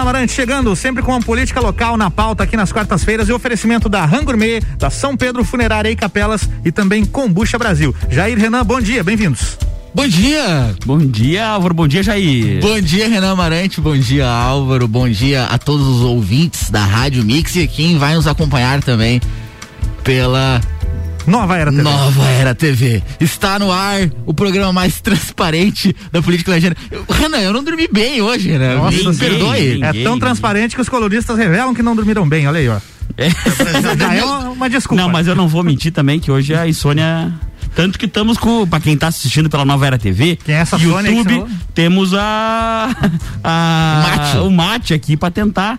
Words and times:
Renan 0.00 0.10
Amarante 0.10 0.32
chegando, 0.32 0.74
sempre 0.74 1.02
com 1.02 1.12
uma 1.12 1.20
política 1.20 1.60
local 1.60 1.96
na 1.96 2.10
pauta 2.10 2.44
aqui 2.44 2.56
nas 2.56 2.72
quartas-feiras 2.72 3.28
e 3.28 3.32
oferecimento 3.32 3.86
da 3.86 4.04
Rangourmet, 4.04 4.64
da 4.78 4.88
São 4.88 5.14
Pedro 5.14 5.44
Funerária 5.44 5.90
e 5.90 5.96
Capelas 5.96 6.48
e 6.64 6.72
também 6.72 7.04
Combucha 7.04 7.58
Brasil. 7.58 7.94
Jair 8.08 8.38
Renan, 8.38 8.64
bom 8.64 8.80
dia, 8.80 9.04
bem-vindos. 9.04 9.58
Bom 9.92 10.06
dia! 10.06 10.74
Bom 10.86 10.98
dia, 10.98 11.46
Álvaro. 11.46 11.74
Bom 11.74 11.86
dia, 11.86 12.02
Jair. 12.02 12.60
Bom 12.62 12.80
dia, 12.80 13.08
Renan 13.08 13.32
Amarante. 13.32 13.80
Bom 13.80 13.96
dia, 13.96 14.26
Álvaro. 14.26 14.88
Bom 14.88 15.08
dia 15.08 15.44
a 15.44 15.58
todos 15.58 15.86
os 15.86 16.00
ouvintes 16.00 16.70
da 16.70 16.82
Rádio 16.84 17.22
Mix 17.22 17.54
e 17.56 17.66
quem 17.66 17.98
vai 17.98 18.14
nos 18.14 18.26
acompanhar 18.26 18.82
também 18.82 19.20
pela 20.02 20.60
Nova 21.26 21.56
Era 21.56 21.70
TV. 21.70 21.82
Nova 21.82 22.28
Era 22.28 22.54
TV. 22.54 23.02
Está 23.20 23.58
no 23.58 23.70
ar 23.70 24.10
o 24.26 24.34
programa 24.34 24.72
mais 24.72 25.00
transparente 25.00 25.94
da 26.10 26.22
política 26.22 26.50
legenda. 26.50 26.76
Renan, 27.08 27.38
eu 27.38 27.52
não 27.52 27.62
dormi 27.62 27.88
bem 27.90 28.20
hoje, 28.20 28.58
né? 28.58 28.74
Nossa, 28.74 29.10
Me 29.10 29.16
perdoe. 29.16 29.82
É 29.82 30.02
tão 30.02 30.18
transparente 30.18 30.74
que 30.74 30.80
os 30.80 30.88
coloristas 30.88 31.36
revelam 31.36 31.74
que 31.74 31.82
não 31.82 31.94
dormiram 31.94 32.28
bem, 32.28 32.46
olha 32.46 32.58
aí, 32.58 32.68
ó. 32.68 32.78
É. 33.16 33.28
Já 33.98 34.14
é 34.14 34.24
uma 34.24 34.70
desculpa. 34.70 35.02
Não, 35.02 35.08
mas 35.08 35.26
eu 35.26 35.34
não 35.34 35.48
vou 35.48 35.62
mentir 35.62 35.92
também 35.92 36.20
que 36.20 36.30
hoje 36.30 36.54
a 36.54 36.66
insônia 36.66 37.32
tanto 37.74 37.98
que 37.98 38.06
estamos 38.06 38.36
com, 38.36 38.66
para 38.66 38.80
quem 38.80 38.94
está 38.94 39.08
assistindo 39.08 39.48
pela 39.48 39.64
Nova 39.64 39.86
Era 39.86 39.98
TV, 39.98 40.36
quem 40.36 40.54
é 40.54 40.58
essa 40.58 40.76
YouTube, 40.76 41.46
temos 41.72 42.12
a, 42.14 42.88
a 43.44 44.16
mate. 44.16 44.36
o 44.38 44.50
mate 44.50 44.94
aqui 44.94 45.16
para 45.16 45.30
tentar 45.30 45.78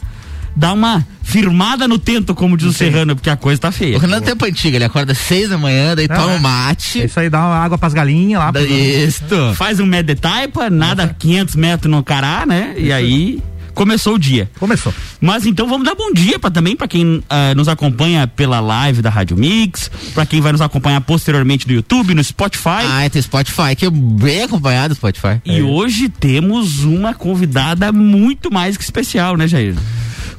dar 0.55 0.73
uma 0.73 1.05
firmada 1.23 1.87
no 1.87 1.97
tento, 1.97 2.35
como 2.35 2.57
diz 2.57 2.67
o 2.67 2.73
Serrano, 2.73 3.15
porque 3.15 3.29
a 3.29 3.37
coisa 3.37 3.61
tá 3.61 3.71
feia. 3.71 3.95
O 3.95 3.99
Renan 3.99 4.17
é 4.17 4.21
tempo 4.21 4.45
antigo, 4.45 4.75
ele 4.75 4.83
acorda 4.83 5.13
seis 5.13 5.49
da 5.49 5.57
manhã, 5.57 5.95
daí 5.95 6.07
Não, 6.07 6.15
toma 6.15 6.33
é. 6.33 6.39
mate. 6.39 7.05
Isso 7.05 7.19
aí 7.19 7.29
dá 7.29 7.39
uma 7.39 7.55
água 7.55 7.77
pras 7.77 7.93
galinhas 7.93 8.41
lá. 8.41 8.51
Isso. 8.61 9.23
Faz 9.55 9.79
um 9.79 9.85
medetaipa, 9.85 10.69
nada 10.69 11.03
Nossa. 11.03 11.15
500 11.19 11.55
metros 11.55 11.91
no 11.91 12.03
cará, 12.03 12.45
né? 12.45 12.73
Isso. 12.75 12.85
E 12.85 12.91
aí 12.91 13.43
começou 13.73 14.15
o 14.15 14.19
dia. 14.19 14.49
Começou. 14.59 14.93
Mas 15.19 15.45
então 15.45 15.67
vamos 15.67 15.85
dar 15.85 15.95
bom 15.95 16.11
dia 16.11 16.37
para 16.37 16.51
também 16.51 16.75
para 16.75 16.87
quem 16.87 17.17
uh, 17.17 17.23
nos 17.55 17.67
acompanha 17.67 18.27
pela 18.27 18.59
live 18.59 19.01
da 19.01 19.09
Rádio 19.09 19.37
Mix, 19.37 19.89
para 20.13 20.25
quem 20.25 20.41
vai 20.41 20.51
nos 20.51 20.61
acompanhar 20.61 20.99
posteriormente 21.01 21.67
no 21.67 21.73
YouTube, 21.73 22.13
no 22.13 22.23
Spotify. 22.23 22.83
Ah, 22.83 23.09
tem 23.09 23.21
Spotify, 23.21 23.75
que 23.75 23.85
é 23.85 23.89
bem 23.89 24.43
acompanhado 24.43 24.93
Spotify. 24.95 25.41
E 25.45 25.59
é. 25.59 25.63
hoje 25.63 26.09
temos 26.09 26.83
uma 26.83 27.13
convidada 27.13 27.91
muito 27.91 28.51
mais 28.51 28.77
que 28.77 28.83
especial, 28.83 29.37
né, 29.37 29.47
Jair? 29.47 29.75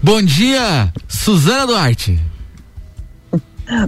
Bom 0.02 0.20
dia, 0.20 0.92
Suzana 1.06 1.64
Duarte. 1.64 2.18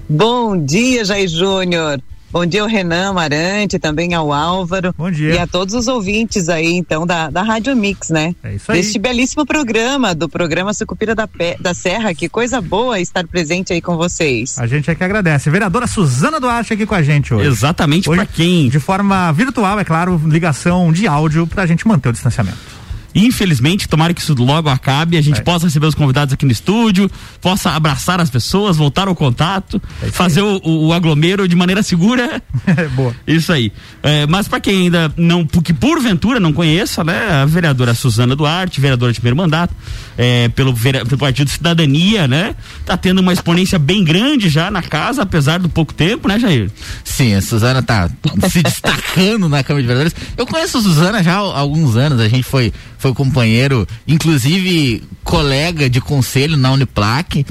Bom 0.09 0.57
dia, 0.57 1.05
Jair 1.05 1.29
Júnior. 1.29 2.01
Bom 2.31 2.47
dia 2.47 2.63
ao 2.63 2.69
Renan 2.69 3.11
Amarante, 3.11 3.81
também 3.81 4.15
ao 4.15 4.33
Álvaro. 4.33 4.95
Bom 4.97 5.11
dia. 5.11 5.35
E 5.35 5.39
a 5.39 5.47
todos 5.47 5.75
os 5.75 5.89
ouvintes 5.89 6.49
aí, 6.49 6.73
então, 6.73 7.05
da, 7.05 7.31
da 7.31 7.43
Rádio 7.43 7.75
Mix, 7.75 8.11
né? 8.11 8.35
É 8.45 8.55
isso 8.55 8.71
aí. 8.71 8.79
Deste 8.79 8.99
belíssimo 8.99 9.45
programa, 9.45 10.15
do 10.15 10.29
programa 10.29 10.73
Sucupira 10.73 11.17
da, 11.17 11.27
Pé, 11.27 11.57
da 11.59 11.75
Serra. 11.75 12.15
Que 12.15 12.29
coisa 12.29 12.61
boa 12.61 13.01
estar 13.01 13.27
presente 13.27 13.73
aí 13.73 13.81
com 13.81 13.97
vocês. 13.97 14.57
A 14.59 14.69
gente 14.69 14.89
é 14.89 14.95
que 14.95 15.03
agradece. 15.03 15.51
Vereadora 15.51 15.89
Suzana 15.89 16.39
Duarte 16.39 16.73
aqui 16.73 16.87
com 16.87 16.95
a 16.95 17.03
gente 17.03 17.35
hoje. 17.35 17.49
Exatamente, 17.49 18.09
para 18.09 18.25
quem? 18.25 18.69
De 18.69 18.79
forma 18.79 19.33
virtual, 19.33 19.81
é 19.81 19.85
claro, 19.85 20.21
ligação 20.27 20.93
de 20.93 21.09
áudio 21.09 21.45
pra 21.45 21.67
gente 21.67 21.87
manter 21.87 22.09
o 22.09 22.13
distanciamento. 22.13 22.74
Infelizmente, 23.15 23.89
tomara 23.89 24.13
que 24.13 24.21
isso 24.21 24.35
logo 24.35 24.69
acabe, 24.69 25.17
a 25.17 25.23
gente 25.23 25.39
é. 25.39 25.43
possa 25.43 25.67
receber 25.67 25.87
os 25.87 25.95
convidados 25.95 26.35
aqui 26.35 26.45
no 26.45 26.51
estúdio, 26.51 27.09
possa 27.41 27.71
abraçar 27.71 28.21
as 28.21 28.29
pessoas, 28.29 28.77
voltar 28.77 29.07
ao 29.07 29.15
contato, 29.15 29.81
é 30.03 30.07
fazer 30.07 30.43
o, 30.43 30.61
o, 30.65 30.93
aglomero 30.93 31.47
de 31.47 31.55
maneira 31.55 31.83
segura. 31.83 32.43
É, 32.67 32.89
boa. 32.89 33.15
Isso 33.27 33.53
aí. 33.53 33.71
É, 34.03 34.27
mas 34.27 34.49
para 34.49 34.59
quem 34.59 34.85
ainda 34.85 35.13
não, 35.17 35.47
que 35.47 35.73
porventura 35.73 36.41
não 36.41 36.53
conheça, 36.53 37.05
né, 37.05 37.43
a 37.43 37.45
vereadora 37.45 37.95
Suzana 37.95 38.35
Duarte, 38.35 38.81
vereadora 38.81 39.13
de 39.13 39.21
primeiro 39.21 39.37
mandato, 39.37 39.75
é, 40.17 40.49
pelo, 40.49 40.75
pelo 40.75 41.19
Partido 41.19 41.51
Cidadania, 41.51 42.27
né, 42.27 42.57
tá 42.87 42.97
tendo 42.97 43.21
uma 43.21 43.33
exponência 43.33 43.79
bem 43.79 44.03
grande 44.03 44.49
já 44.49 44.71
na 44.71 44.83
casa, 44.83 45.23
apesar 45.23 45.59
do 45.59 45.69
pouco 45.69 45.93
tempo, 45.93 46.27
né, 46.27 46.39
Jair? 46.39 46.71
Sim, 47.05 47.35
a 47.35 47.43
Suzana 47.43 47.83
tá 47.83 48.09
se 48.51 48.63
destacando 48.65 49.49
na 49.49 49.63
Câmara 49.63 49.83
de 49.83 49.87
Vereadores. 49.87 50.17
Eu 50.37 50.47
conheço 50.47 50.79
a 50.79 50.83
Suzana 50.83 51.23
já 51.23 51.35
há 51.35 51.59
alguns 51.59 51.97
anos, 51.97 52.19
a 52.19 52.29
gente 52.29 52.45
foi 52.45 52.73
foi 53.05 53.13
companheiro, 53.13 53.87
inclusive 54.09 55.03
colega 55.23 55.91
de 55.91 56.01
conselho 56.01 56.57
na 56.57 56.73
Uniplac. 56.73 57.45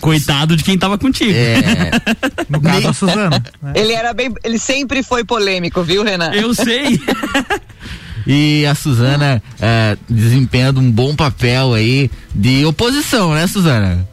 Coitado 0.00 0.56
de 0.56 0.64
quem 0.64 0.76
tava 0.76 0.98
contigo. 0.98 1.30
É. 1.32 1.90
no 2.50 2.60
caso 2.60 2.82
da 2.82 2.92
Suzana. 2.92 3.44
Né? 3.62 3.72
Ele 3.76 3.92
era 3.92 4.12
bem, 4.12 4.34
ele 4.42 4.58
sempre 4.58 5.04
foi 5.04 5.24
polêmico, 5.24 5.80
viu, 5.84 6.02
Renan? 6.02 6.32
Eu 6.32 6.52
sei. 6.52 7.00
e 8.26 8.66
a 8.66 8.74
Suzana 8.74 9.40
é, 9.60 9.96
desempenhando 10.10 10.80
um 10.80 10.90
bom 10.90 11.14
papel 11.14 11.72
aí 11.72 12.10
de 12.34 12.66
oposição, 12.66 13.32
né, 13.32 13.46
Suzana? 13.46 14.08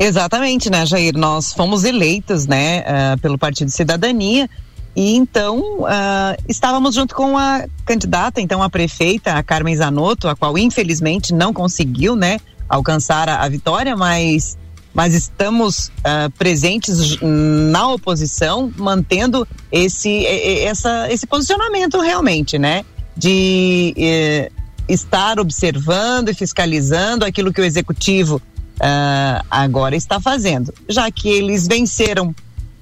Exatamente, 0.00 0.68
né, 0.68 0.84
Jair? 0.84 1.16
Nós 1.16 1.52
fomos 1.52 1.84
eleitos, 1.84 2.48
né, 2.48 2.80
uh, 2.80 3.20
pelo 3.20 3.38
Partido 3.38 3.70
Cidadania 3.70 4.50
e 4.96 5.16
então 5.16 5.58
uh, 5.80 6.36
estávamos 6.48 6.94
junto 6.94 7.14
com 7.14 7.36
a 7.36 7.66
candidata, 7.84 8.40
então 8.40 8.62
a 8.62 8.70
prefeita, 8.70 9.32
a 9.32 9.42
Carmen 9.42 9.74
Zanotto, 9.76 10.28
a 10.28 10.36
qual 10.36 10.56
infelizmente 10.56 11.34
não 11.34 11.52
conseguiu, 11.52 12.14
né, 12.14 12.38
alcançar 12.68 13.28
a, 13.28 13.42
a 13.42 13.48
vitória, 13.48 13.96
mas 13.96 14.56
mas 14.92 15.12
estamos 15.12 15.88
uh, 15.88 16.30
presentes 16.38 17.18
na 17.20 17.88
oposição, 17.88 18.72
mantendo 18.76 19.46
esse 19.72 20.24
essa 20.26 21.10
esse 21.10 21.26
posicionamento 21.26 21.98
realmente, 21.98 22.58
né, 22.58 22.84
de 23.16 23.92
eh, 23.96 24.50
estar 24.88 25.38
observando 25.40 26.28
e 26.28 26.34
fiscalizando 26.34 27.24
aquilo 27.24 27.52
que 27.52 27.60
o 27.60 27.64
executivo 27.64 28.36
uh, 28.36 29.44
agora 29.50 29.96
está 29.96 30.20
fazendo, 30.20 30.72
já 30.88 31.10
que 31.10 31.28
eles 31.28 31.66
venceram 31.66 32.34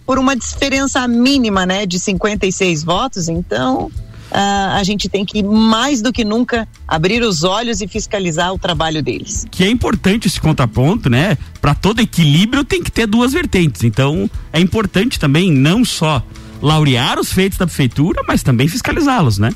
por 0.06 0.18
uma 0.18 0.36
diferença 0.36 1.06
mínima, 1.06 1.64
né, 1.66 1.86
de 1.86 1.98
56 1.98 2.84
votos. 2.84 3.28
Então, 3.28 3.90
Uh, 4.32 4.78
a 4.78 4.82
gente 4.82 5.10
tem 5.10 5.26
que 5.26 5.42
mais 5.42 6.00
do 6.00 6.10
que 6.10 6.24
nunca 6.24 6.66
abrir 6.88 7.22
os 7.22 7.44
olhos 7.44 7.82
e 7.82 7.86
fiscalizar 7.86 8.50
o 8.54 8.58
trabalho 8.58 9.02
deles. 9.02 9.46
Que 9.50 9.62
é 9.62 9.68
importante 9.68 10.26
esse 10.26 10.40
contraponto, 10.40 11.10
né? 11.10 11.36
Para 11.60 11.74
todo 11.74 12.00
equilíbrio 12.00 12.64
tem 12.64 12.82
que 12.82 12.90
ter 12.90 13.06
duas 13.06 13.34
vertentes. 13.34 13.84
Então 13.84 14.30
é 14.50 14.58
importante 14.58 15.20
também 15.20 15.52
não 15.52 15.84
só 15.84 16.24
laurear 16.62 17.20
os 17.20 17.30
feitos 17.30 17.58
da 17.58 17.66
prefeitura, 17.66 18.22
mas 18.26 18.42
também 18.42 18.68
fiscalizá-los, 18.68 19.36
né? 19.36 19.50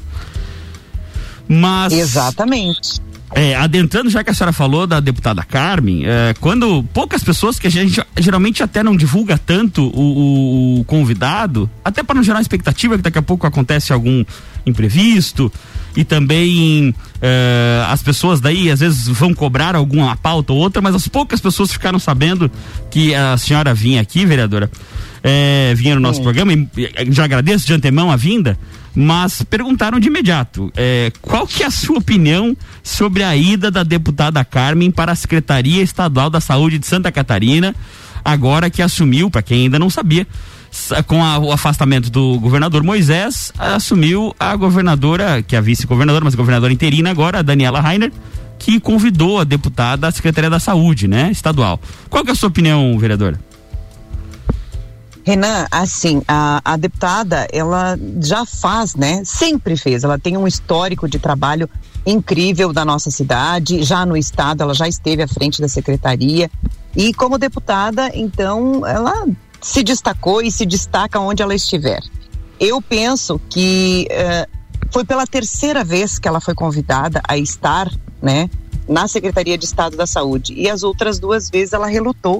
Mas 1.48 1.94
exatamente. 1.94 3.00
É, 3.34 3.56
adentrando, 3.56 4.08
já 4.08 4.22
que 4.22 4.30
a 4.30 4.34
senhora 4.34 4.52
falou 4.52 4.86
da 4.86 5.00
deputada 5.00 5.42
Carmen, 5.42 6.04
é, 6.06 6.34
quando 6.40 6.84
poucas 6.94 7.24
pessoas, 7.24 7.58
que 7.58 7.66
a 7.66 7.70
gente 7.70 8.00
geralmente 8.18 8.62
até 8.62 8.82
não 8.82 8.96
divulga 8.96 9.36
tanto 9.36 9.82
o, 9.88 10.00
o, 10.00 10.80
o 10.80 10.84
convidado, 10.84 11.68
até 11.84 12.02
para 12.02 12.14
não 12.14 12.22
gerar 12.22 12.40
expectativa 12.40 12.96
que 12.96 13.02
daqui 13.02 13.18
a 13.18 13.22
pouco 13.22 13.46
acontece 13.46 13.92
algum 13.92 14.24
imprevisto, 14.64 15.52
e 15.96 16.04
também 16.04 16.94
é, 17.20 17.84
as 17.88 18.02
pessoas 18.02 18.40
daí 18.40 18.70
às 18.70 18.80
vezes 18.80 19.08
vão 19.08 19.34
cobrar 19.34 19.74
alguma 19.74 20.16
pauta 20.16 20.52
ou 20.52 20.58
outra, 20.58 20.80
mas 20.80 20.94
as 20.94 21.08
poucas 21.08 21.40
pessoas 21.40 21.72
ficaram 21.72 21.98
sabendo 21.98 22.50
que 22.90 23.14
a 23.14 23.36
senhora 23.36 23.74
vinha 23.74 24.00
aqui, 24.00 24.24
vereadora, 24.24 24.70
é, 25.22 25.74
vinha 25.74 25.94
no 25.94 26.00
nosso 26.00 26.18
Sim. 26.18 26.24
programa, 26.24 26.52
e 26.52 26.68
já 27.10 27.24
agradeço 27.24 27.66
de 27.66 27.72
antemão 27.72 28.10
a 28.10 28.16
vinda 28.16 28.58
mas 28.96 29.42
perguntaram 29.42 30.00
de 30.00 30.08
imediato 30.08 30.72
é, 30.74 31.12
qual 31.20 31.46
que 31.46 31.62
é 31.62 31.66
a 31.66 31.70
sua 31.70 31.98
opinião 31.98 32.56
sobre 32.82 33.22
a 33.22 33.36
ida 33.36 33.70
da 33.70 33.82
deputada 33.82 34.42
Carmen 34.42 34.90
para 34.90 35.12
a 35.12 35.14
Secretaria 35.14 35.82
Estadual 35.82 36.30
da 36.30 36.40
Saúde 36.40 36.78
de 36.78 36.86
Santa 36.86 37.12
Catarina, 37.12 37.74
agora 38.24 38.70
que 38.70 38.80
assumiu, 38.80 39.30
para 39.30 39.42
quem 39.42 39.64
ainda 39.64 39.78
não 39.78 39.90
sabia, 39.90 40.26
com 41.06 41.22
a, 41.22 41.38
o 41.38 41.52
afastamento 41.52 42.10
do 42.10 42.40
governador 42.40 42.82
Moisés, 42.82 43.52
assumiu 43.58 44.34
a 44.40 44.56
governadora, 44.56 45.42
que 45.42 45.54
é 45.54 45.58
a 45.58 45.62
vice-governadora, 45.62 46.24
mas 46.24 46.32
a 46.32 46.36
governadora 46.38 46.72
interina 46.72 47.10
agora, 47.10 47.40
a 47.40 47.42
Daniela 47.42 47.80
Rainer, 47.80 48.10
que 48.58 48.80
convidou 48.80 49.40
a 49.40 49.44
deputada 49.44 50.08
à 50.08 50.10
Secretaria 50.10 50.48
da 50.48 50.58
Saúde, 50.58 51.06
né, 51.06 51.28
estadual. 51.30 51.78
Qual 52.08 52.24
que 52.24 52.30
é 52.30 52.32
a 52.32 52.36
sua 52.36 52.48
opinião, 52.48 52.98
vereadora? 52.98 53.38
Renan, 55.26 55.66
assim, 55.72 56.22
a, 56.28 56.60
a 56.64 56.76
deputada, 56.76 57.48
ela 57.52 57.98
já 58.22 58.46
faz, 58.46 58.94
né? 58.94 59.24
Sempre 59.24 59.76
fez. 59.76 60.04
Ela 60.04 60.20
tem 60.20 60.36
um 60.36 60.46
histórico 60.46 61.08
de 61.08 61.18
trabalho 61.18 61.68
incrível 62.06 62.72
da 62.72 62.84
nossa 62.84 63.10
cidade, 63.10 63.82
já 63.82 64.06
no 64.06 64.16
estado, 64.16 64.62
ela 64.62 64.72
já 64.72 64.86
esteve 64.86 65.24
à 65.24 65.26
frente 65.26 65.60
da 65.60 65.66
secretaria. 65.66 66.48
E 66.94 67.12
como 67.12 67.38
deputada, 67.38 68.08
então, 68.14 68.86
ela 68.86 69.26
se 69.60 69.82
destacou 69.82 70.40
e 70.40 70.52
se 70.52 70.64
destaca 70.64 71.18
onde 71.18 71.42
ela 71.42 71.56
estiver. 71.56 72.00
Eu 72.60 72.80
penso 72.80 73.40
que 73.50 74.06
uh, 74.08 74.48
foi 74.92 75.04
pela 75.04 75.26
terceira 75.26 75.82
vez 75.82 76.20
que 76.20 76.28
ela 76.28 76.40
foi 76.40 76.54
convidada 76.54 77.20
a 77.26 77.36
estar, 77.36 77.90
né, 78.22 78.48
na 78.88 79.08
Secretaria 79.08 79.58
de 79.58 79.64
Estado 79.64 79.96
da 79.96 80.06
Saúde. 80.06 80.54
E 80.54 80.70
as 80.70 80.84
outras 80.84 81.18
duas 81.18 81.50
vezes 81.50 81.72
ela 81.72 81.88
relutou. 81.88 82.38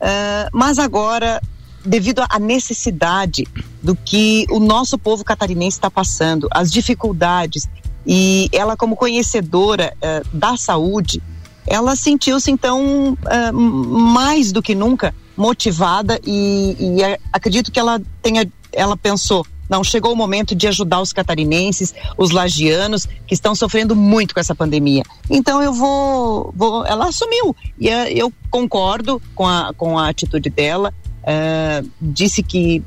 Uh, 0.00 0.48
mas 0.52 0.78
agora 0.78 1.42
devido 1.88 2.22
à 2.28 2.38
necessidade 2.38 3.46
do 3.82 3.96
que 3.96 4.46
o 4.50 4.60
nosso 4.60 4.98
povo 4.98 5.24
catarinense 5.24 5.76
está 5.76 5.90
passando, 5.90 6.48
as 6.52 6.70
dificuldades 6.70 7.68
E 8.06 8.48
ela, 8.52 8.76
como 8.76 8.96
conhecedora 8.96 9.94
uh, 9.96 10.36
da 10.36 10.56
saúde, 10.56 11.22
ela 11.66 11.94
sentiu-se 11.94 12.50
então 12.50 13.12
uh, 13.12 13.52
mais 13.52 14.50
do 14.50 14.62
que 14.62 14.74
nunca 14.74 15.14
motivada 15.36 16.18
e, 16.24 16.76
e 16.80 17.18
acredito 17.32 17.70
que 17.70 17.78
ela 17.78 18.00
tenha, 18.22 18.50
ela 18.72 18.96
pensou, 18.96 19.46
não, 19.68 19.84
chegou 19.84 20.12
o 20.12 20.16
momento 20.16 20.54
de 20.54 20.66
ajudar 20.66 21.00
os 21.00 21.12
catarinenses, 21.12 21.94
os 22.16 22.30
lagianos, 22.30 23.06
que 23.26 23.34
estão 23.34 23.54
sofrendo 23.54 23.94
muito 23.94 24.32
com 24.32 24.40
essa 24.40 24.54
pandemia. 24.54 25.02
Então 25.28 25.62
eu 25.62 25.72
vou. 25.72 26.52
vou 26.56 26.86
ela 26.86 27.08
assumiu. 27.08 27.54
E 27.78 27.88
eu 27.88 28.32
concordo 28.50 29.20
com 29.34 29.46
a, 29.46 29.74
com 29.76 29.98
a 29.98 30.08
atitude 30.08 30.48
dela. 30.48 30.94
Uh, 31.22 31.88
disse 32.00 32.42
que 32.42 32.82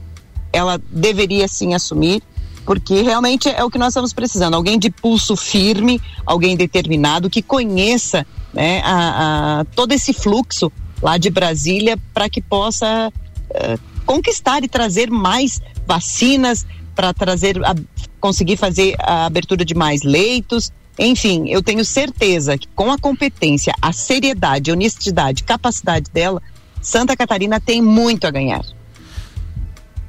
ela 0.51 0.81
deveria 0.89 1.47
sim 1.47 1.73
assumir, 1.73 2.21
porque 2.65 3.01
realmente 3.01 3.49
é 3.49 3.63
o 3.63 3.69
que 3.69 3.77
nós 3.77 3.89
estamos 3.89 4.13
precisando. 4.13 4.55
Alguém 4.55 4.77
de 4.77 4.89
pulso 4.89 5.35
firme, 5.35 6.01
alguém 6.25 6.55
determinado, 6.55 7.29
que 7.29 7.41
conheça 7.41 8.25
né, 8.53 8.81
a, 8.83 9.61
a 9.61 9.65
todo 9.75 9.91
esse 9.93 10.13
fluxo 10.13 10.71
lá 11.01 11.17
de 11.17 11.29
Brasília 11.29 11.97
para 12.13 12.29
que 12.29 12.41
possa 12.41 13.11
uh, 13.49 13.79
conquistar 14.05 14.63
e 14.63 14.67
trazer 14.67 15.09
mais 15.09 15.61
vacinas, 15.85 16.65
para 16.95 17.13
trazer, 17.13 17.63
a, 17.65 17.73
conseguir 18.19 18.57
fazer 18.57 18.95
a 18.99 19.25
abertura 19.25 19.65
de 19.65 19.73
mais 19.73 20.03
leitos. 20.03 20.71
Enfim, 20.99 21.49
eu 21.49 21.63
tenho 21.63 21.83
certeza 21.83 22.57
que 22.57 22.67
com 22.75 22.91
a 22.91 22.97
competência, 22.97 23.73
a 23.81 23.91
seriedade, 23.91 24.71
honestidade, 24.71 25.43
capacidade 25.43 26.11
dela, 26.11 26.41
Santa 26.81 27.15
Catarina 27.15 27.59
tem 27.59 27.81
muito 27.81 28.25
a 28.25 28.31
ganhar. 28.31 28.61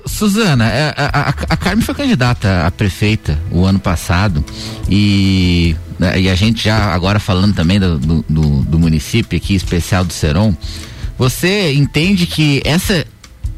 Suzana, 0.04 0.68
é, 0.68 0.94
a, 0.96 1.20
a, 1.20 1.28
a 1.28 1.56
Carmen 1.56 1.84
foi 1.84 1.94
candidata 1.94 2.66
a 2.66 2.70
prefeita 2.70 3.38
o 3.52 3.64
ano 3.64 3.78
passado 3.78 4.44
e, 4.88 5.76
né, 5.98 6.20
e 6.20 6.28
a 6.28 6.34
gente 6.34 6.64
já 6.64 6.92
agora 6.92 7.20
falando 7.20 7.54
também 7.54 7.78
do, 7.78 7.98
do, 7.98 8.22
do 8.62 8.78
município 8.78 9.36
aqui 9.36 9.54
especial 9.54 10.04
do 10.04 10.12
Seron, 10.12 10.56
você 11.16 11.72
entende 11.72 12.26
que 12.26 12.60
essa 12.64 13.06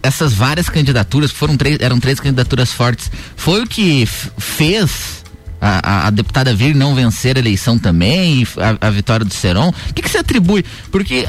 essas 0.03 0.35
várias 0.35 0.69
candidaturas, 0.69 1.31
foram 1.31 1.57
três, 1.57 1.79
eram 1.81 1.99
três 1.99 2.21
candidaturas 2.21 2.71
fortes, 2.71 3.11
foi 3.37 3.63
o 3.63 3.67
que 3.67 4.05
fez 4.05 5.25
a, 5.59 5.81
a, 5.83 6.07
a, 6.09 6.11
deputada 6.11 6.55
vir 6.55 6.75
não 6.75 6.95
vencer 6.95 7.37
a 7.37 7.41
eleição 7.41 7.79
também, 7.79 8.47
a, 8.59 8.87
a 8.87 8.91
vitória 8.91 9.25
do 9.25 9.33
Seron? 9.33 9.71
O 9.71 9.95
que, 9.95 10.03
que 10.03 10.11
você 10.11 10.19
atribui? 10.19 10.63
Porque 10.93 11.25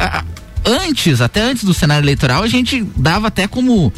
antes, 0.66 1.22
até 1.22 1.42
antes 1.42 1.64
do 1.64 1.74
cenário 1.74 2.04
eleitoral, 2.04 2.44
a 2.44 2.48
gente 2.48 2.86
dava 2.96 3.28
até 3.28 3.48
como 3.48 3.92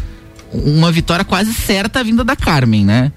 uma 0.54 0.92
vitória 0.92 1.26
quase 1.26 1.54
certa 1.54 2.04
vinda 2.04 2.24
da 2.24 2.36
Carmen, 2.36 2.86
né? 2.86 3.12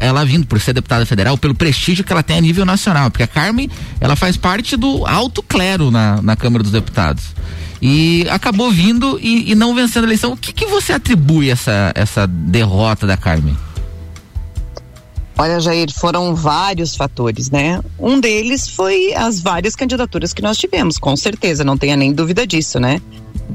Ela 0.00 0.24
vindo 0.24 0.46
por 0.46 0.60
ser 0.60 0.72
deputada 0.72 1.06
federal, 1.06 1.38
pelo 1.38 1.54
prestígio 1.54 2.04
que 2.04 2.12
ela 2.12 2.22
tem 2.22 2.38
a 2.38 2.40
nível 2.40 2.64
nacional, 2.64 3.10
porque 3.10 3.22
a 3.22 3.28
Carmen, 3.28 3.70
ela 4.00 4.16
faz 4.16 4.36
parte 4.36 4.76
do 4.76 5.06
alto 5.06 5.42
clero 5.42 5.90
na, 5.90 6.20
na 6.22 6.36
Câmara 6.36 6.62
dos 6.62 6.72
Deputados 6.72 7.24
e 7.80 8.26
acabou 8.30 8.70
vindo 8.70 9.18
e, 9.20 9.52
e 9.52 9.54
não 9.54 9.74
vencendo 9.74 10.04
a 10.04 10.06
eleição. 10.06 10.32
O 10.32 10.36
que, 10.36 10.52
que 10.52 10.66
você 10.66 10.92
atribui 10.92 11.50
essa, 11.50 11.92
essa 11.94 12.26
derrota 12.26 13.06
da 13.06 13.16
Carmen? 13.16 13.56
Olha, 15.38 15.60
Jair, 15.60 15.92
foram 15.92 16.34
vários 16.34 16.96
fatores, 16.96 17.50
né? 17.50 17.80
Um 17.98 18.18
deles 18.18 18.68
foi 18.68 19.12
as 19.14 19.40
várias 19.40 19.76
candidaturas 19.76 20.32
que 20.32 20.40
nós 20.40 20.56
tivemos, 20.56 20.98
com 20.98 21.14
certeza, 21.14 21.62
não 21.62 21.76
tenha 21.76 21.94
nem 21.94 22.12
dúvida 22.12 22.46
disso, 22.46 22.80
né? 22.80 23.02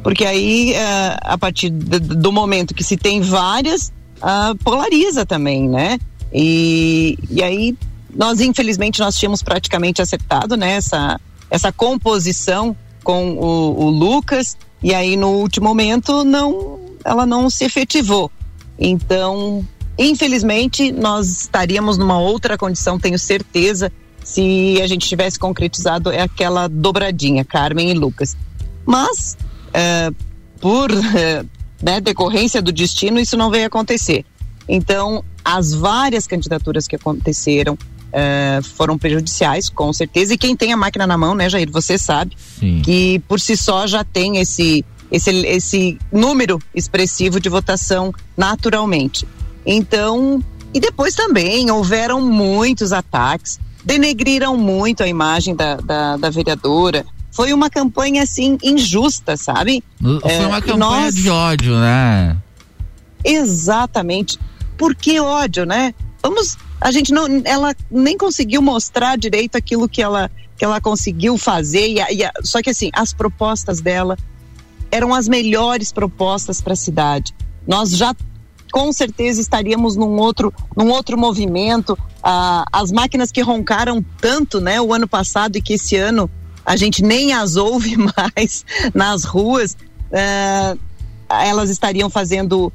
Porque 0.03 0.23
aí, 0.23 0.73
uh, 0.73 1.17
a 1.21 1.37
partir 1.37 1.69
do 1.69 2.31
momento 2.31 2.75
que 2.75 2.83
se 2.83 2.95
tem 2.95 3.19
várias, 3.21 3.91
uh, 4.17 4.55
polariza 4.63 5.25
também, 5.25 5.67
né? 5.67 5.99
E, 6.31 7.17
e 7.29 7.41
aí, 7.41 7.75
nós, 8.15 8.39
infelizmente, 8.41 8.99
nós 8.99 9.15
tínhamos 9.15 9.41
praticamente 9.41 10.01
acertado, 10.01 10.55
né? 10.55 10.73
Essa, 10.73 11.19
essa 11.49 11.71
composição 11.71 12.75
com 13.03 13.33
o, 13.33 13.85
o 13.85 13.89
Lucas 13.89 14.55
e 14.83 14.93
aí 14.93 15.15
no 15.15 15.29
último 15.29 15.67
momento 15.67 16.23
não, 16.23 16.79
ela 17.03 17.25
não 17.25 17.49
se 17.49 17.63
efetivou. 17.63 18.31
Então, 18.79 19.65
infelizmente, 19.97 20.91
nós 20.91 21.41
estaríamos 21.41 21.97
numa 21.97 22.19
outra 22.19 22.57
condição, 22.57 22.99
tenho 22.99 23.17
certeza, 23.19 23.91
se 24.23 24.79
a 24.81 24.87
gente 24.87 25.07
tivesse 25.07 25.37
concretizado 25.37 26.09
aquela 26.09 26.67
dobradinha, 26.67 27.43
Carmen 27.43 27.89
e 27.89 27.93
Lucas. 27.93 28.35
Mas, 28.85 29.37
é, 29.73 30.11
por 30.59 30.91
é, 30.91 31.43
né, 31.81 31.99
decorrência 31.99 32.61
do 32.61 32.71
destino, 32.71 33.19
isso 33.19 33.35
não 33.35 33.49
veio 33.49 33.67
acontecer. 33.67 34.25
Então, 34.67 35.23
as 35.43 35.73
várias 35.73 36.27
candidaturas 36.27 36.87
que 36.87 36.95
aconteceram, 36.95 37.77
uh, 38.11 38.63
foram 38.63 38.97
prejudiciais, 38.97 39.69
com 39.69 39.91
certeza. 39.91 40.33
E 40.33 40.37
quem 40.37 40.55
tem 40.55 40.73
a 40.73 40.77
máquina 40.77 41.07
na 41.07 41.17
mão, 41.17 41.33
né, 41.33 41.49
Jair, 41.49 41.69
você 41.71 41.97
sabe 41.97 42.35
Sim. 42.59 42.81
que 42.83 43.19
por 43.27 43.39
si 43.39 43.57
só 43.57 43.87
já 43.87 44.03
tem 44.03 44.37
esse, 44.37 44.85
esse, 45.11 45.29
esse 45.45 45.97
número 46.11 46.59
expressivo 46.75 47.39
de 47.39 47.49
votação 47.49 48.13
naturalmente. 48.37 49.27
Então, 49.65 50.43
e 50.73 50.79
depois 50.79 51.13
também 51.13 51.69
houveram 51.69 52.21
muitos 52.21 52.91
ataques, 52.91 53.59
denegriram 53.83 54.57
muito 54.57 55.03
a 55.03 55.07
imagem 55.07 55.55
da, 55.55 55.75
da, 55.75 56.17
da 56.17 56.29
vereadora. 56.29 57.05
Foi 57.31 57.53
uma 57.53 57.69
campanha 57.69 58.23
assim 58.23 58.57
injusta, 58.61 59.37
sabe? 59.37 59.83
Foi 59.99 60.45
uma 60.45 60.57
é, 60.57 60.61
campanha 60.61 60.77
nós... 60.77 61.15
de 61.15 61.29
ódio, 61.29 61.75
né? 61.75 62.37
Exatamente. 63.23 64.39
Por 64.77 64.95
que 64.95 65.19
ódio, 65.19 65.65
né? 65.65 65.93
Vamos 66.21 66.57
a 66.81 66.91
gente 66.91 67.13
não, 67.13 67.27
ela 67.45 67.75
nem 67.91 68.17
conseguiu 68.17 68.59
mostrar 68.59 69.15
direito 69.15 69.55
aquilo 69.55 69.87
que 69.87 70.01
ela, 70.01 70.31
que 70.57 70.65
ela 70.65 70.81
conseguiu 70.81 71.37
fazer. 71.37 71.87
E, 71.87 71.99
e 71.99 72.31
só 72.43 72.59
que 72.59 72.71
assim, 72.71 72.89
as 72.91 73.13
propostas 73.13 73.79
dela 73.79 74.17
eram 74.89 75.13
as 75.13 75.27
melhores 75.27 75.93
propostas 75.93 76.59
para 76.59 76.73
a 76.73 76.75
cidade. 76.75 77.35
Nós 77.67 77.91
já 77.91 78.15
com 78.71 78.91
certeza 78.91 79.41
estaríamos 79.41 79.95
num 79.95 80.17
outro, 80.17 80.53
num 80.75 80.89
outro 80.89 81.17
movimento. 81.17 81.97
Ah, 82.23 82.65
as 82.71 82.91
máquinas 82.91 83.31
que 83.31 83.41
roncaram 83.41 84.03
tanto, 84.19 84.61
né, 84.61 84.79
o 84.79 84.93
ano 84.93 85.07
passado 85.07 85.57
e 85.57 85.61
que 85.61 85.73
esse 85.73 85.95
ano 85.95 86.29
a 86.65 86.75
gente 86.75 87.03
nem 87.03 87.33
as 87.33 87.55
ouve 87.55 87.95
mais 87.97 88.65
nas 88.93 89.23
ruas, 89.23 89.75
ah, 90.11 90.75
elas 91.43 91.69
estariam 91.69 92.09
fazendo 92.09 92.71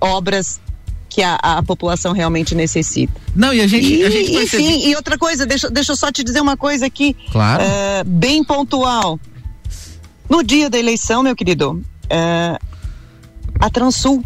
obras 0.00 0.60
que 1.08 1.22
a, 1.22 1.34
a, 1.34 1.62
população 1.62 2.12
realmente 2.12 2.54
necessita. 2.54 3.12
Não, 3.34 3.52
e 3.52 3.60
a 3.60 3.66
gente. 3.66 3.92
E, 3.92 4.04
a 4.04 4.10
gente 4.10 4.32
enfim, 4.32 4.88
e 4.88 4.94
outra 4.94 5.18
coisa, 5.18 5.44
deixa, 5.44 5.68
deixa 5.68 5.92
eu 5.92 5.96
só 5.96 6.12
te 6.12 6.22
dizer 6.22 6.40
uma 6.40 6.56
coisa 6.56 6.86
aqui. 6.86 7.16
Claro. 7.32 7.64
Uh, 7.64 8.04
bem 8.06 8.44
pontual. 8.44 9.18
No 10.28 10.44
dia 10.44 10.70
da 10.70 10.78
eleição, 10.78 11.24
meu 11.24 11.34
querido, 11.34 11.72
uh, 11.72 12.66
a 13.58 13.68
Transul 13.68 14.24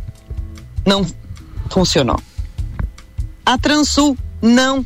não 0.86 1.06
funcionou. 1.70 2.20
A 3.44 3.58
Transul 3.58 4.16
não 4.40 4.84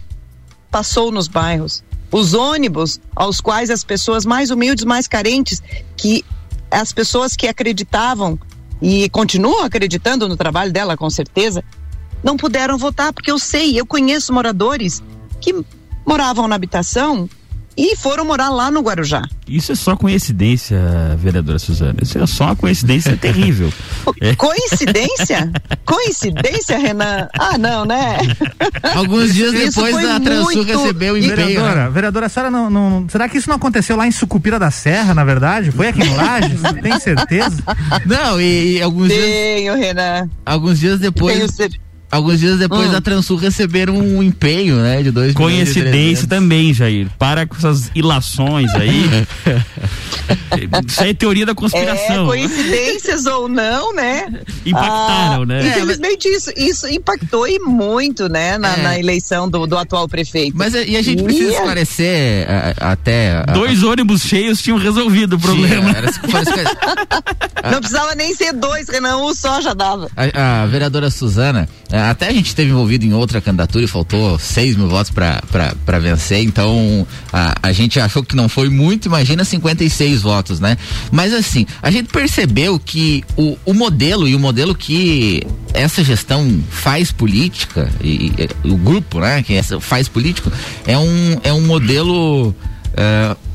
passou 0.71 1.11
nos 1.11 1.29
bairros. 1.29 1.83
Os 2.11 2.35
ônibus 2.35 3.01
aos 3.15 3.41
quais 3.41 3.71
as 3.71 3.85
pessoas 3.85 4.25
mais 4.25 4.51
humildes, 4.51 4.85
mais 4.85 5.07
carentes, 5.07 5.63
que 5.97 6.25
as 6.71 6.93
pessoas 6.93 7.37
que 7.37 7.47
acreditavam 7.47 8.39
e 8.81 9.09
continuam 9.11 9.65
acreditando 9.65 10.29
no 10.29 10.37
trabalho 10.37 10.73
dela, 10.73 10.97
com 10.97 11.11
certeza, 11.11 11.63
não 12.23 12.37
puderam 12.37 12.79
votar, 12.79 13.13
porque 13.13 13.31
eu 13.31 13.39
sei, 13.39 13.79
eu 13.79 13.87
conheço 13.87 14.33
moradores 14.33 15.03
que 15.41 15.55
moravam 16.07 16.49
na 16.49 16.55
habitação 16.55 17.29
e 17.79 17.95
foram 17.95 18.25
morar 18.25 18.49
lá 18.51 18.73
no 18.73 18.81
Guarujá. 18.81 19.23
Isso 19.47 19.71
é 19.71 19.75
só 19.77 19.95
coincidência, 19.95 20.77
vereadora 21.17 21.61
Suzana. 21.61 22.01
Isso 22.03 22.19
é 22.19 22.27
só 22.27 22.47
uma 22.47 22.57
coincidência 22.57 23.17
terrível. 23.17 23.73
É. 24.21 24.35
Coincidência? 24.35 25.53
Coincidência, 25.85 26.79
Renan? 26.79 27.29
Ah, 27.39 27.57
não, 27.59 27.85
né? 27.85 28.17
Alguns 28.95 29.35
dias 29.35 29.53
depois 29.53 29.95
da 29.95 30.19
Transul 30.19 30.65
recebeu 30.65 31.15
o 31.15 31.19
e-mail. 31.19 31.37
Vereadora, 31.37 31.85
né? 31.85 31.91
vereadora, 31.91 32.27
a 32.27 32.29
senhora 32.29 32.51
não, 32.51 32.71
não, 32.71 33.07
Será 33.09 33.29
que 33.29 33.39
isso 33.39 33.49
não 33.49 33.57
aconteceu 33.57 33.97
lá 33.97 34.07
em 34.07 34.11
Sucupira 34.11 34.59
da 34.59 34.71
Serra, 34.71 35.15
na 35.15 35.25
verdade? 35.25 35.71
Foi 35.71 35.89
aqui 35.89 36.03
em 36.03 36.15
Lages? 36.15 36.61
Tem 36.83 36.99
certeza? 36.99 37.63
Não, 38.07 38.41
e, 38.41 38.79
e 38.79 38.83
alguns 38.83 39.09
Tenho, 39.09 39.21
dias. 39.21 39.35
Tenho, 39.35 39.77
Renan. 39.77 40.31
Alguns 40.45 40.79
dias 40.81 40.99
depois. 40.99 41.37
Tenho 41.37 41.53
certeza 41.53 41.88
Alguns 42.11 42.41
dias 42.41 42.59
depois 42.59 42.89
hum. 42.89 42.93
da 42.93 43.01
Transul 43.03 43.37
receberam 43.37 43.99
um 43.99 44.23
empenho, 44.23 44.77
né, 44.77 45.03
de 45.03 45.11
dois 45.11 45.35
Coincidência 45.35 46.27
também, 46.27 46.73
Jair. 46.73 47.09
Para 47.19 47.47
com 47.47 47.55
essas 47.57 47.91
ilações 47.95 48.75
aí. 48.75 49.05
Isso 50.87 51.03
aí 51.03 51.11
é 51.11 51.15
teoria 51.15 51.47
da 51.47 51.55
conspiração. 51.55 52.25
É, 52.25 52.27
coincidências 52.27 53.27
ou 53.27 53.49
não, 53.49 53.95
né? 53.95 54.27
Impactaram, 54.65 55.43
ah, 55.43 55.47
né? 55.47 55.69
Infelizmente 55.69 56.29
isso, 56.29 56.51
isso 56.57 56.87
impactou 56.87 57.47
e 57.49 57.59
muito, 57.59 58.29
né, 58.29 58.59
na, 58.59 58.77
é. 58.77 58.83
na 58.83 58.99
eleição 58.99 59.49
do, 59.49 59.67
do, 59.67 59.77
atual 59.79 60.09
prefeito. 60.09 60.57
Mas 60.57 60.75
e 60.75 60.97
a 60.97 61.03
gente 61.03 61.23
precisa 61.23 61.53
esclarecer 61.53 62.47
a, 62.49 62.93
até... 62.93 63.43
A, 63.47 63.53
dois 63.53 63.83
ônibus 63.83 64.23
cheios 64.23 64.61
tinham 64.61 64.79
resolvido 64.79 65.37
o 65.37 65.39
problema. 65.39 65.95
Tinha, 65.95 65.99
era, 65.99 67.71
não 67.71 67.81
precisava 67.81 68.15
nem 68.15 68.35
ser 68.35 68.53
dois, 68.53 68.89
Renan, 68.89 69.17
um 69.19 69.35
só 69.35 69.61
já 69.61 69.73
dava. 69.73 70.11
A, 70.17 70.63
a 70.63 70.67
vereadora 70.67 71.11
Suzana 71.11 71.69
Até 71.99 72.29
a 72.29 72.33
gente 72.33 72.47
esteve 72.47 72.71
envolvido 72.71 73.05
em 73.05 73.13
outra 73.13 73.41
candidatura 73.41 73.85
e 73.85 73.89
faltou 73.89 74.39
6 74.39 74.77
mil 74.77 74.89
votos 74.89 75.11
para 75.11 75.99
vencer, 75.99 76.43
então 76.43 77.07
a, 77.33 77.55
a 77.63 77.73
gente 77.73 77.99
achou 77.99 78.23
que 78.23 78.37
não 78.37 78.49
foi 78.49 78.69
muito, 78.69 79.07
imagina 79.07 79.45
56 79.45 80.23
votos, 80.23 80.61
né? 80.61 80.77
Mas 81.11 81.33
assim, 81.33 81.67
a 81.83 81.91
gente 81.91 82.09
percebeu 82.11 82.79
que 82.79 83.25
o, 83.37 83.57
o 83.65 83.75
modelo 83.75 84.29
e 84.29 84.35
o 84.35 84.39
modelo 84.39 84.75
que 84.75 85.43
essa 85.75 86.03
gestão 86.05 86.63
faz 86.71 87.11
política, 87.13 87.91
e, 88.03 88.33
e 88.65 88.71
o 88.71 88.77
grupo, 88.77 89.21
né, 89.21 89.43
que 89.43 89.61
faz 89.81 90.09
político, 90.09 90.53
é 90.87 90.97
um, 90.97 91.41
é 91.43 91.53
um 91.53 91.63
modelo. 91.63 92.55
Uh, 92.95 93.49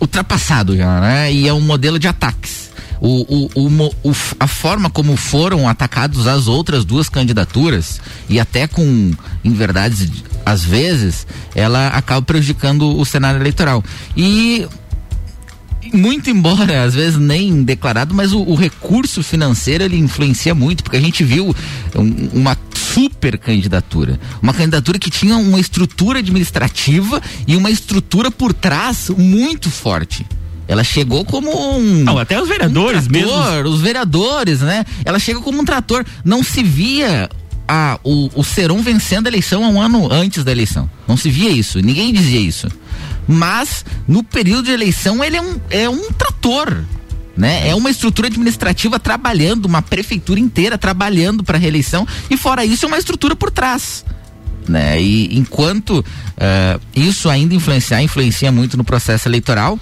ultrapassado 0.00 0.76
já, 0.76 1.00
né? 1.00 1.32
E 1.32 1.48
é 1.48 1.52
um 1.52 1.60
modelo 1.60 1.98
de 1.98 2.06
ataques. 2.06 2.65
O, 3.00 3.48
o, 3.54 3.90
o, 4.04 4.16
a 4.40 4.46
forma 4.46 4.88
como 4.88 5.16
foram 5.16 5.68
atacados 5.68 6.26
as 6.26 6.46
outras 6.46 6.84
duas 6.84 7.08
candidaturas 7.08 8.00
e 8.28 8.40
até 8.40 8.66
com, 8.66 9.12
em 9.44 9.52
verdade, 9.52 10.10
às 10.44 10.64
vezes, 10.64 11.26
ela 11.54 11.88
acaba 11.88 12.22
prejudicando 12.22 12.98
o 12.98 13.04
cenário 13.04 13.40
eleitoral. 13.40 13.84
E 14.16 14.66
muito 15.92 16.30
embora 16.30 16.84
às 16.84 16.94
vezes 16.94 17.18
nem 17.18 17.62
declarado, 17.62 18.14
mas 18.14 18.32
o, 18.32 18.42
o, 18.42 18.54
recurso 18.54 19.22
financeiro 19.22 19.84
ele 19.84 19.96
influencia 19.96 20.54
muito, 20.54 20.82
porque 20.82 20.96
a 20.96 21.00
gente 21.00 21.22
viu 21.22 21.54
um, 21.94 22.40
uma 22.40 22.56
super 22.74 23.38
candidatura, 23.38 24.18
uma 24.42 24.52
candidatura 24.52 24.98
que 24.98 25.10
tinha 25.10 25.36
uma 25.36 25.60
estrutura 25.60 26.20
administrativa 26.20 27.20
e 27.46 27.56
uma 27.56 27.70
estrutura 27.70 28.30
por 28.30 28.52
trás 28.52 29.10
muito 29.10 29.70
forte. 29.70 30.26
Ela 30.68 30.82
chegou 30.82 31.24
como 31.24 31.50
um. 31.50 32.04
Não, 32.04 32.18
até 32.18 32.40
os 32.40 32.48
vereadores 32.48 33.06
um 33.06 33.08
trator, 33.08 33.54
mesmo. 33.54 33.68
Os 33.70 33.80
vereadores, 33.80 34.60
né? 34.60 34.84
Ela 35.04 35.18
chega 35.18 35.40
como 35.40 35.60
um 35.60 35.64
trator. 35.64 36.04
Não 36.24 36.42
se 36.42 36.62
via 36.62 37.28
a, 37.68 37.98
o, 38.02 38.30
o 38.34 38.42
Seron 38.42 38.82
vencendo 38.82 39.26
a 39.26 39.30
eleição 39.30 39.64
há 39.64 39.68
um 39.68 39.80
ano 39.80 40.12
antes 40.12 40.42
da 40.42 40.50
eleição. 40.50 40.90
Não 41.06 41.16
se 41.16 41.30
via 41.30 41.50
isso. 41.50 41.80
Ninguém 41.80 42.12
dizia 42.12 42.40
isso 42.40 42.68
mas 43.26 43.84
no 44.06 44.22
período 44.22 44.66
de 44.66 44.72
eleição 44.72 45.22
ele 45.22 45.36
é 45.36 45.42
um, 45.42 45.60
é 45.70 45.88
um 45.88 46.12
trator. 46.12 46.84
Né? 47.36 47.68
É 47.68 47.74
uma 47.74 47.90
estrutura 47.90 48.28
administrativa 48.28 48.98
trabalhando, 48.98 49.66
uma 49.66 49.82
prefeitura 49.82 50.40
inteira 50.40 50.78
trabalhando 50.78 51.44
para 51.44 51.58
a 51.58 51.60
reeleição 51.60 52.08
e 52.30 52.36
fora 52.36 52.64
isso 52.64 52.86
é 52.86 52.88
uma 52.88 52.98
estrutura 52.98 53.36
por 53.36 53.50
trás. 53.50 54.04
Né? 54.66 55.00
E 55.02 55.38
enquanto 55.38 55.98
uh, 56.00 56.80
isso 56.94 57.28
ainda 57.28 57.54
influenciar, 57.54 58.02
influencia 58.02 58.50
muito 58.50 58.76
no 58.76 58.84
processo 58.84 59.28
eleitoral, 59.28 59.78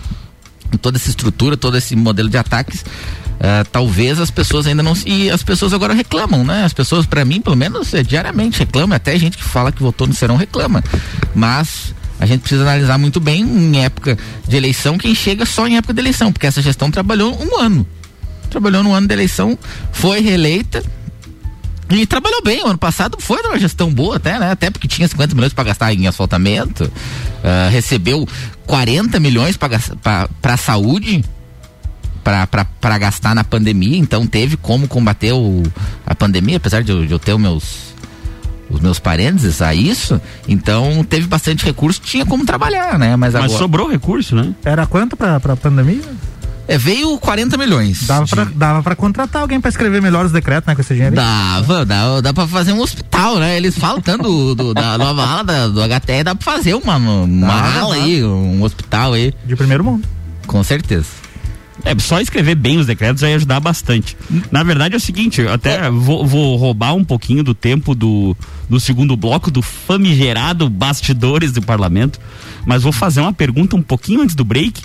toda 0.77 0.97
essa 0.97 1.09
estrutura, 1.09 1.57
todo 1.57 1.77
esse 1.77 1.95
modelo 1.97 2.29
de 2.29 2.37
ataques, 2.37 2.81
uh, 2.83 3.69
talvez 3.71 4.21
as 4.21 4.31
pessoas 4.31 4.67
ainda 4.67 4.83
não 4.83 4.95
e 5.07 5.31
as 5.31 5.43
pessoas 5.43 5.73
agora 5.73 5.95
reclamam, 5.95 6.45
né? 6.45 6.65
As 6.65 6.73
pessoas, 6.73 7.07
para 7.07 7.25
mim, 7.25 7.41
pelo 7.41 7.57
menos, 7.57 7.93
é, 7.95 8.03
diariamente 8.03 8.59
reclamam, 8.59 8.97
até 8.97 9.19
gente 9.19 9.37
que 9.37 9.45
fala 9.45 9.73
que 9.73 9.83
votou 9.83 10.07
no 10.07 10.15
Serão 10.15 10.37
reclama, 10.37 10.83
mas 11.35 11.95
a 12.19 12.27
gente 12.27 12.41
precisa 12.41 12.63
analisar 12.63 12.99
muito 12.99 13.21
bem 13.21 13.43
em 13.43 13.85
época 13.85 14.17
de 14.47 14.57
eleição 14.57 14.97
quem 14.97 15.15
chega 15.15 15.45
só 15.45 15.67
em 15.67 15.77
época 15.77 15.95
de 15.95 16.01
eleição, 16.01 16.33
porque 16.33 16.47
essa 16.47 16.63
gestão 16.63 16.91
trabalhou 16.91 17.37
um 17.41 17.61
ano. 17.61 17.87
Trabalhou 18.51 18.83
no 18.83 18.93
ano 18.93 19.07
de 19.07 19.13
eleição, 19.13 19.59
foi 19.93 20.21
reeleita 20.21 20.83
e 21.97 22.07
trabalhou 22.07 22.43
bem. 22.43 22.63
O 22.63 22.69
ano 22.69 22.79
passado 22.79 23.17
foi 23.21 23.41
uma 23.43 23.59
gestão 23.59 23.93
boa 23.93 24.17
até, 24.17 24.39
né? 24.39 24.51
Até 24.51 24.71
porque 24.71 24.89
tinha 24.89 25.07
50 25.07 25.35
milhões 25.35 25.53
para 25.53 25.65
gastar 25.65 25.93
em 25.93 26.07
asfaltamento, 26.07 26.85
uh, 26.85 27.71
recebeu 27.71 28.27
40 28.67 29.21
milhões 29.21 29.57
para 29.57 30.29
a 30.43 30.57
saúde 30.57 31.25
para 32.23 32.99
gastar 32.99 33.35
na 33.35 33.45
pandemia, 33.45 33.99
então 33.99 34.27
teve 34.27 34.57
como 34.57 34.89
combater 34.89 35.33
o, 35.33 35.63
a 36.07 36.15
pandemia, 36.15 36.57
apesar 36.57 36.83
de 36.83 36.91
eu, 36.91 37.05
de 37.05 37.13
eu 37.13 37.19
ter 37.19 37.35
os 37.35 37.41
meus 37.41 37.95
os 38.71 38.81
meus 38.81 38.99
parênteses 38.99 39.61
a 39.61 39.75
isso, 39.75 40.21
então 40.49 41.05
teve 41.05 41.27
bastante 41.27 41.65
recurso, 41.65 42.01
tinha 42.01 42.25
como 42.25 42.47
trabalhar, 42.47 42.99
né? 42.99 43.15
Mas, 43.15 43.35
Mas 43.35 43.45
agora... 43.45 43.59
sobrou 43.59 43.91
recurso, 43.91 44.35
né? 44.35 44.55
Era 44.65 44.87
quanto 44.87 45.17
pra, 45.17 45.39
pra 45.39 45.55
pandemia? 45.55 46.03
É, 46.67 46.79
veio 46.79 47.19
40 47.19 47.57
milhões. 47.57 48.07
Dava, 48.07 48.25
de... 48.25 48.31
pra, 48.31 48.45
dava 48.45 48.83
pra 48.83 48.97
contratar 48.97 49.43
alguém 49.43 49.61
pra 49.61 49.69
escrever 49.69 50.01
melhor 50.01 50.25
os 50.25 50.33
decretos, 50.33 50.67
né, 50.67 50.75
com 50.75 50.81
esse 50.81 50.95
dinheiro? 50.95 51.15
Dava, 51.15 51.85
dava, 51.85 52.23
dá 52.23 52.33
pra 52.33 52.47
fazer 52.47 52.73
um 52.73 52.81
hospital, 52.81 53.39
né? 53.39 53.57
Eles 53.57 53.79
falam 53.79 54.01
tanto 54.01 54.23
do, 54.23 54.55
do, 54.55 54.75
da 54.75 54.97
nova 54.97 55.25
ala 55.25 55.45
da, 55.45 55.69
do 55.69 55.81
HTE, 55.81 56.25
dá 56.25 56.35
pra 56.35 56.53
fazer 56.53 56.75
uma, 56.75 56.97
uma 56.97 57.47
dá, 57.47 57.81
ala 57.81 57.97
dá. 57.97 58.03
aí, 58.03 58.25
um 58.25 58.63
hospital 58.63 59.13
aí. 59.13 59.35
De 59.45 59.55
primeiro 59.57 59.85
mundo. 59.85 60.09
Com 60.47 60.63
certeza. 60.63 61.25
É, 61.85 61.99
só 61.99 62.21
escrever 62.21 62.55
bem 62.55 62.79
os 62.79 62.87
decretos 62.87 63.21
vai 63.21 63.35
ajudar 63.35 63.61
bastante. 63.61 64.17
Na 64.51 64.63
verdade 64.63 64.95
é 64.95 64.97
o 64.97 65.01
seguinte, 65.01 65.43
eu 65.43 65.53
até 65.53 65.91
vou, 65.91 66.27
vou, 66.27 66.57
roubar 66.57 66.95
um 66.95 67.05
pouquinho 67.05 67.45
do 67.45 67.55
tempo 67.55 67.95
do, 67.95 68.35
do 68.69 68.81
segundo 68.81 69.15
bloco, 69.17 69.51
do 69.51 69.61
famigerado 69.61 70.69
bastidores 70.71 71.53
do 71.53 71.61
parlamento, 71.61 72.19
mas 72.65 72.83
vou 72.83 72.93
fazer 72.93 73.21
uma 73.21 73.33
pergunta 73.33 73.77
um 73.77 73.83
pouquinho 73.83 74.23
antes 74.23 74.35
do 74.35 74.45
break, 74.45 74.83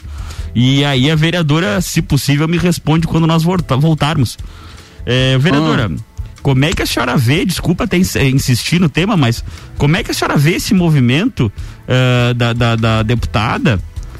e 0.53 0.83
aí 0.83 1.09
a 1.09 1.15
vereadora, 1.15 1.81
se 1.81 2.01
possível, 2.01 2.47
me 2.47 2.57
responde 2.57 3.07
quando 3.07 3.27
nós 3.27 3.43
voltarmos. 3.43 4.37
É, 5.05 5.37
vereadora, 5.37 5.91
ah. 5.93 6.01
como 6.41 6.65
é 6.65 6.71
que 6.71 6.81
a 6.81 6.85
senhora 6.85 7.17
vê, 7.17 7.45
desculpa 7.45 7.85
até 7.85 7.97
insistir 7.97 8.79
no 8.79 8.89
tema, 8.89 9.15
mas 9.15 9.43
como 9.77 9.95
é 9.95 10.03
que 10.03 10.11
a 10.11 10.13
senhora 10.13 10.37
vê 10.37 10.55
esse 10.55 10.73
movimento 10.73 11.51
uh, 11.87 12.33
da, 12.33 12.53
da, 12.53 12.75
da 12.75 13.03
deputada 13.03 13.79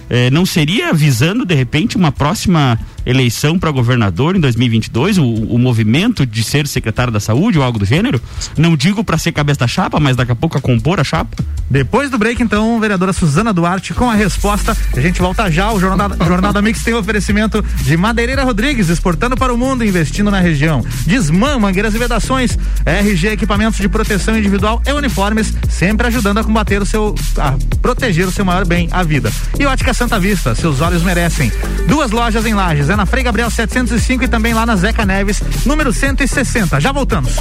eh, 0.09 0.31
não 0.31 0.43
seria 0.45 0.91
visando 0.91 1.45
de 1.45 1.53
repente 1.53 1.95
uma 1.95 2.11
próxima 2.11 2.79
eleição 3.09 3.57
para 3.57 3.71
governador 3.71 4.35
em 4.35 4.39
2022, 4.39 5.17
o, 5.17 5.25
o 5.25 5.57
movimento 5.57 6.25
de 6.25 6.43
ser 6.43 6.67
secretário 6.67 7.11
da 7.11 7.19
saúde 7.19 7.57
ou 7.57 7.63
algo 7.63 7.79
do 7.79 7.85
gênero? 7.85 8.21
Não 8.57 8.77
digo 8.77 9.03
para 9.03 9.17
ser 9.17 9.31
cabeça 9.31 9.61
da 9.61 9.67
chapa, 9.67 9.99
mas 9.99 10.15
daqui 10.15 10.31
a 10.31 10.35
pouco 10.35 10.57
a 10.57 10.61
compor 10.61 10.99
a 10.99 11.03
chapa? 11.03 11.35
Depois 11.69 12.09
do 12.09 12.17
break, 12.17 12.41
então, 12.41 12.79
vereadora 12.79 13.13
Suzana 13.13 13.53
Duarte 13.53 13.93
com 13.93 14.09
a 14.09 14.13
resposta. 14.13 14.75
A 14.95 14.99
gente 14.99 15.19
volta 15.19 15.49
já. 15.51 15.71
O 15.71 15.79
Jornal, 15.79 16.11
Jornal 16.25 16.53
da 16.53 16.61
Mix 16.61 16.83
tem 16.83 16.93
oferecimento 16.93 17.63
de 17.83 17.97
Madeireira 17.97 18.43
Rodrigues, 18.43 18.89
exportando 18.89 19.35
para 19.35 19.53
o 19.53 19.57
mundo, 19.57 19.83
investindo 19.83 20.31
na 20.31 20.39
região. 20.39 20.83
Desmã, 21.05 21.57
mangueiras 21.57 21.93
e 21.93 21.97
vedações. 21.97 22.57
RG 22.85 23.29
Equipamentos 23.29 23.79
de 23.79 23.87
Proteção 23.87 24.37
Individual 24.37 24.81
e 24.85 24.91
Uniformes, 24.91 25.53
sempre 25.69 26.07
ajudando 26.07 26.39
a 26.39 26.43
combater 26.43 26.81
o 26.81 26.85
seu. 26.85 27.15
a 27.37 27.55
proteger 27.81 28.27
o 28.27 28.31
seu 28.31 28.43
maior 28.45 28.65
bem, 28.65 28.87
a 28.91 29.03
vida. 29.03 29.31
E 29.59 29.65
Ótica 29.65 29.93
Santa 29.93 30.19
Vista, 30.19 30.55
seus 30.55 30.81
olhos 30.81 31.03
merecem. 31.03 31.51
Duas 31.87 32.11
lojas 32.11 32.45
em 32.45 32.53
Lages, 32.53 32.89
é 32.89 32.95
na 32.99 33.05
Frei 33.05 33.23
Gabriel 33.23 33.49
705 33.49 34.25
e 34.25 34.27
também 34.27 34.53
lá 34.53 34.65
na 34.65 34.75
Zeca 34.75 35.05
Neves, 35.05 35.41
número 35.65 35.93
160. 35.93 36.81
Já 36.81 36.91
voltamos. 36.91 37.33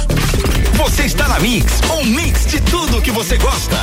Você 0.75 1.03
está 1.03 1.27
na 1.27 1.37
Mix, 1.41 1.81
um 1.99 2.05
mix 2.05 2.45
de 2.45 2.61
tudo 2.61 3.01
que 3.01 3.11
você 3.11 3.37
gosta. 3.37 3.75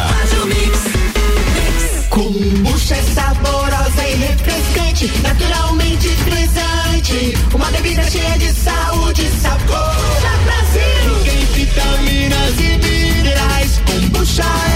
Kombucha 2.09 2.95
é 2.95 3.03
saborosa 3.03 4.09
e 4.09 4.15
refrescante, 4.15 5.13
naturalmente 5.23 6.09
frisante. 6.09 7.37
Uma 7.55 7.71
bebida 7.71 8.03
cheia 8.05 8.39
de 8.39 8.51
saúde 8.55 9.27
e 9.27 9.41
sabor. 9.43 9.97
Brasil! 10.45 11.25
Tem 11.27 11.45
vitaminas 11.45 12.59
e 12.59 13.23
minerais. 13.23 13.81
Kombucha 13.85 14.45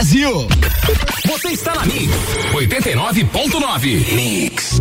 Brasil. 0.00 0.48
Você 1.26 1.48
está 1.48 1.74
na 1.74 1.84
Mix 1.84 2.10
89.9. 2.54 4.14
Mix. 4.14 4.80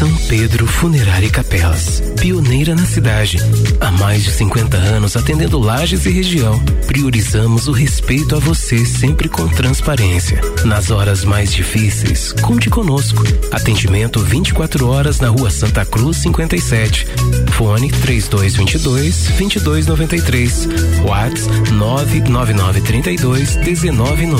São 0.00 0.12
Pedro 0.28 0.66
Funerária 0.66 1.26
e 1.26 1.30
Capelas, 1.30 2.02
pioneira 2.18 2.74
na 2.74 2.86
cidade. 2.86 3.36
Há 3.82 3.90
mais 3.90 4.24
de 4.24 4.30
50 4.30 4.74
anos 4.74 5.14
atendendo 5.14 5.58
lajes 5.58 6.06
e 6.06 6.10
região. 6.10 6.58
Priorizamos 6.86 7.68
o 7.68 7.72
respeito 7.72 8.34
a 8.34 8.38
você 8.38 8.86
sempre 8.86 9.28
com 9.28 9.46
transparência. 9.46 10.40
Nas 10.64 10.90
horas 10.90 11.22
mais 11.22 11.52
difíceis, 11.52 12.32
conte 12.32 12.70
conosco. 12.70 13.22
Atendimento 13.52 14.20
24 14.20 14.88
horas 14.88 15.20
na 15.20 15.28
Rua 15.28 15.50
Santa 15.50 15.84
Cruz 15.84 16.16
57. 16.16 17.06
Fone 17.52 17.90
3222 17.90 19.26
2293. 19.38 20.66
Whats 21.04 21.46
99932 21.72 23.56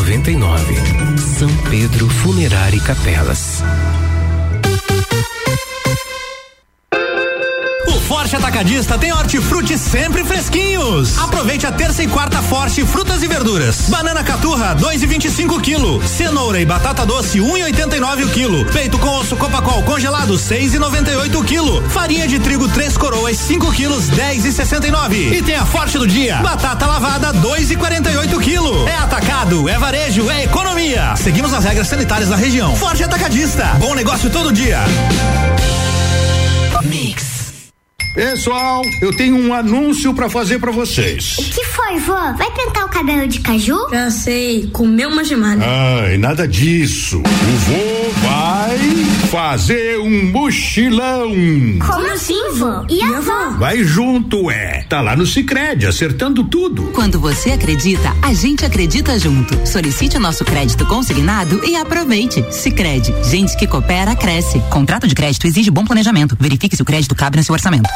1999. 0.04 1.18
São 1.18 1.48
Pedro 1.68 2.08
Funerária 2.08 2.76
e 2.76 2.80
Capelas. 2.80 3.62
Forte 8.30 8.46
Atacadista 8.46 8.96
tem 8.96 9.12
hortifruti 9.12 9.76
sempre 9.76 10.22
fresquinhos. 10.22 11.18
Aproveite 11.18 11.66
a 11.66 11.72
terça 11.72 12.00
e 12.00 12.06
quarta 12.06 12.40
Forte 12.40 12.86
frutas 12.86 13.24
e 13.24 13.26
verduras. 13.26 13.88
Banana 13.88 14.22
caturra 14.22 14.76
2,25 14.76 15.60
kg. 15.60 16.06
Cenoura 16.06 16.60
e 16.60 16.64
batata 16.64 17.04
doce 17.04 17.40
1,89 17.40 18.26
o 18.26 18.28
quilo. 18.28 18.64
Peito 18.66 19.00
com 19.00 19.08
osso 19.18 19.34
Copacol 19.34 19.82
congelado 19.82 20.34
6,98 20.34 21.40
o 21.40 21.42
quilo. 21.42 21.82
Farinha 21.88 22.28
de 22.28 22.38
trigo 22.38 22.68
três 22.68 22.96
coroas 22.96 23.36
5 23.36 23.72
quilos 23.72 24.08
10,69. 24.10 25.32
E 25.32 25.42
tem 25.42 25.56
a 25.56 25.66
Forte 25.66 25.98
do 25.98 26.06
dia. 26.06 26.36
Batata 26.36 26.86
lavada 26.86 27.34
2,48 27.34 28.40
quilo. 28.40 28.86
É 28.86 28.94
atacado, 28.94 29.68
é 29.68 29.76
varejo, 29.76 30.30
é 30.30 30.44
economia. 30.44 31.16
Seguimos 31.16 31.52
as 31.52 31.64
regras 31.64 31.88
sanitárias 31.88 32.28
da 32.28 32.36
região. 32.36 32.76
Forte 32.76 33.02
Atacadista. 33.02 33.74
Bom 33.80 33.92
negócio 33.96 34.30
todo 34.30 34.52
dia. 34.52 34.78
Pessoal, 38.14 38.82
eu 39.00 39.16
tenho 39.16 39.36
um 39.36 39.54
anúncio 39.54 40.12
pra 40.12 40.28
fazer 40.28 40.58
pra 40.58 40.72
vocês. 40.72 41.38
O 41.38 41.44
que 41.44 41.64
foi, 41.64 41.96
vó? 42.00 42.32
Vai 42.32 42.50
pintar 42.50 42.84
o 42.84 42.88
cabelo 42.88 43.28
de 43.28 43.38
caju? 43.38 43.88
Já 43.88 44.10
sei, 44.10 44.68
comeu 44.72 45.08
uma 45.08 45.22
gemada. 45.22 45.64
Ai, 45.64 46.18
nada 46.18 46.46
disso. 46.46 47.18
O 47.18 47.22
vô 47.22 48.10
vai 48.28 48.78
fazer 49.30 50.00
um 50.00 50.24
mochilão. 50.32 51.30
Como 51.86 52.12
assim, 52.12 52.50
vô? 52.54 52.84
E 52.88 53.00
a 53.00 53.18
avó? 53.18 53.50
Vai 53.58 53.84
junto, 53.84 54.50
é. 54.50 54.84
Tá 54.88 55.00
lá 55.00 55.14
no 55.14 55.24
Sicredi, 55.24 55.86
acertando 55.86 56.42
tudo. 56.42 56.90
Quando 56.92 57.20
você 57.20 57.52
acredita, 57.52 58.12
a 58.22 58.34
gente 58.34 58.66
acredita 58.66 59.16
junto. 59.20 59.56
Solicite 59.64 60.16
o 60.16 60.20
nosso 60.20 60.44
crédito 60.44 60.84
consignado 60.86 61.64
e 61.64 61.76
aproveite. 61.76 62.44
Sicredi, 62.50 63.14
gente 63.30 63.56
que 63.56 63.68
coopera 63.68 64.16
cresce. 64.16 64.58
Contrato 64.68 65.06
de 65.06 65.14
crédito 65.14 65.46
exige 65.46 65.70
bom 65.70 65.84
planejamento. 65.84 66.36
Verifique 66.40 66.74
se 66.74 66.82
o 66.82 66.84
crédito 66.84 67.14
cabe 67.14 67.36
no 67.36 67.44
seu 67.44 67.52
orçamento. 67.52 67.88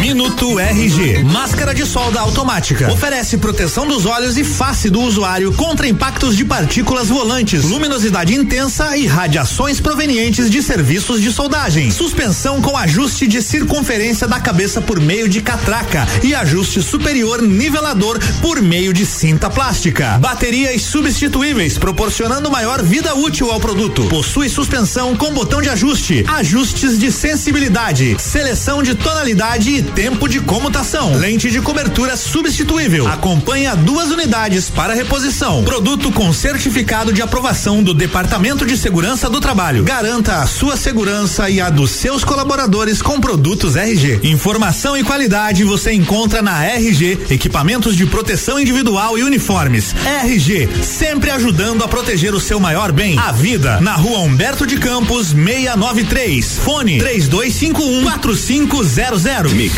Minuto 0.00 0.60
RG. 0.60 1.24
Máscara 1.24 1.74
de 1.74 1.84
solda 1.84 2.20
automática. 2.20 2.90
Oferece 2.92 3.36
proteção 3.36 3.84
dos 3.84 4.06
olhos 4.06 4.38
e 4.38 4.44
face 4.44 4.88
do 4.88 5.00
usuário 5.00 5.52
contra 5.52 5.88
impactos 5.88 6.36
de 6.36 6.44
partículas 6.44 7.08
volantes, 7.08 7.64
luminosidade 7.64 8.32
intensa 8.32 8.96
e 8.96 9.06
radiações 9.06 9.80
provenientes 9.80 10.48
de 10.48 10.62
serviços 10.62 11.20
de 11.20 11.32
soldagem. 11.32 11.90
Suspensão 11.90 12.62
com 12.62 12.76
ajuste 12.76 13.26
de 13.26 13.42
circunferência 13.42 14.28
da 14.28 14.38
cabeça 14.38 14.80
por 14.80 15.00
meio 15.00 15.28
de 15.28 15.42
catraca 15.42 16.06
e 16.22 16.32
ajuste 16.32 16.80
superior 16.80 17.42
nivelador 17.42 18.20
por 18.40 18.62
meio 18.62 18.92
de 18.92 19.04
cinta 19.04 19.50
plástica. 19.50 20.16
Baterias 20.18 20.82
substituíveis, 20.82 21.76
proporcionando 21.76 22.50
maior 22.50 22.82
vida 22.84 23.16
útil 23.16 23.50
ao 23.50 23.58
produto. 23.58 24.04
Possui 24.08 24.48
suspensão 24.48 25.16
com 25.16 25.32
botão 25.32 25.60
de 25.60 25.68
ajuste, 25.68 26.24
ajustes 26.28 26.98
de 26.98 27.10
sensibilidade, 27.10 28.16
seleção 28.20 28.80
de 28.80 28.94
tonalidade 28.94 29.70
e 29.70 29.87
tempo 29.88 30.28
de 30.28 30.40
comutação. 30.40 31.16
Lente 31.16 31.50
de 31.50 31.60
cobertura 31.60 32.16
substituível. 32.16 33.06
Acompanha 33.06 33.74
duas 33.74 34.10
unidades 34.10 34.70
para 34.70 34.94
reposição. 34.94 35.64
Produto 35.64 36.10
com 36.12 36.32
certificado 36.32 37.12
de 37.12 37.22
aprovação 37.22 37.82
do 37.82 37.94
Departamento 37.94 38.64
de 38.64 38.76
Segurança 38.76 39.28
do 39.28 39.40
Trabalho. 39.40 39.84
Garanta 39.84 40.36
a 40.36 40.46
sua 40.46 40.76
segurança 40.76 41.48
e 41.50 41.60
a 41.60 41.70
dos 41.70 41.90
seus 41.90 42.24
colaboradores 42.24 43.02
com 43.02 43.20
produtos 43.20 43.76
RG. 43.76 44.20
Informação 44.22 44.96
e 44.96 45.02
qualidade 45.02 45.64
você 45.64 45.92
encontra 45.92 46.42
na 46.42 46.64
RG, 46.64 47.18
equipamentos 47.30 47.96
de 47.96 48.06
proteção 48.06 48.58
individual 48.58 49.18
e 49.18 49.22
uniformes. 49.22 49.94
RG, 50.22 50.68
sempre 50.82 51.30
ajudando 51.30 51.82
a 51.82 51.88
proteger 51.88 52.34
o 52.34 52.40
seu 52.40 52.60
maior 52.60 52.92
bem, 52.92 53.18
a 53.18 53.32
vida. 53.32 53.80
Na 53.80 53.94
rua 53.94 54.18
Humberto 54.18 54.66
de 54.66 54.76
Campos, 54.76 55.28
693. 55.28 56.58
Fone 56.58 56.98
3251 56.98 58.04
4500. 58.04 59.77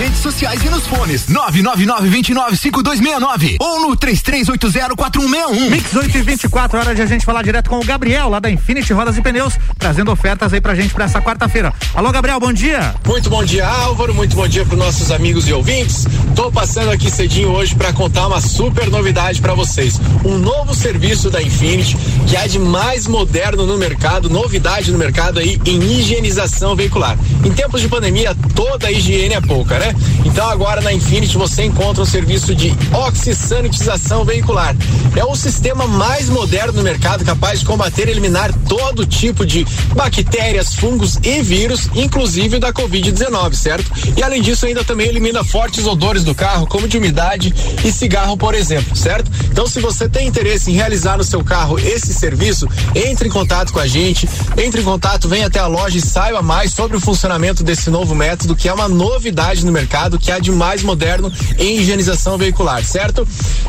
redes 0.00 0.18
sociais 0.20 0.64
e 0.64 0.70
nos 0.70 0.86
fones. 0.86 1.26
999-295269 1.26 3.56
ou 3.60 3.82
no 3.82 3.94
33804161. 3.94 5.68
Mix 5.68 5.94
8 5.94 6.16
e 6.16 6.22
24, 6.22 6.78
hora 6.78 6.94
de 6.94 7.02
a 7.02 7.06
gente 7.06 7.26
falar 7.26 7.42
direto 7.42 7.68
com 7.68 7.78
o 7.78 7.84
Gabriel, 7.84 8.30
lá 8.30 8.40
da 8.40 8.50
Infinity 8.50 8.94
Rodas 8.94 9.18
e 9.18 9.20
Pneus, 9.20 9.58
trazendo 9.78 10.10
ofertas 10.10 10.54
aí 10.54 10.60
pra 10.60 10.74
gente 10.74 10.94
pra 10.94 11.04
essa 11.04 11.20
quarta-feira. 11.20 11.74
Alô, 11.94 12.10
Gabriel, 12.10 12.40
bom 12.40 12.50
dia. 12.50 12.94
Muito 13.06 13.28
bom 13.28 13.44
dia, 13.44 13.66
Álvaro. 13.66 14.14
Muito 14.14 14.34
bom 14.34 14.48
dia 14.48 14.64
para 14.64 14.74
nossos 14.74 15.12
amigos 15.12 15.46
e 15.46 15.52
ouvintes. 15.52 16.06
Tô 16.34 16.50
passando 16.50 16.90
aqui 16.90 17.10
cedinho 17.10 17.50
hoje 17.50 17.74
para 17.74 17.92
contar 17.92 18.26
uma 18.26 18.40
super 18.40 18.88
novidade 18.88 19.42
para 19.42 19.52
vocês. 19.52 20.00
Um 20.24 20.38
novo 20.38 20.74
serviço 20.74 21.28
da 21.28 21.42
Infinity 21.42 21.94
que 22.26 22.38
há 22.38 22.46
de 22.46 22.58
mais 22.58 23.06
moderno 23.06 23.66
no 23.66 23.76
mercado, 23.76 24.30
novidade 24.30 24.90
no 24.90 24.96
mercado 24.96 25.40
aí 25.40 25.60
em 25.66 25.78
higienização 25.78 26.74
veicular. 26.74 27.18
Em 27.44 27.52
tempos 27.52 27.82
de 27.82 27.88
pandemia, 27.88 28.34
toda 28.54 28.86
a 28.86 28.92
higiene 28.92 29.34
é 29.34 29.40
pouca, 29.42 29.78
né? 29.78 29.89
Então 30.24 30.48
agora 30.48 30.80
na 30.80 30.92
Infinity 30.92 31.36
você 31.36 31.64
encontra 31.64 32.02
um 32.02 32.06
serviço 32.06 32.54
de 32.54 32.74
oxisanitização 32.92 34.24
veicular. 34.24 34.74
É 35.16 35.24
o 35.24 35.34
sistema 35.34 35.86
mais 35.86 36.28
moderno 36.28 36.72
no 36.72 36.82
mercado 36.82 37.24
capaz 37.24 37.60
de 37.60 37.66
combater 37.66 38.08
e 38.08 38.10
eliminar 38.10 38.52
todo 38.68 39.06
tipo 39.06 39.44
de 39.44 39.66
bactérias, 39.94 40.74
fungos 40.74 41.18
e 41.22 41.42
vírus, 41.42 41.88
inclusive 41.94 42.58
da 42.58 42.72
Covid-19, 42.72 43.54
certo? 43.54 43.90
E 44.16 44.22
além 44.22 44.40
disso, 44.42 44.66
ainda 44.66 44.84
também 44.84 45.08
elimina 45.08 45.42
fortes 45.44 45.86
odores 45.86 46.24
do 46.24 46.34
carro, 46.34 46.66
como 46.66 46.88
de 46.88 46.98
umidade 46.98 47.52
e 47.84 47.92
cigarro, 47.92 48.36
por 48.36 48.54
exemplo, 48.54 48.96
certo? 48.96 49.30
Então, 49.50 49.66
se 49.66 49.80
você 49.80 50.08
tem 50.08 50.28
interesse 50.28 50.70
em 50.70 50.74
realizar 50.74 51.16
no 51.16 51.24
seu 51.24 51.42
carro 51.42 51.78
esse 51.78 52.12
serviço, 52.14 52.66
entre 52.94 53.28
em 53.28 53.30
contato 53.30 53.72
com 53.72 53.78
a 53.78 53.86
gente, 53.86 54.28
entre 54.56 54.80
em 54.80 54.84
contato, 54.84 55.28
venha 55.28 55.46
até 55.46 55.58
a 55.58 55.66
loja 55.66 55.98
e 55.98 56.00
saiba 56.00 56.42
mais 56.42 56.72
sobre 56.72 56.96
o 56.96 57.00
funcionamento 57.00 57.62
desse 57.62 57.90
novo 57.90 58.14
método, 58.14 58.56
que 58.56 58.68
é 58.68 58.72
uma 58.72 58.88
novidade 58.88 59.64
no 59.64 59.72
mercado, 59.72 59.79
que 60.18 60.30
há 60.30 60.38
de 60.38 60.50
mais 60.50 60.82
moderno 60.82 61.32
em 61.58 61.78
higienização 61.78 62.36
veicular, 62.36 62.84
certo? 62.84 63.26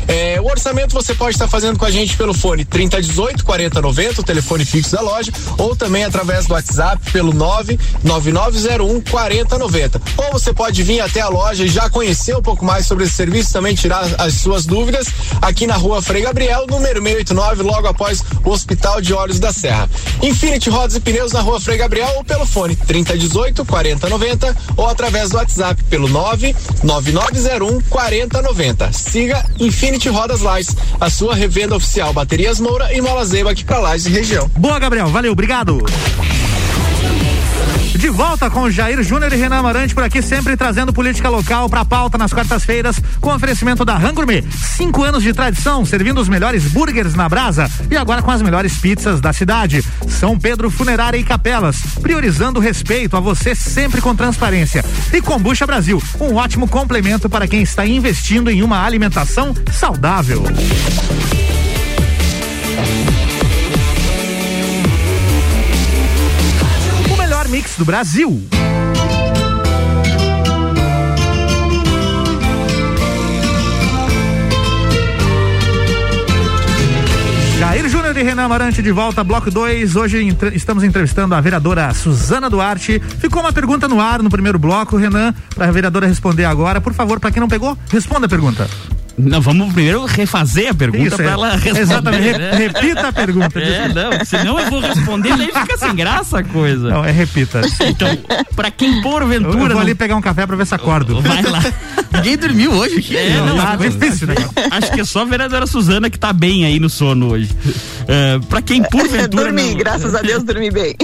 É, 0.08 0.40
o 0.40 0.46
orçamento 0.46 0.94
você 0.94 1.14
pode 1.14 1.34
estar 1.34 1.48
fazendo 1.48 1.78
com 1.78 1.84
a 1.84 1.90
gente 1.90 2.16
pelo 2.16 2.34
fone 2.34 2.64
3018 2.64 3.44
4090, 3.44 4.20
o 4.20 4.24
telefone 4.24 4.64
fixo 4.64 4.92
da 4.92 5.00
loja, 5.00 5.32
ou 5.58 5.76
também 5.76 6.04
através 6.04 6.46
do 6.46 6.54
WhatsApp 6.54 7.10
pelo 7.12 7.32
99901 7.32 9.00
4090. 9.02 10.02
Ou 10.16 10.32
você 10.32 10.52
pode 10.52 10.82
vir 10.82 11.00
até 11.00 11.20
a 11.20 11.28
loja 11.28 11.64
e 11.64 11.68
já 11.68 11.88
conhecer 11.88 12.36
um 12.36 12.42
pouco 12.42 12.64
mais 12.64 12.86
sobre 12.86 13.04
esse 13.04 13.14
serviço, 13.14 13.52
também 13.52 13.74
tirar 13.74 14.04
as 14.18 14.34
suas 14.34 14.66
dúvidas 14.66 15.06
aqui 15.40 15.66
na 15.66 15.76
rua 15.76 16.02
Frei 16.02 16.22
Gabriel, 16.22 16.66
número 16.66 17.02
689, 17.02 17.62
logo 17.62 17.86
após 17.86 18.22
o 18.44 18.50
Hospital 18.50 19.00
de 19.00 19.12
Olhos 19.12 19.38
da 19.38 19.52
Serra. 19.52 19.88
Infinity 20.22 20.70
Rodas 20.70 20.96
e 20.96 21.00
Pneus 21.00 21.32
na 21.32 21.40
rua 21.40 21.60
Frei 21.60 21.76
Gabriel 21.76 22.10
ou 22.16 22.24
pelo 22.24 22.46
fone 22.46 22.76
3018 22.76 23.64
4090 23.64 24.56
ou 24.76 24.88
através 24.88 25.30
do 25.30 25.36
WhatsApp 25.36 25.82
pelo 25.84 26.01
99901 26.08 27.80
4090. 27.88 28.92
Siga 28.92 29.44
Infinity 29.58 30.08
Rodas 30.08 30.40
Lages, 30.40 30.76
a 31.00 31.10
sua 31.10 31.34
revenda 31.34 31.76
oficial 31.76 32.12
Baterias 32.12 32.60
Moura 32.60 32.92
e 32.92 33.00
Mola 33.00 33.24
Zeiba 33.24 33.50
aqui 33.50 33.64
Lages 33.68 34.06
e 34.06 34.10
região. 34.10 34.50
Boa, 34.56 34.78
Gabriel, 34.78 35.08
valeu, 35.08 35.32
obrigado. 35.32 35.82
De 38.02 38.10
volta 38.10 38.50
com 38.50 38.68
Jair 38.68 39.00
Júnior 39.04 39.32
e 39.32 39.36
Renan 39.36 39.60
Amarante 39.60 39.94
por 39.94 40.02
aqui, 40.02 40.20
sempre 40.20 40.56
trazendo 40.56 40.92
política 40.92 41.28
local 41.28 41.70
para 41.70 41.84
pauta 41.84 42.18
nas 42.18 42.32
quartas-feiras, 42.32 43.00
com 43.20 43.32
oferecimento 43.32 43.84
da 43.84 43.96
Rangourmet. 43.96 44.44
Cinco 44.76 45.04
anos 45.04 45.22
de 45.22 45.32
tradição, 45.32 45.86
servindo 45.86 46.20
os 46.20 46.28
melhores 46.28 46.64
burgers 46.64 47.14
na 47.14 47.28
brasa 47.28 47.70
e 47.88 47.96
agora 47.96 48.20
com 48.20 48.32
as 48.32 48.42
melhores 48.42 48.76
pizzas 48.76 49.20
da 49.20 49.32
cidade. 49.32 49.84
São 50.08 50.36
Pedro 50.36 50.68
Funerária 50.68 51.16
e 51.16 51.22
Capelas, 51.22 51.76
priorizando 52.02 52.58
o 52.58 52.62
respeito 52.62 53.16
a 53.16 53.20
você 53.20 53.54
sempre 53.54 54.00
com 54.00 54.16
transparência. 54.16 54.84
E 55.12 55.22
Combucha 55.22 55.64
Brasil, 55.64 56.02
um 56.18 56.34
ótimo 56.34 56.66
complemento 56.66 57.30
para 57.30 57.46
quem 57.46 57.62
está 57.62 57.86
investindo 57.86 58.50
em 58.50 58.64
uma 58.64 58.84
alimentação 58.84 59.54
saudável. 59.70 60.42
Mix 67.62 67.76
do 67.76 67.84
Brasil. 67.84 68.42
Jair 77.58 77.88
Júnior 77.88 78.16
e 78.16 78.22
Renan 78.24 78.44
Amarante 78.44 78.82
de 78.82 78.90
volta, 78.90 79.22
bloco 79.22 79.50
2. 79.50 79.94
Hoje 79.94 80.22
entre- 80.24 80.56
estamos 80.56 80.82
entrevistando 80.82 81.34
a 81.34 81.40
vereadora 81.40 81.94
Suzana 81.94 82.50
Duarte. 82.50 83.00
Ficou 83.20 83.40
uma 83.40 83.52
pergunta 83.52 83.86
no 83.86 84.00
ar 84.00 84.20
no 84.22 84.28
primeiro 84.28 84.58
bloco, 84.58 84.96
Renan, 84.96 85.32
para 85.54 85.68
a 85.68 85.70
vereadora 85.70 86.06
responder 86.06 86.44
agora. 86.44 86.80
Por 86.80 86.92
favor, 86.92 87.20
para 87.20 87.30
quem 87.30 87.40
não 87.40 87.48
pegou, 87.48 87.78
responda 87.88 88.26
a 88.26 88.28
pergunta. 88.28 88.68
Não, 89.18 89.40
vamos 89.40 89.72
primeiro 89.74 90.04
refazer 90.06 90.70
a 90.70 90.74
pergunta 90.74 91.16
para 91.16 91.24
é. 91.26 91.28
ela 91.28 91.50
responder. 91.56 91.80
Exatamente, 91.80 92.38
né? 92.38 92.54
repita 92.56 93.08
a 93.08 93.12
pergunta. 93.12 93.58
É, 93.60 93.88
não, 93.88 94.24
senão 94.24 94.58
eu 94.58 94.70
vou 94.70 94.80
responder, 94.80 95.36
daí 95.36 95.48
fica 95.52 95.76
sem 95.78 95.94
graça 95.94 96.38
a 96.38 96.42
coisa. 96.44 96.88
Não, 96.88 97.04
é 97.04 97.10
repita. 97.10 97.60
Então, 97.86 98.08
pra 98.56 98.70
quem 98.70 99.02
porventura. 99.02 99.52
eu 99.54 99.58
vou 99.58 99.68
não- 99.68 99.78
ali 99.80 99.94
pegar 99.94 100.16
um 100.16 100.20
café 100.22 100.46
para 100.46 100.56
ver 100.56 100.66
se 100.66 100.74
acordo. 100.74 101.20
Vai 101.20 101.42
lá. 101.42 101.62
Ninguém 102.14 102.36
dormiu 102.38 102.72
hoje 102.72 102.98
aqui. 102.98 103.16
É, 103.16 103.36
não, 103.36 103.58
Ah, 103.60 103.76
mas- 103.78 103.94
difícil, 103.98 104.26
né? 104.28 104.34
Acho 104.70 104.90
que 104.92 105.00
é 105.00 105.04
só 105.04 105.22
a 105.22 105.24
vereadora 105.24 105.66
Suzana 105.66 106.08
que 106.10 106.18
tá 106.18 106.32
bem 106.32 106.64
aí 106.64 106.78
no 106.80 106.88
sono 106.90 107.32
hoje. 107.32 107.50
É, 108.08 108.38
pra 108.48 108.60
quem 108.62 108.82
porventura. 108.88 109.44
dormi, 109.44 109.70
não- 109.70 109.76
graças 109.76 110.14
a 110.14 110.22
Deus 110.22 110.42
dormi 110.42 110.70
bem. 110.70 110.94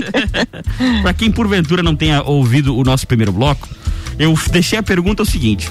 Pra 1.03 1.12
quem 1.12 1.31
porventura 1.31 1.83
não 1.83 1.94
tenha 1.94 2.23
ouvido 2.23 2.77
o 2.77 2.83
nosso 2.85 3.07
primeiro 3.07 3.33
bloco, 3.33 3.68
eu 4.18 4.37
deixei 4.51 4.79
a 4.79 4.83
pergunta 4.83 5.23
o 5.23 5.27
seguinte: 5.27 5.71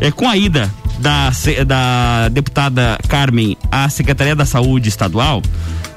é, 0.00 0.10
com 0.10 0.28
a 0.28 0.36
ida 0.36 0.70
da, 0.98 1.30
da 1.66 2.28
deputada 2.28 2.98
Carmen 3.08 3.56
à 3.70 3.88
Secretaria 3.88 4.34
da 4.34 4.44
Saúde 4.44 4.88
Estadual, 4.88 5.42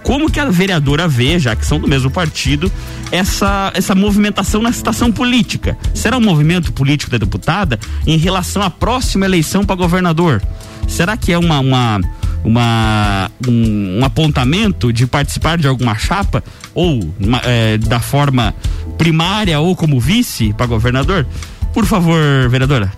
como 0.03 0.29
que 0.31 0.39
a 0.39 0.45
vereadora 0.45 1.07
vê, 1.07 1.38
já 1.39 1.55
que 1.55 1.65
são 1.65 1.79
do 1.79 1.88
mesmo 1.88 2.09
partido, 2.09 2.71
essa, 3.12 3.71
essa 3.75 3.93
movimentação 3.93 4.62
na 4.62 4.71
situação 4.71 5.12
política? 5.12 5.77
Será 5.93 6.17
um 6.17 6.21
movimento 6.21 6.71
político 6.73 7.12
da 7.12 7.17
deputada 7.17 7.79
em 8.07 8.17
relação 8.17 8.62
à 8.62 8.69
próxima 8.69 9.25
eleição 9.25 9.65
para 9.65 9.75
governador? 9.75 10.41
Será 10.88 11.15
que 11.15 11.31
é 11.31 11.38
uma, 11.38 11.59
uma, 11.59 12.01
uma- 12.43 13.31
um, 13.47 13.99
um 13.99 14.05
apontamento 14.05 14.91
de 14.91 15.05
participar 15.05 15.57
de 15.57 15.67
alguma 15.67 15.95
chapa 15.95 16.43
ou 16.73 17.13
uma, 17.19 17.41
eh, 17.43 17.77
da 17.77 17.99
forma 17.99 18.55
primária 18.97 19.59
ou 19.59 19.75
como 19.75 19.99
vice 19.99 20.53
para 20.53 20.65
governador? 20.65 21.27
Por 21.73 21.85
favor, 21.85 22.17
vereadora. 22.49 22.91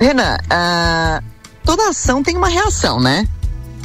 Renan, 0.00 0.38
ah, 0.48 1.22
toda 1.64 1.88
ação 1.90 2.22
tem 2.22 2.36
uma 2.36 2.48
reação, 2.48 2.98
né? 2.98 3.28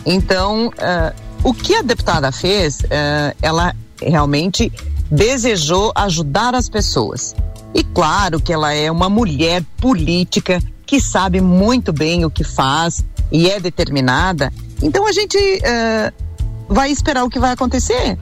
Então, 0.06 0.72
ah, 0.80 1.14
o 1.44 1.54
que 1.54 1.76
a 1.76 1.82
deputada 1.82 2.32
fez, 2.32 2.80
ah, 2.90 3.36
ela 3.42 3.76
realmente 4.02 4.72
desejou 5.12 5.92
ajudar 5.96 6.56
as 6.56 6.70
pessoas. 6.70 7.36
E 7.74 7.84
claro 7.84 8.40
que 8.40 8.54
ela 8.54 8.74
é 8.74 8.90
uma 8.90 9.10
mulher 9.10 9.62
política 9.78 10.62
que 10.86 11.00
sabe 11.02 11.42
muito 11.42 11.92
bem 11.92 12.24
o 12.24 12.30
que 12.30 12.44
faz 12.44 13.04
e 13.32 13.50
é 13.50 13.60
determinada. 13.60 14.52
Então 14.82 15.06
a 15.08 15.12
gente 15.12 15.38
vai 16.70 16.90
esperar 16.92 17.24
o 17.26 17.30
que 17.30 17.40
vai 17.40 17.52
acontecer. 17.52 18.18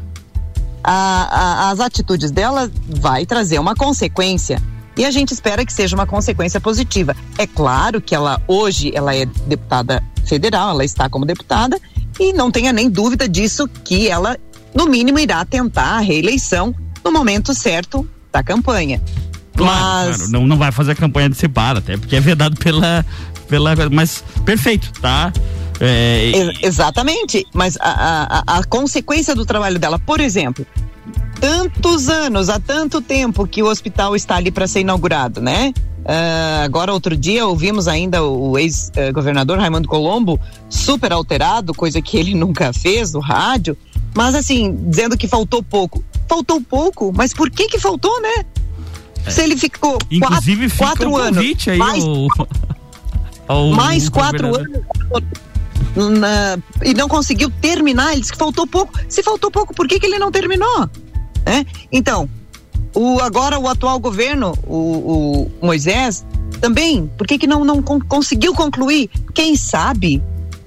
A- 0.83 1.27
a- 1.67 1.69
as 1.71 1.79
atitudes 1.79 2.31
dela 2.31 2.71
vai 2.87 3.25
trazer 3.25 3.59
uma 3.59 3.75
consequência 3.75 4.61
e 4.97 5.05
a 5.05 5.11
gente 5.11 5.31
espera 5.33 5.65
que 5.65 5.73
seja 5.73 5.95
uma 5.95 6.05
consequência 6.05 6.59
positiva. 6.61 7.15
É 7.37 7.45
claro 7.47 7.99
que 8.01 8.13
ela 8.15 8.41
hoje 8.47 8.91
ela 8.95 9.15
é 9.15 9.25
deputada 9.25 10.03
federal, 10.25 10.71
ela 10.71 10.85
está 10.85 11.09
como 11.09 11.25
deputada 11.25 11.79
e 12.19 12.31
não 12.33 12.51
tenha 12.51 12.71
nem 12.71 12.89
dúvida 12.89 13.27
disso 13.27 13.67
que 13.83 14.07
ela 14.07 14.37
no 14.73 14.85
mínimo 14.87 15.19
irá 15.19 15.43
tentar 15.45 15.97
a 15.97 15.99
reeleição 15.99 16.73
no 17.03 17.11
momento 17.11 17.53
certo 17.53 18.07
da 18.31 18.41
campanha. 18.43 19.01
Claro, 19.55 20.07
Mas 20.09 20.17
claro, 20.17 20.31
não, 20.31 20.47
não 20.47 20.57
vai 20.57 20.71
fazer 20.71 20.93
a 20.93 20.95
campanha 20.95 21.27
antecipada, 21.27 21.79
até 21.79 21.95
porque 21.97 22.15
é 22.15 22.19
vedado 22.19 22.55
pela. 22.57 23.05
pela 23.47 23.75
mas 23.91 24.23
perfeito, 24.45 24.91
tá? 24.99 25.31
É, 25.79 26.31
Ex- 26.33 26.59
exatamente, 26.63 27.45
mas 27.53 27.77
a- 27.79 28.43
a- 28.47 28.57
a 28.59 28.63
consequência 28.63 29.35
do 29.35 29.45
trabalho 29.45 29.77
dela, 29.77 29.99
por 29.99 30.19
exemplo, 30.19 30.65
tantos 31.43 32.07
anos, 32.07 32.47
há 32.47 32.57
tanto 32.57 33.01
tempo 33.01 33.45
que 33.45 33.61
o 33.61 33.65
hospital 33.67 34.15
está 34.15 34.37
ali 34.37 34.49
para 34.49 34.65
ser 34.65 34.79
inaugurado, 34.79 35.41
né? 35.41 35.73
Ah, 36.05 36.61
agora, 36.63 36.93
outro 36.93 37.17
dia, 37.17 37.45
ouvimos 37.45 37.85
ainda 37.89 38.23
o, 38.23 38.51
o 38.51 38.57
ex-governador 38.57 39.59
Raimundo 39.59 39.85
Colombo 39.89 40.39
super 40.69 41.11
alterado, 41.11 41.73
coisa 41.73 42.01
que 42.01 42.15
ele 42.15 42.33
nunca 42.39 42.71
fez 42.71 43.11
no 43.11 43.19
rádio, 43.19 43.77
mas 44.15 44.35
assim, 44.35 44.73
dizendo 44.87 45.17
que 45.17 45.27
faltou 45.27 45.61
pouco. 45.61 46.01
Faltou 46.29 46.61
pouco, 46.61 47.11
mas 47.13 47.33
por 47.33 47.49
que 47.51 47.67
que 47.67 47.77
faltou, 47.77 48.21
né? 48.21 48.45
Se 49.27 49.41
ele 49.41 49.57
ficou 49.57 49.97
inclusive, 50.09 50.69
quatro, 50.69 51.09
quatro 51.11 51.17
anos, 51.17 51.67
aí 51.67 51.77
mais 51.77 52.03
mais 53.75 54.07
quatro 54.09 54.47
anos 54.55 54.79
na- 56.19 56.57
e 56.83 56.93
não 56.93 57.09
conseguiu 57.09 57.51
terminar. 57.61 58.13
Ele 58.13 58.21
disse 58.21 58.31
que 58.31 58.37
faltou 58.37 58.65
pouco. 58.65 58.93
Se 59.09 59.21
faltou 59.21 59.51
pouco, 59.51 59.73
por 59.73 59.87
que, 59.89 59.99
que 59.99 60.05
ele 60.05 60.17
não 60.17 60.31
terminou? 60.31 60.89
Né? 61.45 61.65
Então, 61.91 62.29
o, 62.93 63.19
agora 63.19 63.59
o 63.59 63.67
atual 63.67 63.99
governo, 63.99 64.53
o, 64.65 65.47
o 65.61 65.65
Moisés, 65.65 66.25
também, 66.61 67.09
por 67.17 67.27
que, 67.27 67.37
que 67.37 67.47
não, 67.47 67.65
não 67.65 67.81
con- 67.81 67.99
conseguiu 67.99 68.53
concluir? 68.53 69.09
Quem 69.33 69.55
sabe 69.55 70.21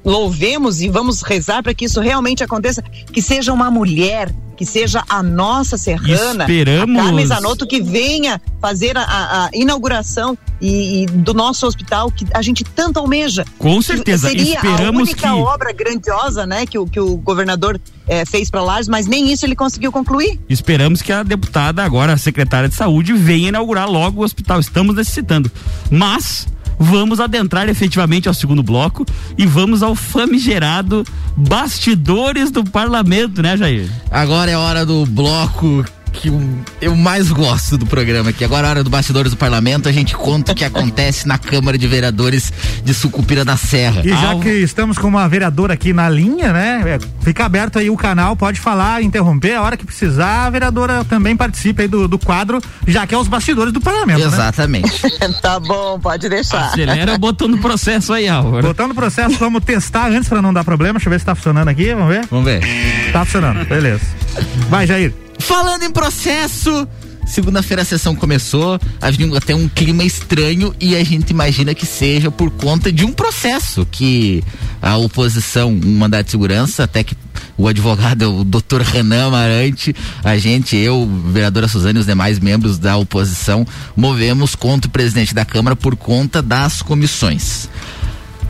louvemos 0.06 0.80
e 0.80 0.88
vamos 0.88 1.20
rezar 1.20 1.62
para 1.62 1.74
que 1.74 1.84
isso 1.84 2.00
realmente 2.00 2.42
aconteça, 2.44 2.80
que 3.12 3.20
seja 3.20 3.52
uma 3.52 3.70
mulher, 3.70 4.32
que 4.56 4.64
seja 4.64 5.02
a 5.08 5.22
nossa 5.22 5.76
serrana, 5.76 6.44
Esperamos- 6.44 6.98
a 6.98 7.04
Carmen 7.04 7.26
Zanotto 7.26 7.66
que 7.66 7.82
venha 7.82 8.40
fazer 8.60 8.96
a, 8.96 9.02
a- 9.02 9.50
inauguração 9.52 10.38
e, 10.62 11.02
e 11.02 11.06
do 11.06 11.34
nosso 11.34 11.66
hospital 11.66 12.10
que 12.10 12.24
a 12.32 12.40
gente 12.40 12.64
tanto 12.64 12.98
almeja. 12.98 13.44
Com 13.58 13.82
certeza, 13.82 14.28
Seria 14.28 14.54
esperamos 14.54 15.00
a 15.00 15.02
única 15.12 15.28
que- 15.28 15.34
obra 15.34 15.72
grandiosa, 15.72 16.46
né, 16.46 16.64
que 16.64 16.78
o, 16.78 16.86
que 16.86 16.98
o 17.00 17.16
governador 17.18 17.78
eh, 18.08 18.24
fez 18.24 18.48
para 18.48 18.62
Lages, 18.62 18.88
mas 18.88 19.06
nem 19.06 19.30
isso 19.30 19.44
ele 19.44 19.54
conseguiu 19.56 19.92
concluir. 19.92 20.40
Esperamos 20.48 21.02
que 21.02 21.12
a 21.12 21.22
deputada, 21.22 21.84
agora 21.84 22.14
a 22.14 22.16
secretária 22.16 22.68
de 22.68 22.74
saúde, 22.76 23.12
venha 23.12 23.48
inaugurar 23.48 23.90
logo 23.90 24.22
o 24.22 24.24
hospital. 24.24 24.58
Estamos 24.60 24.94
necessitando. 24.96 25.50
Mas 25.90 26.46
vamos 26.78 27.20
adentrar 27.20 27.68
efetivamente 27.68 28.28
ao 28.28 28.34
segundo 28.34 28.62
bloco 28.62 29.04
e 29.36 29.46
vamos 29.46 29.82
ao 29.82 29.94
famigerado 29.94 31.04
bastidores 31.36 32.50
do 32.50 32.64
parlamento, 32.64 33.42
né, 33.42 33.56
Jair? 33.56 33.90
Agora 34.10 34.50
é 34.50 34.56
hora 34.56 34.84
do 34.84 35.04
bloco 35.06 35.84
que 36.16 36.32
eu, 36.80 36.96
mais 36.96 37.30
gosto 37.30 37.76
do 37.78 37.86
programa 37.86 38.30
aqui. 38.30 38.44
Agora 38.44 38.66
é 38.66 38.70
hora 38.70 38.84
do 38.84 38.90
Bastidores 38.90 39.30
do 39.32 39.36
Parlamento. 39.36 39.88
A 39.88 39.92
gente 39.92 40.14
conta 40.16 40.52
o 40.52 40.54
que 40.54 40.64
acontece 40.64 41.28
na 41.28 41.38
Câmara 41.38 41.76
de 41.78 41.86
Vereadores 41.86 42.52
de 42.84 42.94
Sucupira 42.94 43.44
da 43.44 43.56
Serra. 43.56 44.02
E 44.04 44.08
já 44.08 44.30
Ao- 44.32 44.40
que 44.40 44.48
estamos 44.48 44.98
com 44.98 45.06
uma 45.08 45.28
vereadora 45.28 45.74
aqui 45.74 45.92
na 45.92 46.08
linha, 46.08 46.52
né? 46.52 46.82
é, 46.86 46.98
Fica 47.22 47.44
aberto 47.44 47.78
aí 47.78 47.90
o 47.90 47.96
canal, 47.96 48.34
pode 48.36 48.60
falar, 48.60 49.02
interromper, 49.02 49.54
a 49.54 49.62
hora 49.62 49.76
que 49.76 49.84
precisar, 49.84 50.46
a 50.46 50.50
vereadora 50.50 51.04
também 51.04 51.36
participa 51.36 51.82
aí 51.82 51.88
do, 51.88 52.06
do 52.08 52.18
quadro, 52.18 52.60
já 52.86 53.06
que 53.06 53.14
é 53.14 53.18
os 53.18 53.28
bastidores 53.28 53.72
do 53.72 53.80
parlamento. 53.80 54.20
né? 54.20 54.26
Exatamente. 54.26 55.02
tá 55.42 55.58
bom, 55.60 55.98
pode 56.00 56.28
deixar. 56.28 56.66
Acelera 56.66 57.14
o 57.14 57.18
botão 57.18 57.48
do 57.50 57.58
processo 57.58 58.12
aí, 58.12 58.28
Álvaro. 58.28 58.66
Botando 58.68 58.92
o 58.92 58.94
processo, 58.94 59.36
vamos 59.38 59.62
testar 59.64 60.08
antes 60.08 60.28
pra 60.28 60.40
não 60.40 60.52
dar 60.52 60.64
problema. 60.64 60.94
Deixa 60.94 61.08
eu 61.08 61.10
ver 61.12 61.18
se 61.20 61.26
tá 61.26 61.34
funcionando 61.34 61.68
aqui, 61.68 61.92
vamos 61.94 62.08
ver? 62.08 62.26
Vamos 62.30 62.44
ver. 62.44 62.62
Tá 63.12 63.24
funcionando, 63.24 63.66
beleza. 63.66 64.00
Vai, 64.68 64.86
Jair. 64.86 65.12
Falando 65.38 65.84
em 65.84 65.90
processo, 65.90 66.88
segunda-feira 67.26 67.82
a 67.82 67.84
sessão 67.84 68.14
começou, 68.14 68.78
havia 69.00 69.36
até 69.36 69.54
um 69.54 69.68
clima 69.68 70.04
estranho 70.04 70.74
e 70.80 70.96
a 70.96 71.04
gente 71.04 71.30
imagina 71.30 71.74
que 71.74 71.86
seja 71.86 72.30
por 72.30 72.50
conta 72.50 72.92
de 72.92 73.04
um 73.04 73.12
processo 73.12 73.86
que 73.90 74.42
a 74.80 74.96
oposição, 74.96 75.70
um 75.70 75.98
mandato 75.98 76.26
de 76.26 76.30
segurança, 76.30 76.84
até 76.84 77.02
que 77.02 77.16
o 77.58 77.66
advogado 77.66 78.40
o 78.40 78.44
doutor 78.44 78.82
Renan 78.82 79.28
Amarante, 79.28 79.94
a 80.22 80.36
gente, 80.36 80.76
eu, 80.76 81.08
vereadora 81.26 81.68
Suzane 81.68 81.98
e 81.98 82.00
os 82.00 82.06
demais 82.06 82.38
membros 82.38 82.78
da 82.78 82.96
oposição, 82.96 83.66
movemos 83.96 84.54
contra 84.54 84.88
o 84.88 84.92
presidente 84.92 85.34
da 85.34 85.44
Câmara 85.44 85.74
por 85.74 85.96
conta 85.96 86.42
das 86.42 86.82
comissões. 86.82 87.68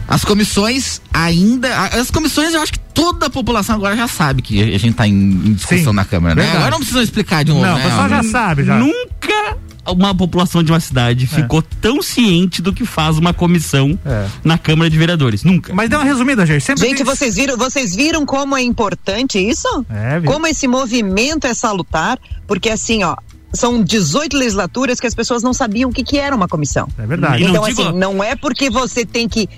As 0.09 0.25
comissões 0.25 1.01
ainda. 1.12 1.69
As 1.88 2.11
comissões 2.11 2.55
eu 2.55 2.61
acho 2.62 2.73
que 2.73 2.79
toda 2.79 3.27
a 3.27 3.31
população 3.31 3.75
agora 3.77 3.97
já 3.97 4.07
sabe 4.09 4.42
que 4.42 4.62
a 4.62 4.79
gente 4.79 4.90
está 4.90 5.07
em, 5.07 5.12
em 5.12 5.53
discussão 5.55 5.92
Sim, 5.92 5.97
na 5.97 6.05
Câmara, 6.05 6.35
né? 6.35 6.42
verdade. 6.42 6.57
Agora 6.59 6.71
não 6.73 6.79
precisa 6.79 7.03
explicar 7.03 7.45
de 7.45 7.51
novo. 7.53 7.64
Não, 7.64 7.75
o 7.75 7.79
né? 7.79 7.85
pessoal 7.85 8.09
já 8.09 8.23
sabe, 8.23 8.64
já. 8.64 8.79
Nunca 8.79 9.57
uma 9.88 10.12
população 10.12 10.64
de 10.64 10.73
uma 10.73 10.81
cidade 10.81 11.29
ficou 11.29 11.62
tão 11.62 12.03
ciente 12.03 12.61
do 12.61 12.73
que 12.73 12.85
faz 12.85 13.19
uma 13.19 13.33
comissão 13.33 13.97
É. 14.05 14.27
na 14.42 14.59
Câmara 14.59 14.90
de 14.90 14.99
Vereadores. 14.99 15.45
Nunca. 15.45 15.73
Mas 15.73 15.88
dá 15.88 15.99
uma 15.99 16.05
resumida, 16.05 16.45
Jair. 16.45 16.61
Sempre 16.61 16.88
Gente, 16.88 16.97
tem- 16.99 17.07
vocês 17.07 17.37
viram, 17.37 17.57
vocês 17.57 17.95
viram 17.95 18.27
como 18.27 18.57
é 18.57 18.62
importante 18.62 19.38
isso? 19.38 19.69
É, 19.88 20.21
como 20.23 20.45
esse 20.47 20.66
movimento 20.66 21.47
é 21.47 21.55
salutar? 21.55 22.19
Porque 22.49 22.69
assim, 22.69 23.05
ó, 23.05 23.16
são 23.57 23.83
18 23.83 24.37
legislaturas 24.37 25.01
que 25.01 25.07
as 25.07 25.14
pessoas 25.14 25.42
não 25.42 25.53
sabiam 25.55 25.90
o 25.90 25.92
que, 25.92 26.05
que 26.05 26.19
era 26.19 26.35
uma 26.37 26.47
comissão. 26.49 26.87
É 26.99 27.07
verdade. 27.07 27.42
E 27.42 27.47
não 27.49 27.51
Então, 27.55 27.64
digo- 27.69 27.83
assim, 27.88 27.99
não 27.99 28.23
é 28.23 28.37
porque 28.37 28.71
você 28.71 29.05
tem 29.05 29.29
que 29.29 29.49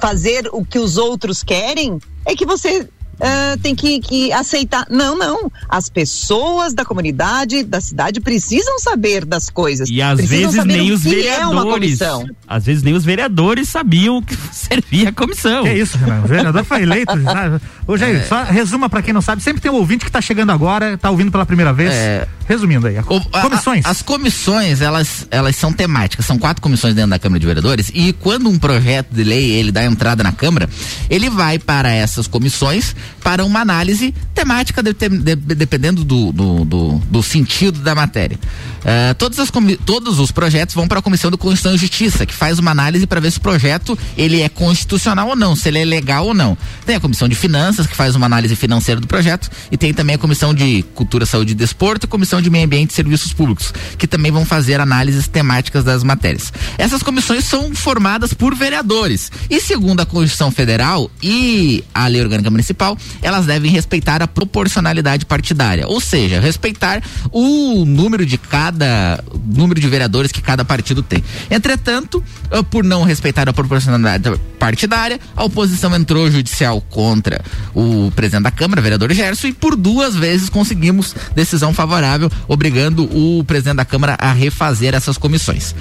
fazer 0.00 0.48
o 0.52 0.64
que 0.64 0.78
os 0.78 0.96
outros 0.96 1.42
querem, 1.42 1.98
é 2.26 2.34
que 2.36 2.44
você 2.46 2.88
ah, 3.20 3.56
tem 3.62 3.74
que, 3.74 4.00
que 4.00 4.32
aceitar. 4.32 4.86
Não, 4.90 5.16
não. 5.18 5.50
As 5.68 5.88
pessoas 5.88 6.74
da 6.74 6.84
comunidade, 6.84 7.62
da 7.62 7.80
cidade, 7.80 8.20
precisam 8.20 8.78
saber 8.78 9.24
das 9.24 9.50
coisas. 9.50 9.88
E 9.90 10.00
às 10.00 10.16
precisam 10.16 10.38
vezes 10.50 10.56
saber 10.56 10.72
nem 10.76 10.92
os 10.92 11.04
é 11.06 11.08
uma 11.08 11.14
vereadores. 11.16 11.72
comissão. 11.72 12.26
às 12.46 12.64
vezes 12.66 12.82
nem 12.82 12.94
os 12.94 13.04
vereadores 13.04 13.68
sabiam 13.68 14.22
que 14.22 14.36
servia 14.52 15.08
a 15.08 15.12
comissão. 15.12 15.64
Que 15.64 15.72
isso, 15.72 15.96
Renan? 15.98 16.22
O 16.24 16.28
vereador 16.28 16.64
foi 16.64 16.82
eleito. 16.82 17.12
Ô, 17.86 17.96
Jair, 17.96 18.16
É. 18.16 18.22
só 18.24 18.42
resuma 18.44 18.88
pra 18.90 19.00
quem 19.02 19.12
não 19.14 19.22
sabe. 19.22 19.42
Sempre 19.42 19.60
tem 19.62 19.70
um 19.70 19.74
ouvinte 19.76 20.04
que 20.04 20.10
tá 20.10 20.20
chegando 20.20 20.50
agora, 20.52 20.98
tá 20.98 21.10
ouvindo 21.10 21.30
pela 21.32 21.46
primeira 21.46 21.72
vez. 21.72 21.90
É. 21.92 22.26
Resumindo 22.46 22.86
aí. 22.86 22.96
a- 22.98 23.02
O- 23.06 23.22
a- 23.32 23.42
comissões. 23.42 23.84
a- 23.84 23.90
as 23.90 24.02
comissões, 24.02 24.80
elas, 24.80 25.26
elas 25.30 25.56
são 25.56 25.72
temáticas. 25.72 26.24
São 26.26 26.38
quatro 26.38 26.62
comissões 26.62 26.94
dentro 26.94 27.10
da 27.10 27.18
Câmara 27.18 27.40
de 27.40 27.46
Vereadores. 27.46 27.90
E 27.94 28.12
quando 28.12 28.48
um 28.48 28.58
projeto 28.58 29.08
de 29.12 29.22
lei 29.24 29.50
ele 29.52 29.72
dá 29.72 29.84
entrada 29.84 30.22
na 30.22 30.32
Câmara, 30.32 30.68
ele 31.10 31.28
vai 31.30 31.58
para 31.58 31.90
essas 31.92 32.26
comissões 32.26 32.94
para 33.22 33.44
uma 33.44 33.60
análise 33.60 34.14
temática, 34.34 34.82
de- 34.82 34.92
de- 34.94 35.36
dependendo 35.54 36.04
do, 36.04 36.32
do, 36.32 36.64
do- 36.64 36.98
do 37.10 37.22
sentido 37.22 37.80
da 37.80 37.94
matéria. 37.94 38.38
Eh, 38.84 39.14
todas 39.14 39.38
as 39.38 39.50
todos 39.84 40.18
os 40.18 40.30
projetos 40.30 40.74
vão 40.74 40.86
para 40.86 41.00
a 41.00 41.02
Comissão 41.02 41.30
de 41.30 41.36
Constituição 41.36 41.74
e 41.74 41.78
Justiça, 41.78 42.24
que 42.24 42.32
faz 42.34 42.58
uma 42.58 42.70
análise 42.70 43.06
para 43.06 43.20
ver 43.20 43.30
se 43.32 43.38
o 43.38 43.40
projeto 43.40 43.98
ele 44.16 44.40
é 44.40 44.48
constitucional 44.48 45.28
ou 45.30 45.36
não, 45.36 45.56
se 45.56 45.68
ele 45.68 45.78
é 45.80 45.84
legal 45.84 46.26
ou 46.26 46.34
não. 46.34 46.56
Tem 46.86 46.96
a 46.96 47.00
Comissão 47.00 47.28
de 47.28 47.34
Finanças, 47.34 47.86
que 47.86 47.96
faz 47.96 48.14
uma 48.14 48.26
análise 48.26 48.54
financeira 48.54 49.00
do 49.00 49.06
projeto, 49.06 49.50
e 49.70 49.76
tem 49.76 49.92
também 49.92 50.14
a 50.16 50.18
Comissão 50.18 50.54
de 50.54 50.82
Cultura, 50.94 51.26
Saúde 51.26 51.52
e 51.52 51.54
Desporto 51.54 52.06
e 52.06 52.08
Comissão 52.08 52.40
de 52.40 52.50
Meio 52.50 52.64
Ambiente 52.66 52.90
e 52.90 52.94
Serviços 52.94 53.32
Públicos, 53.32 53.72
que 53.96 54.06
também 54.06 54.30
vão 54.30 54.44
fazer 54.44 54.80
análises 54.80 55.26
temáticas 55.28 55.82
das 55.84 56.02
matérias. 56.02 56.52
Essas 56.76 57.02
comissões 57.02 57.44
são 57.44 57.74
formadas 57.74 58.32
por 58.34 58.54
vereadores. 58.54 59.30
E 59.48 59.60
segundo 59.60 60.00
a 60.00 60.06
Constituição 60.06 60.50
Federal 60.50 61.10
e 61.22 61.82
a 61.94 62.06
Lei 62.06 62.20
Orgânica 62.20 62.50
Municipal, 62.50 62.97
elas 63.22 63.46
devem 63.46 63.70
respeitar 63.70 64.22
a 64.22 64.26
proporcionalidade 64.26 65.26
partidária, 65.26 65.86
ou 65.86 66.00
seja, 66.00 66.40
respeitar 66.40 67.02
o 67.32 67.84
número 67.84 68.24
de 68.24 68.38
cada 68.38 69.22
número 69.44 69.80
de 69.80 69.88
vereadores 69.88 70.32
que 70.32 70.40
cada 70.40 70.64
partido 70.64 71.02
tem. 71.02 71.22
Entretanto, 71.50 72.22
ah, 72.50 72.62
por 72.62 72.84
não 72.84 73.02
respeitar 73.02 73.48
a 73.48 73.52
proporcionalidade 73.52 74.38
partidária, 74.58 75.20
a 75.36 75.44
oposição 75.44 75.94
entrou 75.94 76.30
judicial 76.30 76.80
contra 76.80 77.42
o 77.74 78.10
presidente 78.14 78.44
da 78.44 78.50
Câmara, 78.50 78.82
vereador 78.82 79.12
Gerson, 79.12 79.48
e 79.48 79.52
por 79.52 79.76
duas 79.76 80.14
vezes 80.14 80.48
conseguimos 80.48 81.14
decisão 81.34 81.72
favorável, 81.72 82.30
obrigando 82.46 83.04
o 83.04 83.44
presidente 83.44 83.76
da 83.76 83.84
Câmara 83.84 84.16
a 84.18 84.32
refazer 84.32 84.94
essas 84.94 85.18
comissões. 85.18 85.74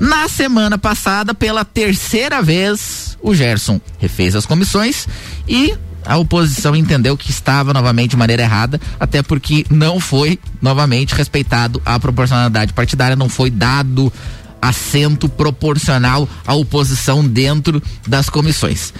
Na 0.00 0.28
semana 0.28 0.78
passada, 0.78 1.34
pela 1.34 1.64
terceira 1.64 2.42
vez, 2.42 3.16
o 3.22 3.34
Gerson 3.34 3.80
refez 3.98 4.34
as 4.34 4.46
comissões 4.46 5.06
e 5.48 5.74
a 6.04 6.16
oposição 6.16 6.74
entendeu 6.74 7.16
que 7.16 7.30
estava 7.30 7.72
novamente 7.72 8.10
de 8.10 8.16
maneira 8.16 8.42
errada, 8.42 8.80
até 8.98 9.22
porque 9.22 9.64
não 9.70 10.00
foi 10.00 10.38
novamente 10.60 11.14
respeitado 11.14 11.80
a 11.84 11.98
proporcionalidade 11.98 12.72
partidária, 12.72 13.16
não 13.16 13.28
foi 13.28 13.50
dado 13.50 14.12
assento 14.60 15.28
proporcional 15.28 16.28
à 16.46 16.54
oposição 16.54 17.26
dentro 17.26 17.82
das 18.06 18.30
comissões. 18.30 18.92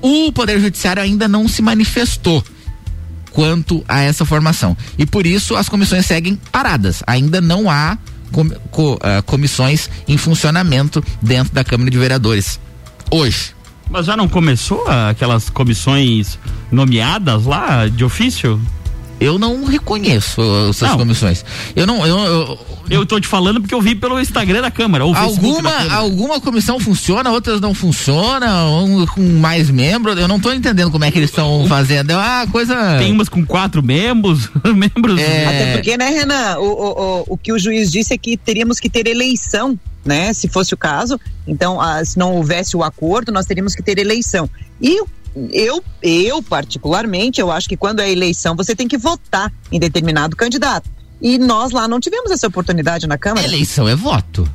O 0.00 0.32
Poder 0.32 0.60
Judiciário 0.60 1.02
ainda 1.02 1.28
não 1.28 1.48
se 1.48 1.62
manifestou 1.62 2.42
quanto 3.30 3.84
a 3.88 4.00
essa 4.00 4.24
formação. 4.24 4.76
E 4.96 5.04
por 5.04 5.26
isso 5.26 5.56
as 5.56 5.68
comissões 5.68 6.06
seguem 6.06 6.38
paradas. 6.52 7.02
Ainda 7.06 7.40
não 7.40 7.68
há 7.68 7.98
ah, 9.02 9.22
comissões 9.26 9.90
em 10.08 10.16
funcionamento 10.16 11.04
dentro 11.20 11.52
da 11.52 11.64
Câmara 11.64 11.90
de 11.90 11.98
Vereadores. 11.98 12.58
Hoje. 13.10 13.53
Mas 13.90 14.06
já 14.06 14.16
não 14.16 14.28
começou 14.28 14.84
ah, 14.88 15.10
aquelas 15.10 15.50
comissões 15.50 16.38
nomeadas 16.72 17.44
lá 17.44 17.86
de 17.88 18.04
ofício? 18.04 18.60
Eu 19.20 19.38
não 19.38 19.64
reconheço 19.64 20.40
essas 20.68 20.90
Não. 20.90 20.98
comissões. 20.98 21.44
Eu 21.74 21.86
não. 21.86 22.04
Eu, 22.04 22.18
eu, 22.18 22.58
Eu 22.90 23.06
tô 23.06 23.18
te 23.20 23.28
falando 23.28 23.60
porque 23.60 23.74
eu 23.74 23.80
vi 23.80 23.94
pelo 23.94 24.20
Instagram 24.20 24.60
da 24.60 24.70
Câmara. 24.72 25.04
Alguma, 25.04 25.62
da 25.62 25.70
Câmara. 25.78 25.94
alguma 25.94 26.40
comissão 26.40 26.80
funciona, 26.80 27.30
outras 27.30 27.60
não 27.60 27.72
funcionam, 27.72 28.84
um 28.84 29.06
com 29.06 29.22
mais 29.38 29.70
membros. 29.70 30.18
Eu 30.18 30.26
não 30.26 30.40
tô 30.40 30.52
entendendo 30.52 30.90
como 30.90 31.04
é 31.04 31.10
que 31.12 31.18
eles 31.18 31.30
estão 31.30 31.64
fazendo. 31.70 32.10
É 32.10 32.16
uma 32.16 32.46
coisa. 32.48 32.98
Tem 32.98 33.12
umas 33.12 33.28
com 33.28 33.46
quatro 33.46 33.82
membros, 33.82 34.50
membros. 34.74 35.18
É. 35.20 35.46
Até 35.46 35.72
porque, 35.74 35.96
né, 35.96 36.08
Renan, 36.08 36.58
o, 36.58 36.64
o, 36.64 36.90
o, 37.20 37.24
o 37.28 37.38
que 37.38 37.52
o 37.52 37.58
juiz 37.58 37.90
disse 37.92 38.12
é 38.12 38.18
que 38.18 38.36
teríamos 38.36 38.80
que 38.80 38.90
ter 38.90 39.06
eleição, 39.06 39.78
né? 40.04 40.32
Se 40.32 40.48
fosse 40.48 40.74
o 40.74 40.76
caso. 40.76 41.18
Então, 41.46 41.80
ah, 41.80 42.04
se 42.04 42.18
não 42.18 42.34
houvesse 42.34 42.76
o 42.76 42.82
acordo, 42.82 43.32
nós 43.32 43.46
teríamos 43.46 43.74
que 43.74 43.82
ter 43.82 43.98
eleição. 43.98 44.48
E 44.80 45.02
eu, 45.52 45.82
eu, 46.02 46.42
particularmente, 46.42 47.40
eu 47.40 47.50
acho 47.50 47.68
que 47.68 47.76
quando 47.76 48.00
é 48.00 48.10
eleição, 48.10 48.54
você 48.54 48.74
tem 48.74 48.86
que 48.86 48.96
votar 48.96 49.52
em 49.70 49.80
determinado 49.80 50.36
candidato. 50.36 50.88
E 51.20 51.38
nós 51.38 51.72
lá 51.72 51.88
não 51.88 52.00
tivemos 52.00 52.30
essa 52.30 52.46
oportunidade 52.46 53.06
na 53.06 53.16
Câmara. 53.16 53.46
Eleição 53.46 53.88
é 53.88 53.96
voto. 53.96 54.48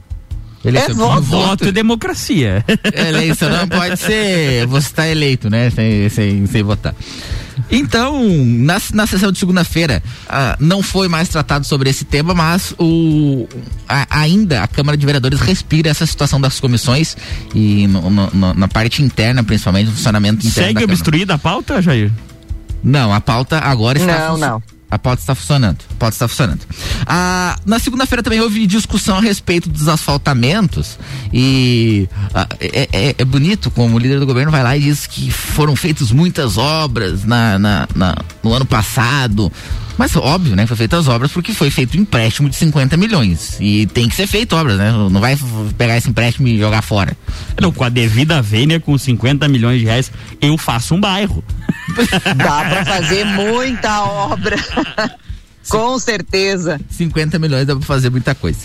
É 0.63 0.93
voto. 0.93 1.21
Voto 1.21 1.65
e 1.67 1.71
democracia. 1.71 2.63
Eleição 2.93 3.49
não 3.49 3.67
pode 3.67 3.97
ser 3.97 4.65
você 4.67 4.87
está 4.87 5.07
eleito, 5.07 5.49
né? 5.49 5.69
Sem, 5.69 6.09
sem, 6.09 6.45
sem 6.47 6.63
votar. 6.63 6.93
Então, 7.71 8.23
na, 8.25 8.81
na 8.93 9.05
sessão 9.05 9.31
de 9.31 9.37
segunda-feira, 9.39 10.01
ah, 10.27 10.55
não 10.59 10.81
foi 10.81 11.07
mais 11.07 11.27
tratado 11.29 11.65
sobre 11.67 11.89
esse 11.89 12.05
tema, 12.05 12.33
mas 12.33 12.73
o, 12.79 13.47
a- 13.87 14.07
ainda 14.09 14.63
a 14.63 14.67
Câmara 14.67 14.97
de 14.97 15.05
Vereadores 15.05 15.39
respira 15.39 15.89
essa 15.89 16.05
situação 16.05 16.39
das 16.39 16.59
comissões 16.59 17.15
e 17.53 17.85
no- 17.87 18.09
no- 18.09 18.29
no- 18.33 18.53
na 18.53 18.67
parte 18.67 19.03
interna, 19.03 19.43
principalmente, 19.43 19.87
no 19.87 19.93
funcionamento 19.93 20.39
interno. 20.45 20.53
Segue 20.53 20.73
da 20.75 20.79
Câmara. 20.81 20.93
obstruída 20.93 21.33
a 21.33 21.37
pauta, 21.37 21.81
Jair? 21.81 22.11
Não, 22.83 23.13
a 23.13 23.19
pauta 23.19 23.59
agora 23.59 23.97
está 23.99 24.29
Não, 24.29 24.37
não. 24.37 24.63
A 24.91 24.97
pauta 24.97 25.21
está 25.21 25.35
funcionando. 25.35 25.77
A 25.91 25.95
pauta 25.99 26.15
está 26.15 26.27
funcionando. 26.27 26.61
Ah, 27.05 27.55
na 27.65 27.77
segunda-feira 27.77 28.23
também 28.23 28.41
houve 28.41 28.65
discussão 28.65 29.17
a 29.17 29.21
respeito 29.21 29.69
dos 29.69 29.87
asfaltamentos 29.87 30.97
e 31.31 32.09
ah, 32.33 32.47
é, 32.59 32.89
é- 32.91 33.15
é 33.17 33.25
bonito 33.25 33.69
como 33.69 33.95
o 33.95 33.99
líder 33.99 34.19
do 34.19 34.25
governo 34.25 34.51
vai 34.51 34.63
lá 34.63 34.75
e 34.75 34.81
diz 34.81 35.05
que 35.05 35.29
foram 35.29 35.75
feitas 35.75 36.11
muitas 36.11 36.57
obras 36.57 37.23
na, 37.23 37.59
na- 37.59 37.87
na- 37.95 38.15
no 38.43 38.51
ano 38.53 38.65
passado. 38.65 39.51
Mas 39.99 40.15
óbvio, 40.15 40.55
né? 40.55 40.65
Foi 40.65 40.77
feitas 40.77 41.09
obras 41.09 41.29
porque 41.29 41.53
foi 41.53 41.69
feito 41.69 41.97
um 41.97 41.99
empréstimo 41.99 42.49
de 42.49 42.55
50 42.55 42.95
milhões. 42.95 43.57
E 43.59 43.85
tem 43.87 44.07
que 44.07 44.15
ser 44.15 44.27
feito 44.27 44.55
obras, 44.55 44.77
né? 44.77 44.93
Não 44.93 45.19
vai 45.19 45.37
pegar 45.77 45.97
esse 45.97 46.09
empréstimo 46.09 46.47
e 46.47 46.57
jogar 46.57 46.81
fora. 46.81 47.17
Não, 47.61 47.69
com 47.69 47.83
a 47.83 47.89
devida 47.89 48.41
vênia, 48.41 48.79
com 48.79 48.97
50 48.97 49.45
milhões 49.49 49.79
de 49.81 49.85
reais, 49.85 50.09
eu 50.39 50.57
faço 50.57 50.95
um 50.95 51.01
bairro. 51.01 51.43
Dá 52.37 52.63
pra 52.63 52.85
fazer 52.85 53.25
muita 53.25 54.03
obra. 54.05 54.55
Com 55.67 55.99
certeza. 55.99 56.79
50 56.89 57.37
milhões 57.37 57.67
dá 57.67 57.75
pra 57.75 57.85
fazer 57.85 58.09
muita 58.09 58.33
coisa. 58.33 58.59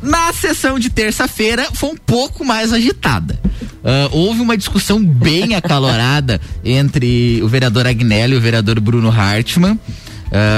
Na 0.00 0.32
sessão 0.32 0.78
de 0.78 0.88
terça-feira 0.88 1.66
foi 1.72 1.90
um 1.90 1.96
pouco 1.96 2.44
mais 2.44 2.72
agitada. 2.72 3.40
Ah, 3.82 4.08
houve 4.12 4.40
uma 4.40 4.56
discussão 4.56 5.02
bem 5.02 5.56
acalorada 5.56 6.40
entre 6.64 7.40
o 7.42 7.48
vereador 7.48 7.86
Agnello 7.86 8.34
e 8.34 8.36
o 8.36 8.40
vereador 8.40 8.78
Bruno 8.78 9.10
Hartmann. 9.10 9.76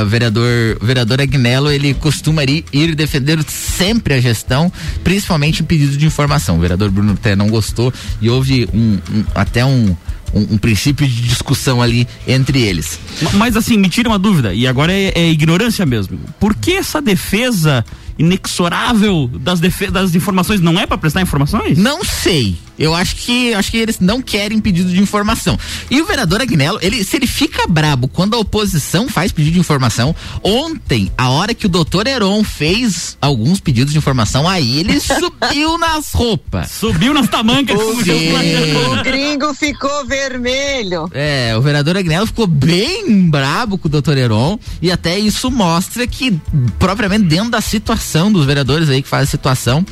O 0.03 0.07
vereador, 0.07 0.79
vereador 0.83 1.21
Agnello, 1.21 1.71
ele 1.71 1.95
costuma 1.95 2.45
ir, 2.45 2.65
ir 2.73 2.95
defender 2.95 3.43
sempre 3.49 4.15
a 4.15 4.21
gestão, 4.21 4.71
principalmente 5.03 5.63
em 5.63 5.65
pedido 5.65 5.97
de 5.97 6.05
informação. 6.07 6.57
O 6.59 6.61
vereador 6.61 6.91
Bruno 6.91 7.13
até 7.15 7.35
não 7.35 7.49
gostou 7.49 7.93
e 8.21 8.29
houve 8.29 8.69
um, 8.73 8.99
um- 9.11 9.25
até 9.35 9.65
um, 9.65 9.97
um, 10.35 10.55
um 10.55 10.59
princípio 10.59 11.07
de 11.09 11.23
discussão 11.23 11.81
ali 11.81 12.07
entre 12.29 12.61
eles. 12.61 12.99
Ma- 13.23 13.31
Mas 13.33 13.57
assim, 13.57 13.77
me 13.79 13.89
tira 13.89 14.09
uma 14.11 14.19
dúvida, 14.19 14.53
e 14.53 14.67
agora 14.67 14.93
é, 14.93 15.13
é 15.15 15.31
ignorância 15.31 15.87
mesmo. 15.87 16.19
Por 16.39 16.55
que 16.55 16.73
essa 16.73 17.01
defesa 17.01 17.83
inexorável 18.23 19.29
das, 19.41 19.61
das 19.91 20.15
informações 20.15 20.61
não 20.61 20.79
é 20.79 20.87
para 20.87 20.97
prestar 20.97 21.21
informações? 21.21 21.77
Não 21.77 22.05
sei. 22.05 22.57
Eu 22.79 22.95
acho 22.95 23.17
que 23.17 23.53
acho 23.53 23.71
que 23.71 23.77
eles 23.77 24.01
não 24.01 24.23
querem 24.23 24.61
pedido 24.61 24.91
de 24.91 25.01
informação. 25.01 25.59
E 25.91 26.01
o 26.01 26.07
vereador 26.07 26.41
Agnello, 26.41 26.79
ele, 26.81 27.05
se 27.05 27.17
ele 27.17 27.27
fica 27.27 27.67
brabo 27.69 28.09
quando 28.09 28.35
a 28.35 28.39
oposição 28.39 29.09
faz 29.09 29.31
pedido 29.31 29.55
de 29.55 29.61
informação, 29.61 30.15
ontem, 30.43 31.11
a 31.19 31.29
hora 31.29 31.53
que 31.55 31.67
o 31.67 31.69
doutor 31.69 32.07
Heron 32.07 32.43
fez 32.43 33.17
alguns 33.21 33.61
pedidos 33.61 33.93
de 33.93 33.99
informação, 33.99 34.49
aí 34.49 34.79
ele 34.81 34.99
subiu 35.01 35.77
nas 35.77 36.13
roupas. 36.13 36.71
Subiu 36.71 37.13
nas 37.13 37.29
tamancas. 37.29 37.79
o. 37.79 37.93
O 37.93 39.03
gringo 39.03 39.53
ficou 39.55 40.07
vermelho. 40.07 41.09
É, 41.13 41.55
o 41.57 41.61
vereador 41.61 41.97
Agnello 41.97 42.27
ficou 42.27 42.47
bem 42.47 43.29
brabo 43.29 43.77
com 43.77 43.89
o 43.89 43.91
doutor 43.91 44.17
Heron 44.17 44.59
e 44.81 44.91
até 44.91 45.19
isso 45.19 45.51
mostra 45.51 46.07
que, 46.07 46.41
propriamente 46.79 47.25
dentro 47.25 47.51
da 47.51 47.61
situação 47.61 48.12
dos 48.33 48.45
vereadores 48.45 48.89
aí 48.89 49.03
que 49.03 49.09
fazem 49.09 49.25
a 49.25 49.31
situação, 49.31 49.87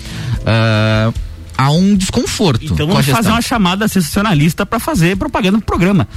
ah, 0.45 1.13
há 1.57 1.71
um 1.71 1.95
desconforto. 1.95 2.65
Então 2.65 2.87
vamos 2.87 3.07
fazer 3.07 3.29
uma 3.31 3.43
chamada 3.43 3.87
sensacionalista 3.87 4.67
para 4.67 4.79
fazer 4.79 5.17
propaganda 5.17 5.59
no 5.59 5.63
programa. 5.63 6.09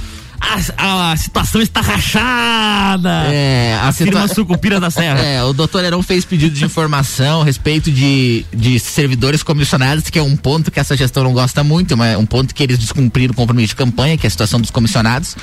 A, 0.76 1.12
a 1.12 1.16
situação 1.16 1.60
está 1.60 1.80
rachada. 1.80 3.24
É, 3.32 3.78
a 3.82 3.90
Firma 3.92 4.22
situa- 4.22 4.34
Sucupira 4.34 4.78
da 4.78 4.90
Serra. 4.90 5.18
É, 5.20 5.42
o 5.42 5.52
doutor 5.52 5.82
Heron 5.84 6.02
fez 6.02 6.24
pedido 6.24 6.54
de 6.54 6.64
informação 6.64 7.42
a 7.42 7.44
respeito 7.44 7.90
de, 7.90 8.44
de 8.52 8.78
servidores 8.78 9.42
comissionados, 9.42 10.10
que 10.10 10.18
é 10.18 10.22
um 10.22 10.36
ponto 10.36 10.70
que 10.70 10.78
essa 10.78 10.96
gestão 10.96 11.24
não 11.24 11.32
gosta 11.32 11.64
muito, 11.64 11.96
mas 11.96 12.14
é 12.14 12.18
um 12.18 12.26
ponto 12.26 12.54
que 12.54 12.62
eles 12.62 12.78
descumpriram 12.78 13.32
o 13.32 13.36
compromisso 13.36 13.68
de 13.68 13.76
campanha, 13.76 14.16
que 14.18 14.26
é 14.26 14.28
a 14.28 14.30
situação 14.30 14.60
dos 14.60 14.70
comissionados. 14.70 15.34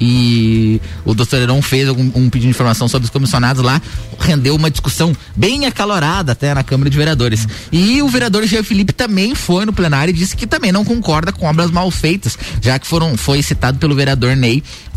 E 0.00 0.80
o 1.04 1.14
doutor 1.14 1.40
Heron 1.40 1.62
fez 1.62 1.88
algum, 1.88 2.04
um 2.14 2.28
pedido 2.28 2.40
de 2.42 2.48
informação 2.50 2.86
sobre 2.86 3.04
os 3.06 3.10
comissionados 3.10 3.62
lá, 3.62 3.80
rendeu 4.18 4.54
uma 4.54 4.70
discussão 4.70 5.16
bem 5.34 5.66
acalorada 5.66 6.32
até 6.32 6.52
na 6.54 6.62
Câmara 6.62 6.90
de 6.90 6.96
Vereadores. 6.96 7.46
E 7.72 8.02
o 8.02 8.08
vereador 8.08 8.44
Jean 8.46 8.62
Felipe 8.62 8.92
também 8.92 9.34
foi 9.34 9.64
no 9.64 9.72
plenário 9.72 10.10
e 10.10 10.14
disse 10.14 10.36
que 10.36 10.46
também 10.46 10.70
não 10.70 10.84
concorda 10.84 11.32
com 11.32 11.46
obras 11.46 11.70
mal 11.70 11.90
feitas, 11.90 12.38
já 12.60 12.78
que 12.78 12.86
foram, 12.86 13.16
foi 13.16 13.42
citado 13.42 13.78
pelo 13.78 13.94
vereador 13.94 14.36
Ney 14.36 14.49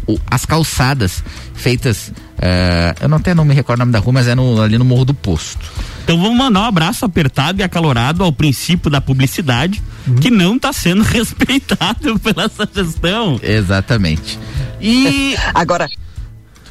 o- 0.07 0.17
as 0.29 0.45
calçadas 0.45 1.23
feitas. 1.53 2.11
eh, 2.45 2.93
eu 3.01 3.07
não 3.07 3.17
até 3.17 3.33
não 3.33 3.45
me 3.45 3.53
recordo 3.53 3.79
o 3.79 3.83
nome 3.83 3.91
da 3.93 3.99
rua, 3.99 4.13
mas 4.13 4.27
é 4.27 4.35
no- 4.35 4.61
ali 4.61 4.77
no 4.77 4.83
Morro 4.83 5.05
do 5.05 5.13
Posto. 5.13 5.59
Então 6.03 6.19
vamos 6.21 6.37
mandar 6.37 6.61
um 6.61 6.65
abraço 6.65 7.05
apertado 7.05 7.61
e 7.61 7.63
acalorado 7.63 8.23
ao 8.23 8.31
princípio 8.33 8.89
da 8.91 8.99
publicidade, 8.99 9.81
Uhum. 10.05 10.15
que 10.15 10.29
não 10.29 10.55
está 10.57 10.73
sendo 10.73 11.03
respeitado 11.07 12.19
pela 12.19 12.43
essa 12.45 12.67
gestão. 12.73 13.39
Exatamente. 13.41 14.37
E. 14.81 15.35
Agora. 15.55 15.87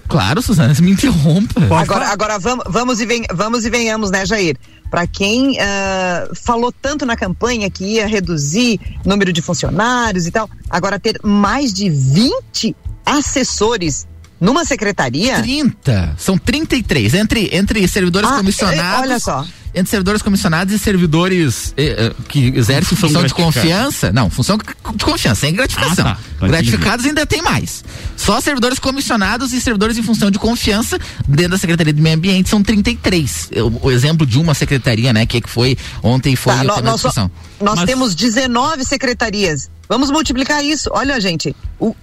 Claro, 0.09 0.43
Suzana, 0.43 0.75
você 0.75 0.83
me 0.83 0.91
interrompa. 0.91 1.63
Agora, 1.81 2.09
agora 2.09 2.39
vamos, 2.39 2.65
vamos, 2.69 3.01
e 3.01 3.07
ven- 3.07 3.25
vamos 3.33 3.65
e 3.65 3.71
venhamos, 3.71 4.11
né, 4.11 4.27
Jair? 4.27 4.57
Para 4.93 5.07
quem 5.07 5.59
ah, 5.59 6.29
falou 6.45 6.71
tanto 6.71 7.07
na 7.07 7.17
campanha 7.17 7.71
que 7.71 7.83
ia 7.83 8.07
reduzir 8.07 8.79
número 9.07 9.33
de 9.33 9.41
funcionários 9.41 10.27
e 10.27 10.31
tal, 10.31 10.51
agora 10.69 11.01
ter 11.01 11.19
mais 11.23 11.73
de 11.73 11.89
20 11.89 12.77
assessores 13.07 14.07
numa 14.39 14.67
secretaria. 14.67 15.41
30. 15.41 16.15
São 16.19 16.37
33. 16.37 17.15
Entre, 17.15 17.49
entre 17.57 17.89
servidores 17.89 18.29
Ah, 18.29 18.37
comissionados. 18.37 19.01
eh, 19.01 19.01
olha 19.01 19.19
só. 19.19 19.47
Entre 19.75 19.91
servidores 19.91 20.21
comissionados 20.21 20.75
e 20.75 20.79
servidores 20.79 21.73
eh, 21.79 21.97
eh, 21.99 22.15
que 22.29 22.49
exercem 22.55 22.95
Função 22.97 23.09
função 23.09 23.25
de 23.25 23.33
confiança. 23.33 24.13
Não, 24.13 24.29
função 24.29 24.59
de 24.59 24.65
confiança, 25.03 25.41
sem 25.41 25.55
gratificação. 25.55 26.07
Ah, 26.07 26.19
tá. 26.39 26.47
Gratificados 26.47 27.07
ainda 27.07 27.25
tem 27.25 27.41
mais. 27.41 27.83
Só 28.15 28.39
servidores 28.41 28.79
comissionados 28.79 29.53
e 29.55 29.61
servidores 29.63 29.97
em 29.97 30.03
função 30.03 30.31
de 30.31 30.39
confiança 30.39 30.99
dentro 31.27 31.53
da 31.53 31.59
Secretaria 31.59 31.93
do 31.93 32.03
Meio 32.03 32.17
Ambiente 32.17 32.51
são 32.51 32.63
33. 32.63 33.49
Eu- 33.51 33.73
O, 33.83 33.91
exemplo 33.91 34.27
de 34.27 34.39
uma 34.39 34.53
secretaria, 34.53 35.11
né, 35.13 35.25
que, 35.25 35.41
que 35.41 35.49
foi 35.49 35.77
ontem 36.03 36.37
foi 36.37 36.55
Tá, 36.55 36.65
nós 36.65 37.01
só- 37.01 37.09
discussão. 37.09 37.31
nós 37.61 37.83
temos 37.85 38.15
19 38.15 38.85
secretarias. 38.85 39.71
Vamos 39.89 40.11
multiplicar 40.11 40.63
isso. 40.63 40.91
Olha, 40.93 41.19
gente, 41.19 41.57
o, 41.81 41.95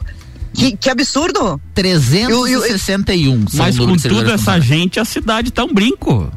que, 0.54 0.76
que 0.76 0.90
absurdo. 0.90 1.62
361 1.76 3.48
são 3.48 3.60
Mas 3.60 3.76
o 3.78 3.86
número 3.86 4.02
com 4.02 4.10
tudo 4.10 4.32
essa 4.32 4.60
gente, 4.60 5.00
a 5.00 5.06
cidade 5.06 5.52
tá 5.52 5.64
um 5.64 5.74
brinco. 5.74 6.32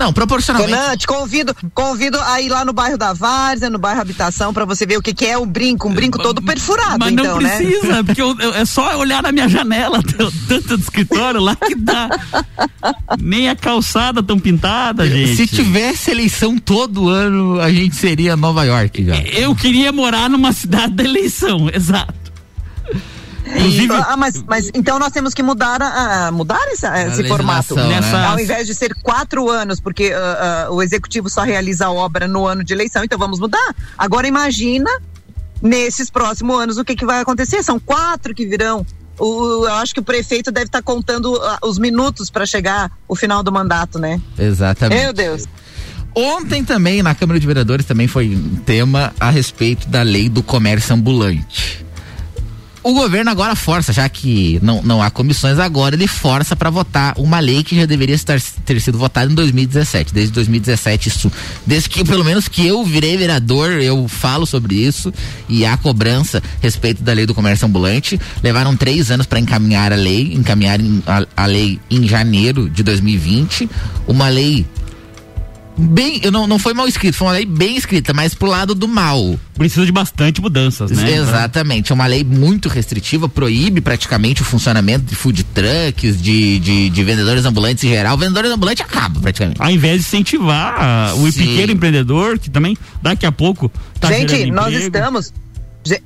Não, 0.00 0.12
proporcionalmente. 0.14 0.72
Renan, 0.74 0.96
te 0.96 1.06
convido, 1.06 1.54
convido 1.74 2.18
a 2.20 2.40
ir 2.40 2.48
lá 2.48 2.64
no 2.64 2.72
bairro 2.72 2.96
da 2.96 3.12
Várzea, 3.12 3.68
no 3.68 3.78
bairro 3.78 4.00
Habitação, 4.00 4.52
pra 4.52 4.64
você 4.64 4.86
ver 4.86 4.96
o 4.96 5.02
que, 5.02 5.12
que 5.12 5.26
é 5.26 5.36
o 5.36 5.44
brinco, 5.44 5.88
um 5.88 5.92
brinco 5.94 6.18
todo 6.18 6.40
perfurado, 6.40 6.98
Mas 6.98 7.12
então, 7.12 7.24
não 7.26 7.34
precisa, 7.36 7.86
né? 7.92 8.02
porque 8.06 8.22
eu- 8.22 8.34
eu- 8.40 8.54
é 8.54 8.64
só 8.64 8.96
olhar 8.98 9.22
na 9.22 9.30
minha 9.30 9.48
janela, 9.48 10.00
tanto 10.48 10.76
do 10.76 10.82
escritório 10.82 11.40
lá 11.40 11.54
que 11.54 11.74
dá. 11.74 12.08
Nem 13.20 13.48
a 13.50 13.54
calçada 13.56 14.22
tão 14.22 14.38
pintada, 14.38 15.06
gente. 15.08 15.36
Se 15.36 15.46
tivesse 15.46 16.10
eleição 16.10 16.56
todo 16.58 17.08
ano, 17.08 17.60
a 17.60 17.70
gente 17.70 17.94
seria 17.96 18.36
Nova 18.36 18.64
York 18.64 19.04
já. 19.04 19.16
Eu 19.16 19.54
queria 19.54 19.92
morar 19.92 20.30
numa 20.30 20.52
cidade 20.52 20.94
da 20.94 21.04
eleição, 21.04 21.68
exato. 21.74 22.29
Inclusive, 23.46 23.92
Ah, 23.94 24.16
mas, 24.16 24.42
mas 24.46 24.70
então 24.74 24.98
nós 24.98 25.12
temos 25.12 25.32
que 25.34 25.42
mudar, 25.42 25.80
a, 25.82 26.30
mudar 26.30 26.60
essa- 26.68 27.00
esse 27.06 27.24
formato. 27.26 27.74
legislação, 27.74 27.88
né? 27.88 28.00
Nessa- 28.00 28.26
Ao 28.32 28.38
invés 28.40 28.66
de 28.66 28.74
ser 28.74 28.94
quatro 29.02 29.48
anos, 29.50 29.80
porque 29.80 30.12
ah, 30.14 30.66
ah, 30.68 30.72
o 30.72 30.82
executivo 30.82 31.28
só 31.28 31.42
realiza 31.42 31.86
a 31.86 31.90
obra 31.92 32.28
no 32.28 32.46
ano 32.46 32.62
de 32.62 32.72
eleição, 32.72 33.02
então 33.04 33.18
vamos 33.18 33.38
mudar. 33.40 33.74
Agora 33.98 34.26
imagina 34.26 34.90
nesses 35.62 36.10
próximos 36.10 36.58
anos 36.60 36.78
o 36.78 36.84
que, 36.84 36.94
que 36.96 37.04
vai 37.04 37.20
acontecer. 37.20 37.62
São 37.62 37.78
quatro 37.78 38.34
que 38.34 38.46
virão. 38.46 38.84
O, 39.18 39.66
eu 39.66 39.74
acho 39.74 39.92
que 39.92 40.00
o 40.00 40.02
prefeito 40.02 40.50
deve 40.50 40.66
estar 40.66 40.80
contando 40.82 41.34
ah, 41.42 41.58
os 41.62 41.78
minutos 41.78 42.30
para 42.30 42.46
chegar 42.46 42.90
o 43.06 43.14
final 43.14 43.42
do 43.42 43.52
mandato, 43.52 43.98
né? 43.98 44.20
Exatamente. 44.38 44.98
Meu 45.02 45.12
Deus. 45.12 45.44
Ontem 46.14 46.64
também, 46.64 47.02
na 47.02 47.14
Câmara 47.14 47.38
de 47.38 47.46
Vereadores, 47.46 47.84
também 47.86 48.08
foi 48.08 48.34
um 48.34 48.56
tema 48.64 49.12
a 49.20 49.30
respeito 49.30 49.88
da 49.88 50.02
lei 50.02 50.28
do 50.28 50.42
comércio 50.42 50.94
ambulante. 50.94 51.84
O 52.82 52.94
governo 52.94 53.30
agora 53.30 53.54
força, 53.54 53.92
já 53.92 54.08
que 54.08 54.58
não, 54.62 54.82
não 54.82 55.02
há 55.02 55.10
comissões 55.10 55.58
agora, 55.58 55.94
ele 55.94 56.06
força 56.06 56.56
para 56.56 56.70
votar 56.70 57.14
uma 57.18 57.38
lei 57.38 57.62
que 57.62 57.76
já 57.76 57.84
deveria 57.84 58.14
estar, 58.14 58.40
ter 58.64 58.80
sido 58.80 58.96
votada 58.96 59.30
em 59.30 59.34
2017. 59.34 60.14
Desde 60.14 60.32
2017, 60.32 61.08
isso. 61.08 61.32
Desde 61.66 61.90
que, 61.90 62.02
pelo 62.02 62.24
menos 62.24 62.48
que 62.48 62.66
eu 62.66 62.82
virei 62.82 63.18
vereador, 63.18 63.72
eu 63.72 64.08
falo 64.08 64.46
sobre 64.46 64.76
isso 64.76 65.12
e 65.46 65.66
há 65.66 65.76
cobrança 65.76 66.38
a 66.38 66.62
respeito 66.62 67.02
da 67.02 67.12
lei 67.12 67.26
do 67.26 67.34
comércio 67.34 67.66
ambulante. 67.66 68.18
Levaram 68.42 68.74
três 68.74 69.10
anos 69.10 69.26
para 69.26 69.38
encaminhar 69.38 69.92
a 69.92 69.96
lei, 69.96 70.32
encaminhar 70.32 70.80
a, 71.06 71.44
a 71.44 71.46
lei 71.46 71.78
em 71.90 72.08
janeiro 72.08 72.70
de 72.70 72.82
2020. 72.82 73.68
Uma 74.06 74.28
lei 74.28 74.64
bem, 75.76 76.20
eu 76.22 76.30
não, 76.30 76.46
não 76.46 76.58
foi 76.58 76.74
mal 76.74 76.86
escrito, 76.86 77.16
foi 77.16 77.26
uma 77.26 77.34
lei 77.34 77.46
bem 77.46 77.76
escrita, 77.76 78.12
mas 78.12 78.34
pro 78.34 78.48
lado 78.48 78.74
do 78.74 78.86
mal. 78.86 79.38
precisa 79.54 79.86
de 79.86 79.92
bastante 79.92 80.40
mudanças, 80.40 80.90
né? 80.90 81.16
Exatamente, 81.16 81.92
é 81.92 81.94
uma 81.94 82.06
lei 82.06 82.24
muito 82.24 82.68
restritiva, 82.68 83.28
proíbe 83.28 83.80
praticamente 83.80 84.42
o 84.42 84.44
funcionamento 84.44 85.04
de 85.04 85.14
food 85.14 85.44
trucks, 85.44 86.20
de, 86.20 86.58
de, 86.58 86.90
de 86.90 87.04
vendedores 87.04 87.44
ambulantes 87.44 87.84
em 87.84 87.88
geral. 87.88 88.16
Vendedores 88.16 88.50
ambulantes 88.50 88.84
acaba 88.84 89.20
praticamente. 89.20 89.60
Ao 89.60 89.70
invés 89.70 90.00
de 90.00 90.06
incentivar 90.06 91.14
o 91.16 91.30
Sim. 91.30 91.46
pequeno 91.46 91.72
empreendedor, 91.72 92.38
que 92.38 92.50
também 92.50 92.76
daqui 93.02 93.26
a 93.26 93.32
pouco 93.32 93.70
tá 93.98 94.08
Gente, 94.08 94.50
nós 94.50 94.74
estamos. 94.74 95.32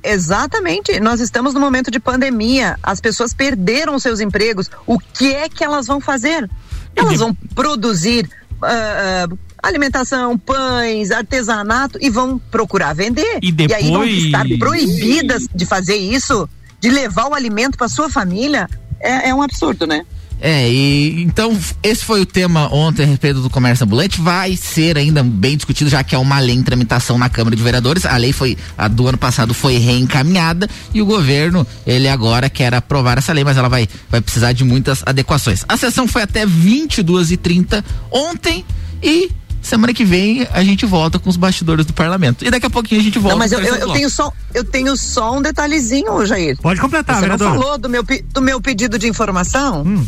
Exatamente, 0.01 0.99
nós 1.01 1.19
estamos 1.19 1.53
no 1.53 1.59
momento 1.59 1.91
de 1.91 1.99
pandemia. 1.99 2.77
As 2.81 3.01
pessoas 3.01 3.33
perderam 3.33 3.99
seus 3.99 4.21
empregos. 4.21 4.71
O 4.87 4.97
que 4.97 5.33
é 5.33 5.49
que 5.49 5.63
elas 5.63 5.85
vão 5.87 5.99
fazer? 5.99 6.49
Elas 6.95 7.19
vão 7.19 7.33
produzir 7.53 8.29
ah, 8.61 9.27
ah, 9.27 9.35
alimentação, 9.67 10.37
pães, 10.37 11.11
artesanato 11.11 11.97
e 12.01 12.09
vão 12.09 12.39
procurar 12.51 12.93
vender. 12.93 13.39
E 13.41 13.53
aí 13.73 13.89
vão 13.91 14.01
depois- 14.01 14.23
estar 14.25 14.45
proibidas 14.59 15.47
de 15.53 15.65
fazer 15.65 15.95
isso, 15.95 16.47
de 16.79 16.89
levar 16.89 17.27
o 17.27 17.33
alimento 17.33 17.77
para 17.77 17.87
sua 17.87 18.09
família. 18.09 18.69
É, 18.99 19.29
é 19.29 19.35
um 19.35 19.41
absurdo, 19.41 19.85
né? 19.85 20.03
É, 20.41 20.69
e 20.69 21.23
então 21.23 21.57
esse 21.81 22.03
foi 22.03 22.19
o 22.19 22.25
tema 22.25 22.67
ontem 22.73 23.03
a 23.03 23.05
respeito 23.05 23.39
do 23.39 23.49
comércio 23.49 23.85
ambulante. 23.85 24.19
Vai 24.19 24.55
ser 24.57 24.97
ainda 24.97 25.23
bem 25.23 25.55
discutido, 25.55 25.89
já 25.89 26.03
que 26.03 26.13
é 26.13 26.17
uma 26.17 26.39
lei 26.39 26.53
em 26.55 26.61
tramitação 26.61 27.17
na 27.17 27.29
Câmara 27.29 27.55
de 27.55 27.63
Vereadores. 27.63 28.05
A 28.05 28.17
lei 28.17 28.33
foi, 28.33 28.57
a 28.77 28.89
do 28.89 29.07
ano 29.07 29.17
passado 29.17 29.53
foi 29.53 29.77
reencaminhada 29.77 30.69
e 30.93 31.01
o 31.01 31.05
governo, 31.05 31.65
ele 31.87 32.09
agora 32.09 32.49
quer 32.49 32.73
aprovar 32.73 33.17
essa 33.17 33.31
lei, 33.31 33.45
mas 33.45 33.55
ela 33.57 33.69
vai, 33.69 33.87
vai 34.09 34.19
precisar 34.19 34.51
de 34.51 34.65
muitas 34.65 35.01
adequações. 35.05 35.63
A 35.69 35.77
sessão 35.77 36.05
foi 36.05 36.23
até 36.23 36.45
22h30 36.45 37.83
ontem 38.11 38.65
e 39.01 39.29
semana 39.67 39.93
que 39.93 40.05
vem 40.05 40.47
a 40.51 40.63
gente 40.63 40.85
volta 40.85 41.17
com 41.19 41.29
os 41.29 41.37
bastidores 41.37 41.85
do 41.85 41.93
parlamento. 41.93 42.45
E 42.45 42.49
daqui 42.51 42.65
a 42.65 42.69
pouquinho 42.69 43.01
a 43.01 43.03
gente 43.03 43.19
volta. 43.19 43.33
Não, 43.35 43.39
mas 43.39 43.51
com 43.53 43.59
eu, 43.59 43.63
o 43.73 43.77
eu, 43.77 43.87
eu 43.87 43.93
tenho 43.93 44.09
só, 44.09 44.31
eu 44.53 44.63
tenho 44.63 44.95
só 44.97 45.35
um 45.37 45.41
detalhezinho, 45.41 46.25
Jair. 46.25 46.57
Pode 46.61 46.79
completar, 46.79 47.19
Você 47.19 47.27
não 47.27 47.37
falou 47.37 47.77
do 47.77 47.89
meu, 47.89 48.03
do 48.33 48.41
meu 48.41 48.61
pedido 48.61 48.97
de 48.99 49.07
informação? 49.07 50.05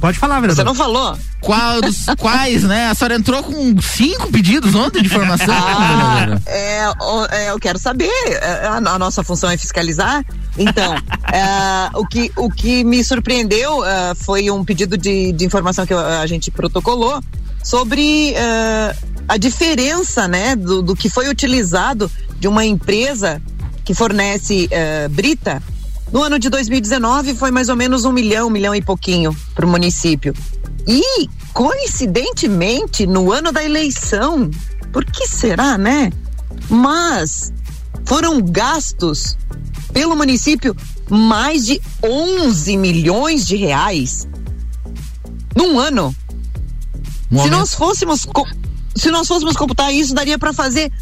Pode 0.00 0.18
falar, 0.18 0.34
Você 0.36 0.40
vereador. 0.42 0.64
não 0.66 0.74
falou? 0.74 1.16
Qual 1.40 1.80
dos, 1.80 2.04
quais, 2.18 2.62
né? 2.64 2.88
A 2.90 2.94
senhora 2.94 3.14
entrou 3.14 3.42
com 3.42 3.80
cinco 3.80 4.30
pedidos 4.30 4.74
ontem 4.74 5.00
de 5.00 5.06
informação. 5.06 5.54
Ah, 5.56 6.38
é, 6.46 6.80
é, 7.30 7.50
eu 7.50 7.58
quero 7.58 7.78
saber. 7.78 8.10
é, 8.28 8.66
A, 8.66 8.76
a 8.76 8.98
nossa 8.98 9.22
função 9.22 9.48
é 9.48 9.56
fiscalizar. 9.56 10.24
Então, 10.58 10.94
é, 11.32 11.90
o, 11.94 12.06
que, 12.06 12.30
o 12.36 12.50
que 12.50 12.84
me 12.84 13.02
surpreendeu 13.02 13.84
é, 13.84 14.14
foi 14.14 14.50
um 14.50 14.62
pedido 14.64 14.96
de, 14.98 15.32
de 15.32 15.44
informação 15.44 15.86
que 15.86 15.94
eu- 15.94 15.98
a 15.98 16.26
gente 16.26 16.50
protocolou 16.50 17.22
sobre 17.64 18.34
é, 18.34 18.94
a 19.26 19.36
diferença 19.38 20.28
né, 20.28 20.54
do, 20.54 20.82
do 20.82 20.94
que 20.94 21.08
foi 21.08 21.28
utilizado 21.28 22.10
de 22.38 22.46
uma 22.46 22.64
empresa 22.64 23.40
que 23.84 23.94
fornece 23.94 24.68
é, 24.70 25.08
brita. 25.08 25.62
No 26.12 26.22
ano 26.22 26.38
de 26.38 26.50
2019 26.50 27.34
foi 27.34 27.50
mais 27.50 27.70
ou 27.70 27.74
menos 27.74 28.04
um 28.04 28.12
milhão, 28.12 28.48
um 28.48 28.50
milhão 28.50 28.74
e 28.74 28.82
pouquinho 28.82 29.34
para 29.54 29.64
o 29.64 29.68
município. 29.68 30.34
E, 30.86 31.28
coincidentemente, 31.54 33.06
no 33.06 33.32
ano 33.32 33.50
da 33.50 33.64
eleição, 33.64 34.50
por 34.92 35.04
que 35.04 35.26
será, 35.26 35.78
né? 35.78 36.12
Mas 36.68 37.52
foram 38.04 38.40
gastos 38.42 39.38
pelo 39.92 40.14
município 40.14 40.76
mais 41.08 41.64
de 41.64 41.80
11 42.02 42.76
milhões 42.76 43.46
de 43.46 43.56
reais 43.56 44.28
num 45.56 45.78
ano. 45.78 46.14
Um 47.30 47.36
se 47.36 47.44
aumento. 47.44 47.58
nós 47.58 47.74
fôssemos 47.74 48.26
se 48.96 49.10
nós 49.10 49.26
fôssemos 49.26 49.56
computar 49.56 49.92
isso, 49.92 50.14
daria 50.14 50.38
para 50.38 50.52
fazer 50.52 50.92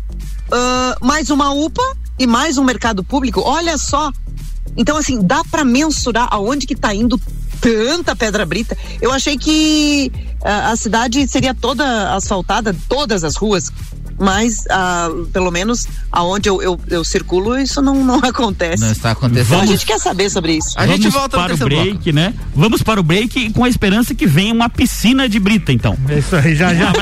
ah, 0.50 0.96
mais 1.00 1.30
uma 1.30 1.50
UPA 1.52 1.82
e 2.18 2.26
mais 2.26 2.58
um 2.58 2.64
mercado 2.64 3.02
público. 3.02 3.40
Olha 3.40 3.76
só 3.78 4.12
Então, 4.76 4.96
assim, 4.96 5.20
dá 5.20 5.42
para 5.44 5.64
mensurar 5.64 6.28
aonde 6.30 6.66
que 6.66 6.74
tá 6.74 6.94
indo 6.94 7.20
tanta 7.60 8.16
pedra 8.16 8.44
brita. 8.44 8.76
Eu 9.00 9.12
achei 9.12 9.38
que 9.38 10.10
uh, 10.40 10.72
a 10.72 10.76
cidade 10.76 11.26
seria 11.28 11.54
toda 11.54 12.14
asfaltada, 12.14 12.74
todas 12.88 13.22
as 13.22 13.36
ruas, 13.36 13.70
mas 14.18 14.64
uh, 14.66 15.26
pelo 15.26 15.50
menos 15.50 15.86
aonde 16.10 16.48
eu, 16.48 16.62
eu, 16.62 16.80
eu, 16.88 17.04
circulo 17.04 17.58
isso 17.58 17.80
não, 17.80 18.04
não 18.04 18.18
acontece. 18.24 18.82
Não 18.82 18.92
está 18.92 19.12
acontecendo. 19.12 19.48
Vamos, 19.48 19.70
a 19.70 19.72
gente 19.72 19.86
quer 19.86 19.98
saber 19.98 20.30
sobre 20.30 20.54
isso. 20.54 20.74
A 20.76 20.86
gente 20.86 21.08
volta 21.08 21.38
para 21.38 21.54
o 21.54 21.56
break, 21.56 21.92
bloco. 21.92 22.12
né? 22.12 22.34
Vamos 22.54 22.82
para 22.82 23.00
o 23.00 23.02
break 23.02 23.52
com 23.52 23.64
a 23.64 23.68
esperança 23.68 24.14
que 24.14 24.26
venha 24.26 24.52
uma 24.52 24.68
piscina 24.68 25.28
de 25.28 25.38
brita, 25.38 25.72
então. 25.72 25.96
É 26.08 26.18
isso 26.18 26.36
aí, 26.36 26.54
já 26.54 26.74
já. 26.74 26.92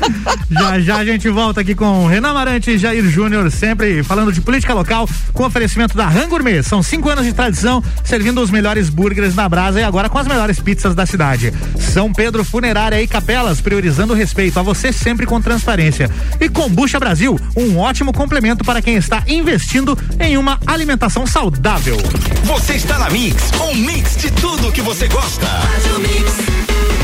já 0.50 0.80
já 0.80 0.96
a 0.96 1.04
gente 1.04 1.28
volta 1.28 1.60
aqui 1.60 1.74
com 1.74 2.06
Renan 2.06 2.32
Marante 2.32 2.70
e 2.70 2.78
Jair 2.78 3.04
Júnior, 3.08 3.50
sempre 3.50 4.02
falando 4.02 4.32
de 4.32 4.40
política 4.40 4.74
local, 4.74 5.08
com 5.32 5.44
oferecimento 5.44 5.96
da 5.96 6.06
Rangourmet. 6.08 6.62
São 6.62 6.82
cinco 6.82 7.08
anos 7.08 7.24
de 7.24 7.32
tradição, 7.32 7.82
servindo 8.02 8.40
os 8.40 8.50
melhores 8.50 8.88
burgers 8.88 9.34
na 9.34 9.48
brasa 9.48 9.80
e 9.80 9.84
agora 9.84 10.08
com 10.08 10.18
as 10.18 10.26
melhores 10.26 10.58
pizzas 10.60 10.94
da 10.94 11.06
cidade. 11.06 11.52
São 11.78 12.12
Pedro 12.12 12.44
Funerária 12.44 13.00
e 13.00 13.06
Capelas, 13.06 13.60
priorizando 13.60 14.12
o 14.12 14.16
respeito 14.16 14.58
a 14.58 14.62
você 14.62 14.92
sempre 14.92 15.26
com 15.26 15.40
transparência. 15.40 16.10
E 16.40 16.48
Combucha 16.54 17.00
Brasil, 17.00 17.38
um 17.56 17.78
ótimo 17.78 18.12
complemento 18.12 18.64
para 18.64 18.80
quem 18.80 18.94
está 18.94 19.22
investindo 19.26 19.98
em 20.20 20.38
uma 20.38 20.58
alimentação 20.66 21.26
saudável. 21.26 21.96
Você 22.44 22.74
está 22.74 22.98
na 22.98 23.10
Mix, 23.10 23.50
um 23.60 23.74
mix 23.74 24.16
de 24.16 24.30
tudo 24.30 24.72
que 24.72 24.80
você 24.80 25.08
gosta. 25.08 25.46
Faz 25.46 25.96
o 25.96 26.00
mix. 26.00 27.03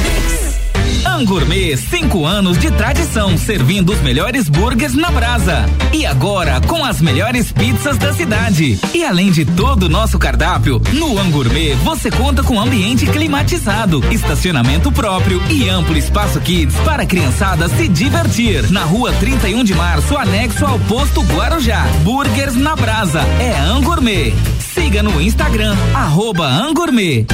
Angourmet, 1.07 1.77
cinco 1.77 2.27
anos 2.27 2.59
de 2.59 2.71
tradição, 2.71 3.37
servindo 3.37 3.93
os 3.93 4.01
melhores 4.01 4.49
burgers 4.49 4.95
na 4.95 5.11
brasa. 5.11 5.67
E 5.93 6.05
agora, 6.05 6.61
com 6.61 6.85
as 6.85 7.01
melhores 7.01 7.53
pizzas 7.53 7.97
da 7.99 8.13
cidade. 8.13 8.79
E 8.95 9.05
além 9.05 9.31
de 9.31 9.45
todo 9.45 9.85
o 9.85 9.89
nosso 9.89 10.19
cardápio, 10.19 10.81
no 10.93 11.19
Angourmet 11.19 11.75
você 11.83 12.11
conta 12.11 12.43
com 12.43 12.61
ambiente 12.61 13.07
climatizado, 13.07 14.05
estacionamento 14.13 14.93
próprio 14.93 15.43
e 15.51 15.69
amplo 15.69 15.97
espaço 15.97 16.41
kids 16.41 16.75
para 16.85 17.05
a 17.05 17.07
criançada 17.07 17.69
se 17.69 17.89
divertir. 17.89 18.71
Na 18.71 18.85
rua 18.85 19.13
31 19.13 19.65
de 19.65 19.75
março, 19.75 20.17
anexo 20.17 20.67
ao 20.67 20.79
posto 20.81 21.23
Guarujá. 21.23 21.87
Burgers 22.03 22.57
na 22.57 22.77
brasa. 22.77 23.21
É 23.41 23.59
Angourmet. 23.59 24.35
Siga 24.75 25.03
no 25.03 25.21
Instagram, 25.21 25.75
arroba 25.95 26.47
Angourmet. 26.47 27.27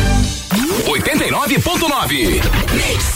89.9 0.86 3.15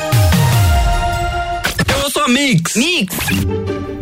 Mix. 2.27 2.75
Mix. 2.75 3.90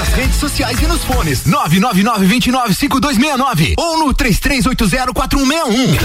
nas 0.00 0.12
redes 0.14 0.36
sociais 0.36 0.80
e 0.80 0.86
nos 0.86 1.04
fones 1.04 1.44
999-295269 1.44 3.74
ou 3.76 3.98
no 3.98 4.14
33804161. 4.14 5.98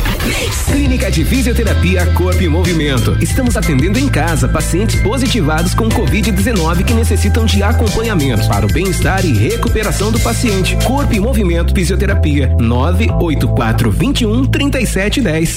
Clínica 0.66 1.10
de 1.10 1.24
Fisioterapia 1.24 2.06
Corpo 2.08 2.43
e 2.43 2.50
Movimento. 2.50 3.18
Estamos 3.22 3.56
atendendo 3.56 3.98
em 3.98 4.10
casa 4.10 4.50
pacientes 4.50 5.02
positivados 5.02 5.74
com 5.74 5.88
Covid-19 5.88 6.84
que 6.84 6.93
necessitam 6.93 7.46
de 7.46 7.64
acompanhamento 7.64 8.46
para 8.50 8.66
o 8.66 8.70
bem-estar 8.70 9.26
e 9.26 9.32
recuperação 9.32 10.12
do 10.12 10.20
paciente. 10.20 10.76
Corpo 10.84 11.14
e 11.14 11.20
Movimento 11.22 11.74
Fisioterapia 11.74 12.54
984 12.60 13.91
21 13.91 14.46
3710. 14.46 15.56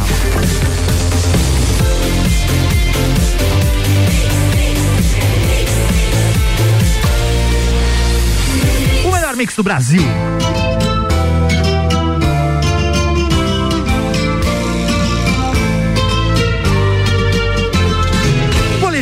melhor 9.11 9.35
mix 9.35 9.55
do 9.55 9.63
Brasil. 9.63 10.03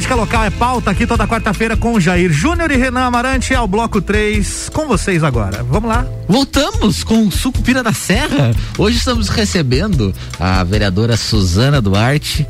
Política 0.03 0.15
local 0.15 0.43
é 0.43 0.49
pauta 0.49 0.91
aqui 0.91 1.07
toda 1.07 1.25
quarta-feira 1.25 1.77
com 1.77 1.97
Jair 1.97 2.29
Júnior 2.29 2.69
e 2.71 2.75
Renan 2.75 3.05
Amarante 3.05 3.55
ao 3.55 3.65
bloco 3.65 4.01
3 4.01 4.67
com 4.73 4.85
vocês 4.85 5.23
agora. 5.23 5.63
Vamos 5.63 5.89
lá. 5.89 6.05
Voltamos 6.27 7.05
com 7.05 7.25
o 7.25 7.31
Sucupira 7.31 7.81
da 7.81 7.93
Serra. 7.93 8.53
Hoje 8.77 8.97
estamos 8.97 9.29
recebendo 9.29 10.13
a 10.37 10.61
vereadora 10.65 11.15
Suzana 11.15 11.79
Duarte, 11.79 12.45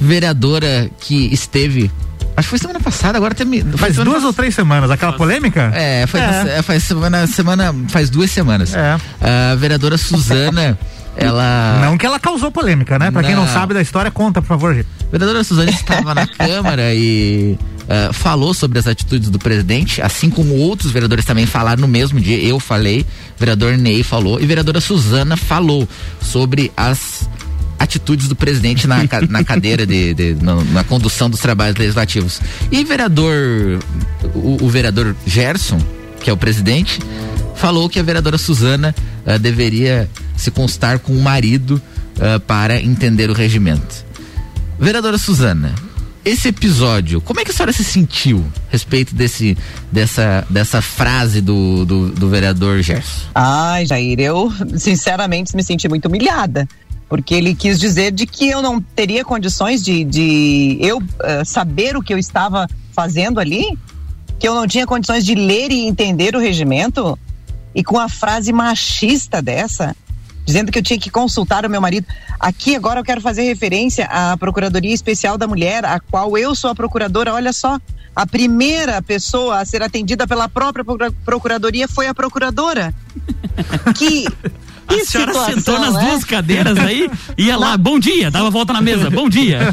vereadora 0.00 0.88
que 1.00 1.34
esteve 1.34 1.90
Acho 2.36 2.46
que 2.46 2.50
foi 2.50 2.58
semana 2.60 2.78
passada, 2.78 3.18
agora 3.18 3.34
tem. 3.34 3.62
Faz 3.76 3.96
duas 3.96 4.22
ou 4.22 4.32
três 4.32 4.54
semanas, 4.54 4.92
aquela 4.92 5.14
polêmica? 5.14 5.72
É, 5.74 6.06
foi, 6.06 6.20
é. 6.20 6.62
faz 6.62 6.84
semana, 6.84 7.26
semana. 7.26 7.74
Faz 7.88 8.08
duas 8.08 8.30
semanas. 8.30 8.72
É. 8.74 8.96
A 9.20 9.56
vereadora 9.56 9.98
Suzana. 9.98 10.78
ela. 11.20 11.80
Não 11.84 11.98
que 11.98 12.06
ela 12.06 12.18
causou 12.18 12.50
polêmica, 12.50 12.98
né? 12.98 13.10
Pra 13.10 13.22
quem 13.22 13.34
não 13.34 13.46
sabe 13.46 13.74
da 13.74 13.82
história, 13.82 14.10
conta, 14.10 14.40
por 14.40 14.48
favor. 14.48 14.72
A 14.72 15.10
vereadora 15.10 15.44
Suzana 15.44 15.70
estava 15.70 16.14
na 16.14 16.26
Câmara 16.28 16.94
e 16.94 17.58
uh, 17.82 18.12
falou 18.12 18.54
sobre 18.54 18.78
as 18.78 18.86
atitudes 18.86 19.28
do 19.28 19.38
presidente, 19.38 20.00
assim 20.00 20.30
como 20.30 20.54
outros 20.54 20.90
vereadores 20.90 21.24
também 21.24 21.46
falaram 21.46 21.82
no 21.82 21.88
mesmo 21.88 22.20
dia. 22.20 22.38
Eu 22.42 22.58
falei, 22.58 23.04
vereador 23.38 23.76
Ney 23.76 24.02
falou 24.02 24.40
e 24.40 24.46
vereadora 24.46 24.80
Suzana 24.80 25.36
falou 25.36 25.86
sobre 26.20 26.72
as 26.76 27.28
atitudes 27.78 28.28
do 28.28 28.36
presidente 28.36 28.86
na, 28.86 28.98
na 29.28 29.42
cadeira 29.42 29.86
de, 29.86 30.12
de 30.12 30.36
na, 30.42 30.56
na, 30.64 30.84
condução 30.84 31.30
dos 31.30 31.40
trabalhos 31.40 31.76
legislativos. 31.76 32.40
E 32.70 32.84
vereador, 32.84 33.34
o, 34.34 34.58
o, 34.62 34.68
vereador 34.68 35.16
Gerson, 35.26 35.80
que 36.20 36.28
é 36.28 36.32
o 36.32 36.36
presidente, 36.36 37.00
falou 37.60 37.90
que 37.90 38.00
a 38.00 38.02
vereadora 38.02 38.38
Suzana 38.38 38.94
uh, 39.26 39.38
deveria 39.38 40.08
se 40.34 40.50
constar 40.50 40.98
com 40.98 41.12
o 41.12 41.20
marido 41.20 41.80
uh, 42.16 42.40
para 42.40 42.80
entender 42.80 43.28
o 43.28 43.34
regimento. 43.34 44.02
Vereadora 44.78 45.18
Suzana, 45.18 45.74
esse 46.24 46.48
episódio, 46.48 47.20
como 47.20 47.38
é 47.38 47.44
que 47.44 47.50
a 47.50 47.54
senhora 47.54 47.72
se 47.72 47.84
sentiu 47.84 48.42
a 48.68 48.72
respeito 48.72 49.14
desse, 49.14 49.58
dessa, 49.92 50.46
dessa 50.48 50.80
frase 50.80 51.42
do, 51.42 51.84
do, 51.84 52.08
do 52.08 52.30
vereador 52.30 52.80
Gerson? 52.80 53.26
Ai, 53.34 53.84
Jair, 53.84 54.18
eu 54.18 54.50
sinceramente 54.78 55.54
me 55.54 55.62
senti 55.62 55.86
muito 55.86 56.06
humilhada 56.06 56.66
porque 57.10 57.34
ele 57.34 57.54
quis 57.54 57.78
dizer 57.78 58.12
de 58.12 58.24
que 58.24 58.48
eu 58.48 58.62
não 58.62 58.80
teria 58.80 59.22
condições 59.22 59.82
de, 59.82 60.02
de 60.04 60.78
eu 60.80 60.96
uh, 60.96 61.44
saber 61.44 61.94
o 61.96 62.02
que 62.02 62.14
eu 62.14 62.18
estava 62.18 62.66
fazendo 62.92 63.38
ali, 63.38 63.76
que 64.38 64.48
eu 64.48 64.54
não 64.54 64.66
tinha 64.66 64.86
condições 64.86 65.26
de 65.26 65.34
ler 65.34 65.72
e 65.72 65.86
entender 65.86 66.34
o 66.36 66.38
regimento, 66.38 67.18
e 67.74 67.84
com 67.84 67.98
a 67.98 68.08
frase 68.08 68.52
machista 68.52 69.40
dessa, 69.40 69.96
dizendo 70.44 70.72
que 70.72 70.78
eu 70.78 70.82
tinha 70.82 70.98
que 70.98 71.10
consultar 71.10 71.64
o 71.64 71.70
meu 71.70 71.80
marido. 71.80 72.06
Aqui 72.38 72.74
agora 72.74 73.00
eu 73.00 73.04
quero 73.04 73.20
fazer 73.20 73.42
referência 73.42 74.06
à 74.06 74.36
Procuradoria 74.36 74.94
Especial 74.94 75.38
da 75.38 75.46
Mulher, 75.46 75.84
a 75.84 76.00
qual 76.00 76.36
eu 76.36 76.54
sou 76.54 76.70
a 76.70 76.74
procuradora. 76.74 77.34
Olha 77.34 77.52
só, 77.52 77.78
a 78.14 78.26
primeira 78.26 79.00
pessoa 79.00 79.60
a 79.60 79.64
ser 79.64 79.82
atendida 79.82 80.26
pela 80.26 80.48
própria 80.48 80.84
procuradoria 81.24 81.86
foi 81.86 82.06
a 82.08 82.14
procuradora. 82.14 82.92
que 83.96 84.26
a 84.88 85.04
senhora 85.04 85.32
situação, 85.32 85.54
sentou 85.54 85.78
nas 85.78 85.94
né? 85.94 86.10
duas 86.10 86.24
cadeiras 86.24 86.78
aí, 86.78 87.08
ia 87.38 87.56
lá, 87.56 87.76
bom 87.76 88.00
dia, 88.00 88.30
dava 88.30 88.50
volta 88.50 88.72
na 88.72 88.82
mesa, 88.82 89.08
bom 89.08 89.28
dia. 89.28 89.60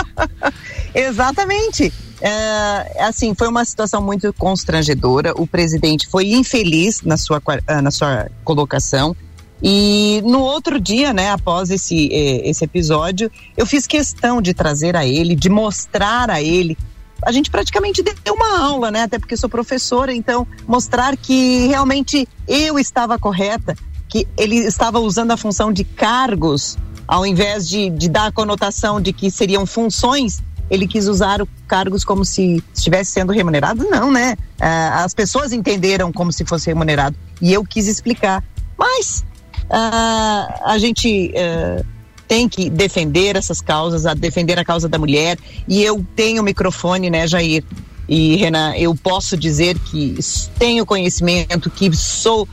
Exatamente. 0.94 1.92
É, 2.20 3.02
assim, 3.02 3.34
foi 3.34 3.48
uma 3.48 3.64
situação 3.64 4.02
muito 4.02 4.32
constrangedora. 4.34 5.32
O 5.36 5.46
presidente 5.46 6.06
foi 6.08 6.32
infeliz 6.32 7.02
na 7.02 7.16
sua, 7.16 7.42
ah, 7.66 7.80
na 7.80 7.90
sua 7.90 8.28
colocação. 8.44 9.16
E 9.62 10.22
no 10.24 10.40
outro 10.40 10.80
dia, 10.80 11.12
né, 11.12 11.30
após 11.30 11.70
esse, 11.70 12.08
eh, 12.10 12.48
esse 12.48 12.64
episódio, 12.64 13.30
eu 13.56 13.66
fiz 13.66 13.86
questão 13.86 14.40
de 14.40 14.54
trazer 14.54 14.96
a 14.96 15.04
ele, 15.04 15.34
de 15.34 15.50
mostrar 15.50 16.30
a 16.30 16.40
ele 16.40 16.76
a 17.22 17.32
gente 17.32 17.50
praticamente 17.50 18.02
deu 18.02 18.34
uma 18.34 18.58
aula, 18.60 18.90
né? 18.90 19.02
Até 19.02 19.18
porque 19.18 19.36
sou 19.36 19.48
professora, 19.48 20.12
então 20.12 20.46
mostrar 20.66 21.16
que 21.16 21.66
realmente 21.66 22.26
eu 22.48 22.78
estava 22.78 23.18
correta, 23.18 23.76
que 24.08 24.26
ele 24.36 24.56
estava 24.56 24.98
usando 24.98 25.30
a 25.30 25.36
função 25.36 25.72
de 25.72 25.84
cargos 25.84 26.78
ao 27.06 27.26
invés 27.26 27.68
de, 27.68 27.90
de 27.90 28.08
dar 28.08 28.26
a 28.26 28.32
conotação 28.32 29.00
de 29.00 29.12
que 29.12 29.32
seriam 29.32 29.66
funções, 29.66 30.40
ele 30.70 30.86
quis 30.86 31.08
usar 31.08 31.42
o 31.42 31.48
cargos 31.66 32.04
como 32.04 32.24
se 32.24 32.62
estivesse 32.72 33.10
sendo 33.10 33.32
remunerado. 33.32 33.84
Não, 33.90 34.10
né? 34.10 34.36
Uh, 34.60 35.04
as 35.04 35.12
pessoas 35.12 35.52
entenderam 35.52 36.12
como 36.12 36.32
se 36.32 36.44
fosse 36.44 36.68
remunerado 36.68 37.16
e 37.42 37.52
eu 37.52 37.64
quis 37.64 37.88
explicar. 37.88 38.42
Mas 38.78 39.24
uh, 39.64 40.64
a 40.64 40.76
gente 40.78 41.32
uh, 41.34 41.84
tem 42.28 42.48
que 42.48 42.70
defender 42.70 43.36
essas 43.36 43.60
causas, 43.60 44.06
a 44.06 44.14
defender 44.14 44.58
a 44.58 44.64
causa 44.64 44.88
da 44.88 44.98
mulher. 44.98 45.36
E 45.66 45.82
eu 45.82 46.04
tenho 46.14 46.42
microfone, 46.42 47.10
né, 47.10 47.26
Jair? 47.26 47.64
E, 48.08 48.36
Renan, 48.36 48.74
eu 48.76 48.94
posso 48.94 49.36
dizer 49.36 49.78
que 49.78 50.18
tenho 50.58 50.84
conhecimento, 50.84 51.70
que 51.70 51.94
sou 51.94 52.48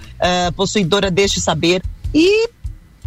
possuidora 0.56 1.10
deste 1.10 1.42
saber 1.42 1.82
e 2.14 2.48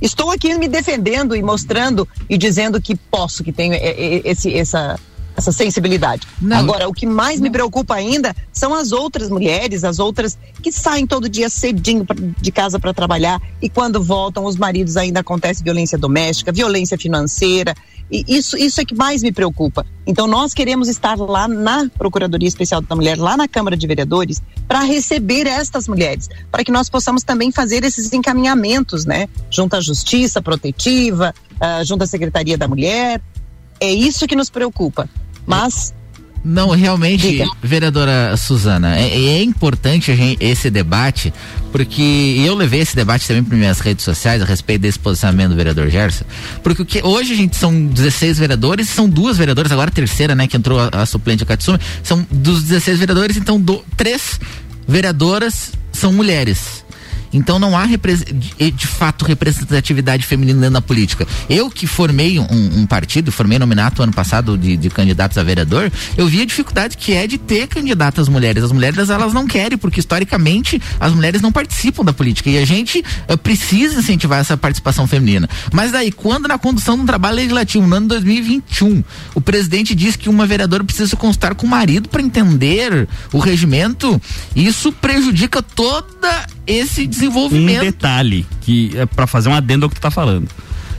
estou 0.01 0.31
aqui 0.31 0.55
me 0.55 0.69
defendendo 0.69 1.37
e 1.37 1.43
mostrando 1.43 2.09
e 2.29 2.37
dizendo 2.39 2.81
que 2.81 2.95
posso, 2.97 3.45
que 3.45 3.53
tenho 3.53 3.75
esse, 3.75 4.55
essa, 4.55 4.99
essa 5.37 5.53
sensibilidade. 5.53 6.27
Não. 6.41 6.59
Agora, 6.59 6.89
o 6.89 6.93
que 6.93 7.07
mais 7.07 7.41
me 7.41 7.51
preocupa 7.51 7.95
ainda 7.95 8.35
são 8.53 8.75
as 8.75 8.93
outras 8.93 9.29
mulheres, 9.29 9.85
as 9.85 9.99
outras 9.99 10.39
que 10.63 10.71
saem 10.71 11.07
todo 11.07 11.29
dia 11.29 11.49
cedinho 11.49 12.07
de 12.41 12.53
casa 12.53 12.79
para 12.79 12.93
trabalhar 12.93 13.41
e 13.61 13.69
quando 13.69 14.03
voltam, 14.03 14.45
os 14.45 14.57
maridos 14.57 14.97
ainda 14.97 15.21
acontece 15.21 15.63
violência 15.63 15.99
doméstica, 15.99 16.53
violência 16.53 16.99
financeira. 16.99 17.75
E 18.11 18.25
isso, 18.27 18.57
isso 18.57 18.81
é 18.81 18.85
que 18.85 18.95
mais 18.95 19.23
me 19.23 19.31
preocupa. 19.31 19.87
Então, 20.07 20.27
nós 20.27 20.53
queremos 20.53 20.89
estar 20.89 21.17
lá 21.17 21.47
na 21.47 21.89
Procuradoria 21.89 22.49
Especial 22.49 22.81
da 22.81 22.97
Mulher, 22.97 23.17
lá 23.17 23.37
na 23.37 23.47
Câmara 23.47 23.77
de 23.77 23.87
Vereadores, 23.87 24.43
para 24.67 24.81
receber 24.81 25.47
estas 25.47 25.87
mulheres, 25.87 26.29
para 26.51 26.65
que 26.65 26.73
nós 26.73 26.89
possamos 26.89 27.23
também 27.23 27.53
fazer 27.53 27.85
esses 27.85 28.13
encaminhamentos, 28.13 29.05
né? 29.05 29.29
Junto 29.51 29.77
à 29.77 29.81
Justiça 29.81 30.43
Protetiva, 30.43 31.33
uh, 31.57 31.85
junto 31.85 32.03
à 32.03 32.07
Secretaria 32.07 32.59
da 32.59 32.67
Mulher. 32.67 33.23
É 33.81 33.93
isso 33.93 34.27
que 34.27 34.35
nos 34.35 34.51
preocupa. 34.51 35.09
Mas 35.47 35.95
não, 36.43 36.71
realmente, 36.71 37.29
Diga. 37.29 37.45
vereadora 37.63 38.35
Suzana, 38.37 38.99
é, 38.99 39.09
é 39.09 39.43
importante 39.43 40.15
gente, 40.17 40.43
esse 40.43 40.71
debate, 40.71 41.33
porque 41.71 42.43
eu 42.45 42.55
levei 42.55 42.81
esse 42.81 42.97
debate 42.97 43.27
também 43.27 43.45
para 43.45 43.57
minhas 43.57 43.81
redes 43.81 44.05
sociais 44.05 44.41
a 44.41 44.45
respeito 44.45 44.81
desse 44.81 44.99
posicionamento 44.99 45.51
do 45.51 45.57
vereador 45.57 45.91
Gerson, 45.91 46.25
porque 46.63 46.85
que, 46.85 47.03
hoje 47.07 47.35
a 47.35 47.37
gente 47.37 47.57
são 47.57 47.87
16 47.87 48.39
vereadores, 48.39 48.89
são 48.89 49.09
duas 49.09 49.37
vereadoras, 49.37 49.71
agora 49.71 49.91
a 49.91 49.93
terceira, 49.93 50.35
né, 50.35 50.47
que 50.47 50.57
entrou 50.57 50.81
a, 50.81 50.89
a 50.89 51.07
suplente 51.07 51.43
a 51.43 51.47
Katsumi, 51.47 51.79
são 52.03 52.27
dos 52.31 52.63
16 52.63 52.99
vereadores, 52.99 53.37
então 53.37 53.61
do, 53.61 53.85
três 53.97 54.41
vereadoras 54.89 55.73
são 55.93 56.13
mulheres. 56.13 56.85
Então 57.33 57.59
não 57.59 57.77
há 57.77 57.87
de 57.87 58.87
fato 58.87 59.25
representatividade 59.25 60.27
feminina 60.27 60.69
na 60.69 60.81
política. 60.81 61.27
Eu 61.49 61.71
que 61.71 61.87
formei 61.87 62.39
um, 62.39 62.81
um 62.81 62.87
partido, 62.87 63.31
formei 63.31 63.59
nominato 63.59 64.03
ano 64.03 64.13
passado 64.13 64.57
de, 64.59 64.77
de, 64.77 64.91
candidatos 64.91 65.39
a 65.39 65.43
vereador, 65.43 65.91
eu 66.17 66.27
vi 66.27 66.43
a 66.43 66.45
dificuldade 66.45 66.97
que 66.97 67.13
é 67.13 67.27
de 67.27 67.39
ter 67.39 67.67
candidatas 67.69 68.29
mulheres. 68.29 68.65
As 68.65 68.73
mulheres 68.73 69.11
elas 69.11 69.33
não 69.33 69.47
querem, 69.47 69.79
porque 69.79 70.01
historicamente 70.01 70.81
as 70.99 71.13
mulheres 71.13 71.41
não 71.41 71.53
participam 71.53 72.05
da 72.05 72.13
política 72.13 72.51
e 72.51 72.59
a 72.59 72.65
gente 72.65 73.05
uh, 73.29 73.39
precisa 73.39 74.01
incentivar 74.01 74.41
essa 74.41 74.57
participação 74.57 75.07
feminina. 75.07 75.49
Mas 75.73 75.93
daí, 75.93 76.11
quando 76.11 76.49
na 76.49 76.59
condução 76.59 76.97
de 76.97 77.03
um 77.03 77.07
trabalho 77.07 77.37
legislativo 77.37 77.87
no 77.87 77.97
ano 77.97 78.09
2021, 78.09 79.05
o 79.35 79.41
presidente 79.41 79.95
diz 79.95 80.17
que 80.17 80.29
uma 80.29 80.47
vereadora 80.47 80.85
precisa 80.85 81.15
constar 81.17 81.55
com 81.55 81.67
o 81.67 81.71
marido 81.71 82.09
para 82.09 82.23
entender 82.23 83.09
o 83.33 83.39
regimento, 83.39 84.21
isso 84.55 84.93
prejudica 84.93 85.63
toda 85.63 86.47
esse 86.67 87.07
desenvolvimento. 87.21 87.83
Um 87.83 87.85
detalhe 87.85 88.47
que 88.61 88.93
é 88.97 89.07
para 89.07 89.27
fazer 89.27 89.49
um 89.49 89.55
adendo 89.55 89.87
ao 89.87 89.91
que 89.91 89.97
tu 89.97 90.01
tá 90.01 90.11
falando. 90.11 90.49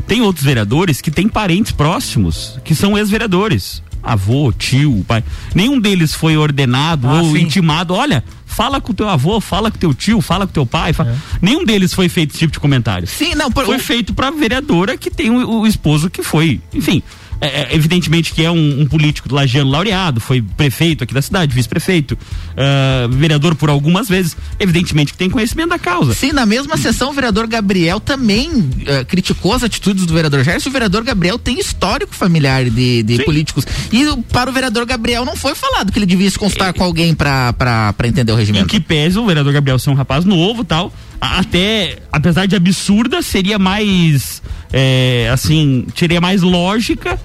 Tem 0.07 0.22
outros 0.22 0.43
vereadores 0.43 1.01
que 1.01 1.11
têm 1.11 1.28
parentes 1.28 1.72
próximos 1.72 2.59
que 2.63 2.76
são 2.76 2.97
ex-vereadores. 2.97 3.82
Avô, 4.03 4.51
tio, 4.51 5.05
pai. 5.07 5.24
Nenhum 5.53 5.80
deles 5.80 6.13
foi 6.13 6.36
ordenado 6.36 7.07
ah, 7.07 7.22
ou 7.22 7.36
sim. 7.36 7.43
intimado. 7.43 7.93
Olha, 7.93 8.24
fala 8.45 8.82
com 8.82 8.91
o 8.91 8.95
teu 8.95 9.07
avô, 9.07 9.39
fala 9.39 9.69
com 9.69 9.78
o 9.78 9.80
teu 9.80 9.93
tio, 9.93 10.22
fala 10.22 10.47
com 10.47 10.51
o 10.51 10.53
teu 10.53 10.65
pai. 10.65 10.91
Fala... 10.91 11.11
É. 11.11 11.15
Nenhum 11.41 11.63
deles 11.63 11.93
foi 11.93 12.09
feito 12.09 12.32
esse 12.32 12.39
tipo 12.39 12.53
de 12.53 12.59
comentário. 12.59 13.07
Sim, 13.07 13.36
não. 13.36 13.51
Por... 13.51 13.63
Foi 13.63 13.78
feito 13.78 14.13
pra 14.13 14.32
vereadora 14.32 14.97
que 14.97 15.11
tem 15.11 15.30
o, 15.30 15.61
o 15.61 15.67
esposo 15.67 16.09
que 16.09 16.24
foi. 16.24 16.59
Enfim, 16.74 17.03
é, 17.41 17.63
é, 17.63 17.75
evidentemente 17.75 18.31
que 18.33 18.45
é 18.45 18.51
um, 18.51 18.81
um 18.81 18.85
político 18.85 19.27
do 19.27 19.33
Lajeano 19.33 19.71
laureado, 19.71 20.21
foi 20.21 20.43
prefeito 20.43 21.03
aqui 21.03 21.11
da 21.11 21.23
cidade, 21.23 21.55
vice-prefeito, 21.55 22.13
uh, 22.13 23.09
vereador 23.09 23.55
por 23.55 23.67
algumas 23.67 24.07
vezes, 24.07 24.37
evidentemente 24.59 25.11
que 25.11 25.17
tem 25.17 25.27
conhecimento 25.27 25.69
da 25.69 25.79
causa. 25.79 26.13
Sim, 26.13 26.33
na 26.33 26.45
mesma 26.45 26.77
sessão 26.77 27.09
o 27.09 27.13
vereador 27.13 27.47
Gabriel 27.47 27.99
também 27.99 28.51
uh, 28.51 29.05
criticou 29.07 29.53
as 29.53 29.63
atitudes 29.63 30.05
do 30.05 30.13
vereador 30.13 30.43
Gerson, 30.43 30.69
o 30.69 30.71
vereador 30.71 31.03
Gabriel 31.03 31.39
tem 31.39 31.59
histórico 31.59 32.13
familiar 32.13 32.69
de, 32.69 33.01
de 33.01 33.23
políticos. 33.23 33.65
E 33.91 34.05
para 34.31 34.51
o 34.51 34.53
vereador 34.53 34.85
Gabriel 34.85 35.25
não 35.25 35.35
foi 35.35 35.55
falado 35.55 35.91
que 35.91 35.97
ele 35.97 36.05
devia 36.05 36.29
se 36.29 36.37
consultar 36.37 36.71
com 36.73 36.83
alguém 36.83 37.15
para 37.15 37.95
entender 38.03 38.31
o 38.31 38.35
regimento. 38.35 38.65
Em 38.65 38.67
que 38.67 38.79
pese 38.79 39.17
o 39.17 39.25
vereador 39.25 39.51
Gabriel 39.51 39.79
ser 39.79 39.89
um 39.89 39.95
rapaz 39.95 40.25
novo 40.25 40.63
tal, 40.63 40.93
até, 41.19 41.97
apesar 42.11 42.45
de 42.45 42.55
absurda, 42.55 43.23
seria 43.23 43.57
mais, 43.57 44.43
é, 44.71 45.27
assim, 45.33 45.87
teria 45.95 46.21
mais 46.21 46.43
lógica 46.43 47.19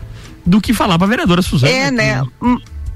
do 0.46 0.60
que 0.60 0.72
falar 0.72 0.98
pra 0.98 1.06
vereadora 1.06 1.42
Suzana. 1.42 1.72
É, 1.72 1.90
né? 1.90 2.22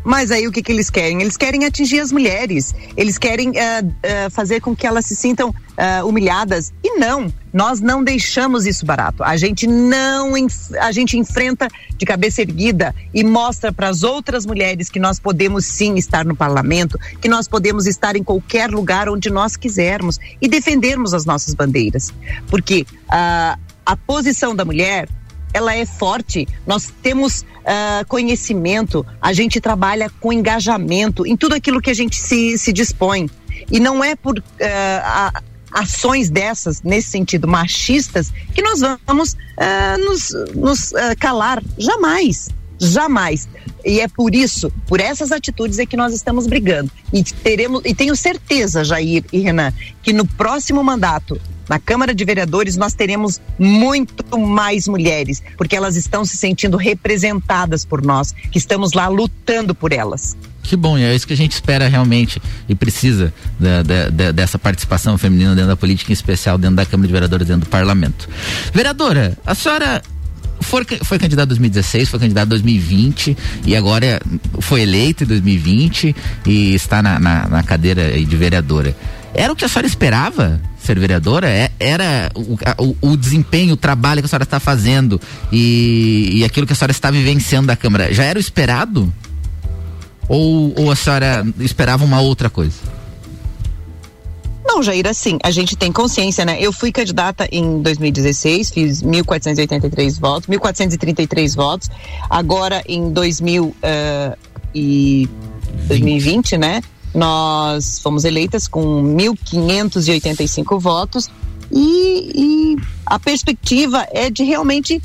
Mas 0.05 0.31
aí 0.31 0.47
o 0.47 0.53
que, 0.53 0.63
que 0.63 0.73
eles 0.73 0.89
querem? 0.89 1.21
Eles 1.21 1.37
querem 1.37 1.65
atingir 1.67 2.01
as 2.01 2.11
mulheres, 2.11 2.75
eles 2.97 3.19
querem 3.19 3.51
uh, 3.51 3.53
uh, 3.53 4.31
fazer 4.31 4.61
com 4.61 4.75
que 4.75 4.87
elas 4.87 5.05
se 5.05 5.15
sintam 5.15 5.51
uh, 5.51 6.07
humilhadas. 6.07 6.73
E 6.83 6.99
não, 6.99 7.31
nós 7.53 7.81
não 7.81 8.03
deixamos 8.03 8.65
isso 8.65 8.87
barato. 8.87 9.23
A 9.23 9.37
gente 9.37 9.67
não, 9.67 10.33
a 10.81 10.91
gente 10.91 11.19
enfrenta 11.19 11.69
de 11.99 12.07
cabeça 12.07 12.41
erguida 12.41 12.95
e 13.13 13.23
mostra 13.23 13.73
para 13.73 13.89
as 13.89 14.03
outras 14.03 14.47
mulheres 14.47 14.89
que 14.89 14.99
nós 14.99 15.21
podemos 15.21 15.67
sim 15.67 15.97
estar 15.97 16.25
no 16.25 16.35
parlamento, 16.35 16.99
que 17.21 17.29
nós 17.29 17.47
podemos 17.47 17.87
estar 17.87 18.17
em 18.17 18.25
qualquer 18.25 18.71
lugar 18.71 19.07
onde 19.09 19.29
nós 19.29 19.55
quisermos 19.55 20.19
e 20.41 20.49
defendermos 20.49 21.13
as 21.13 21.27
nossas 21.27 21.53
bandeiras. 21.53 22.11
Porque 22.49 22.87
a 23.11 23.97
posição 24.07 24.55
da 24.55 24.65
mulher 24.65 25.09
ela 25.53 25.75
é 25.75 25.85
forte, 25.85 26.47
nós 26.67 26.93
temos 27.03 27.41
uh, 27.41 28.07
conhecimento, 28.09 29.05
a 29.21 29.33
gente 29.33 29.61
trabalha 29.61 30.11
com 30.21 30.33
engajamento 30.33 31.27
em 31.27 31.37
tudo 31.37 31.55
aquilo 31.55 31.81
que 31.81 31.91
a 31.91 31.95
gente 31.95 32.17
se, 32.17 32.59
se 32.59 32.73
dispõe. 32.73 33.29
E 33.71 33.79
não 33.79 34.03
é 34.03 34.15
por 34.15 34.39
uh, 34.39 34.43
a, 34.61 35.43
ações 35.73 36.31
dessas, 36.31 36.83
nesse 36.83 37.11
sentido, 37.11 37.47
machistas, 37.47 38.33
que 38.55 38.63
nós 38.63 38.81
vamos 39.07 39.33
uh, 39.33 40.05
nos, 40.05 40.31
nos 40.55 40.93
calar. 41.19 41.63
Jamais. 41.79 42.49
Jamais. 42.81 43.47
E 43.85 44.01
é 44.01 44.09
por 44.09 44.35
isso, 44.35 44.73
por 44.87 45.01
essas 45.01 45.31
atitudes 45.31 45.79
é 45.79 45.85
que 45.85 45.97
nós 45.97 46.15
estamos 46.15 46.47
brigando. 46.47 46.91
E 47.13 47.23
teremos, 47.23 47.83
e 47.85 47.95
tenho 47.95 48.17
certeza, 48.17 48.83
Jair 48.83 49.25
e 49.33 49.41
Renan, 49.41 49.73
que 50.03 50.13
no 50.13 50.27
próximo 50.27 50.83
mandato 50.83 51.39
na 51.71 51.79
Câmara 51.79 52.13
de 52.13 52.25
Vereadores 52.25 52.77
nós 52.77 52.95
teremos 52.95 53.41
muito 53.57 54.37
mais 54.37 54.89
mulheres, 54.89 55.41
porque 55.57 55.77
elas 55.77 55.95
estão 55.95 56.25
se 56.25 56.37
sentindo 56.37 56.77
representadas 56.77 57.85
por 57.85 58.05
nós, 58.05 58.33
que 58.51 58.59
estamos 58.59 58.93
lá 58.93 59.07
lutando 59.07 59.73
por 59.73 59.93
elas. 59.93 60.37
Que 60.65 60.75
bom, 60.75 60.99
é 60.99 61.15
isso 61.15 61.29
que 61.29 61.33
a 61.33 61.37
gente 61.37 61.53
espera 61.53 61.87
realmente 61.87 62.43
e 62.69 62.75
precisa 62.75 63.33
da, 63.59 63.85
da, 63.85 64.11
da, 64.11 64.33
dessa 64.33 64.59
participação 64.59 65.17
feminina 65.17 65.55
dentro 65.55 65.69
da 65.69 65.77
política, 65.77 66.11
em 66.11 66.13
especial 66.13 66.59
dentro 66.59 66.77
da 66.77 66.85
Câmara 66.85 67.07
de 67.07 67.13
Vereadores, 67.13 67.47
dentro 67.47 67.67
do 67.67 67.71
Parlamento. 67.71 68.29
Vereadora, 68.75 69.39
a 69.47 69.55
senhora 69.55 70.03
foi, 70.61 70.85
foi 71.05 71.19
candidata 71.21 71.47
em 71.47 71.57
2016, 71.57 72.09
foi 72.09 72.19
candidata 72.19 72.47
em 72.47 72.51
2020 72.51 73.37
e 73.65 73.77
agora 73.77 74.21
foi 74.59 74.83
eleita 74.83 75.23
em 75.23 75.27
2020 75.29 76.17
e 76.47 76.75
está 76.75 77.01
na, 77.01 77.21
na, 77.21 77.49
na 77.49 77.63
cadeira 77.63 78.11
de 78.13 78.37
vereadora. 78.37 78.95
Era 79.33 79.53
o 79.53 79.57
que 79.57 79.65
a 79.65 79.69
senhora 79.69 79.87
esperava 79.87 80.61
ser 80.79 80.99
vereadora? 80.99 81.49
É, 81.49 81.71
era 81.79 82.31
o, 82.35 82.59
o, 82.85 83.13
o, 83.13 83.17
desempenho, 83.17 83.75
o 83.75 83.77
trabalho 83.77 84.21
que 84.21 84.27
a 84.27 84.29
senhora 84.29 84.45
está 84.45 84.59
fazendo 84.59 85.21
e, 85.53 86.31
e 86.33 86.45
aquilo 86.45 86.67
que 86.67 86.73
a 86.73 86.77
senhora 86.77 86.93
está 86.93 87.11
vivenciando 87.11 87.69
da 87.69 87.77
Câmara, 87.77 88.13
já 88.13 88.25
era 88.25 88.39
o 88.39 88.41
esperado? 88.41 89.13
Ou, 90.29 90.73
ou 90.77 90.91
a 90.91 90.97
senhora 90.97 91.45
esperava 91.59 92.05
uma 92.05 92.21
outra 92.21 92.49
coisa? 92.49 92.77
Não, 94.65 94.83
Jair, 94.83 95.07
assim, 95.09 95.37
a 95.43 95.51
gente 95.51 95.75
tem 95.75 95.91
consciência, 95.91 96.45
né? 96.45 96.57
Eu 96.61 96.73
fui 96.73 96.93
candidata 96.93 97.49
em 97.51 97.83
2016, 97.83 98.71
fiz 98.71 99.03
1.483 99.03 100.21
votos, 100.21 100.49
1.433 100.49 101.57
votos. 101.57 101.91
Agora, 102.29 102.81
em 102.87 103.13
2000, 103.13 103.65
uh, 103.65 103.75
e 104.73 105.29
2020, 105.89 106.57
né? 106.57 106.83
Nós 107.15 107.99
fomos 107.99 108.25
eleitas 108.25 108.69
com 108.69 109.03
1.585 109.17 110.79
votos 110.81 111.29
e, 111.71 112.33
e 112.35 112.77
a 113.05 113.19
perspectiva 113.19 114.07
é 114.13 114.31
de 114.31 114.45
realmente 114.45 115.03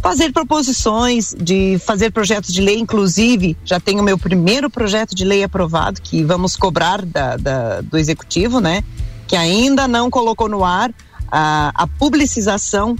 fazer 0.00 0.32
proposições, 0.32 1.34
de 1.36 1.80
fazer 1.84 2.12
projetos 2.12 2.52
de 2.52 2.60
lei, 2.60 2.78
inclusive 2.78 3.56
já 3.64 3.80
tenho 3.80 4.02
meu 4.02 4.16
primeiro 4.16 4.70
projeto 4.70 5.14
de 5.14 5.24
lei 5.24 5.42
aprovado 5.42 6.00
que 6.00 6.22
vamos 6.22 6.54
cobrar 6.56 7.04
da, 7.04 7.36
da, 7.36 7.80
do 7.80 7.98
executivo, 7.98 8.60
né? 8.60 8.84
Que 9.26 9.34
ainda 9.34 9.88
não 9.88 10.08
colocou 10.08 10.48
no 10.48 10.64
ar 10.64 10.94
a, 11.30 11.72
a 11.74 11.86
publicização 11.86 12.96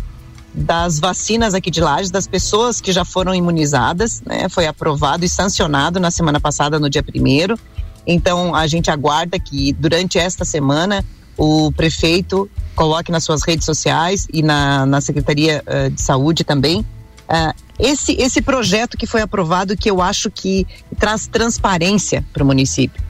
das 0.52 0.98
vacinas 0.98 1.54
aqui 1.54 1.70
de 1.70 1.80
Lages, 1.80 2.10
das 2.10 2.26
pessoas 2.26 2.80
que 2.80 2.90
já 2.90 3.04
foram 3.04 3.34
imunizadas, 3.34 4.22
né? 4.26 4.48
Foi 4.48 4.66
aprovado 4.66 5.24
e 5.24 5.28
sancionado 5.28 6.00
na 6.00 6.10
semana 6.10 6.40
passada, 6.40 6.80
no 6.80 6.90
dia 6.90 7.02
primeiro. 7.02 7.58
Então, 8.06 8.54
a 8.54 8.66
gente 8.66 8.90
aguarda 8.90 9.38
que 9.38 9.72
durante 9.72 10.18
esta 10.18 10.44
semana 10.44 11.04
o 11.36 11.72
prefeito 11.72 12.48
coloque 12.74 13.10
nas 13.10 13.24
suas 13.24 13.42
redes 13.42 13.64
sociais 13.64 14.26
e 14.32 14.42
na, 14.42 14.86
na 14.86 15.00
Secretaria 15.00 15.62
uh, 15.66 15.90
de 15.90 16.00
Saúde 16.00 16.44
também 16.44 16.84
uh, 17.26 17.66
esse, 17.78 18.12
esse 18.12 18.40
projeto 18.40 18.96
que 18.96 19.06
foi 19.06 19.20
aprovado 19.20 19.76
que 19.76 19.90
eu 19.90 20.00
acho 20.00 20.30
que 20.30 20.66
traz 20.98 21.26
transparência 21.26 22.24
para 22.32 22.42
o 22.42 22.46
município. 22.46 23.04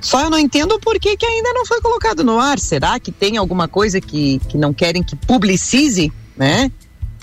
Só 0.00 0.20
eu 0.20 0.30
não 0.30 0.38
entendo 0.38 0.78
por 0.80 0.98
que, 0.98 1.16
que 1.16 1.26
ainda 1.26 1.52
não 1.52 1.66
foi 1.66 1.80
colocado 1.80 2.24
no 2.24 2.38
ar. 2.38 2.58
Será 2.58 2.98
que 2.98 3.12
tem 3.12 3.36
alguma 3.36 3.68
coisa 3.68 4.00
que, 4.00 4.38
que 4.48 4.56
não 4.56 4.72
querem 4.72 5.02
que 5.02 5.14
publicize, 5.14 6.12
né? 6.36 6.70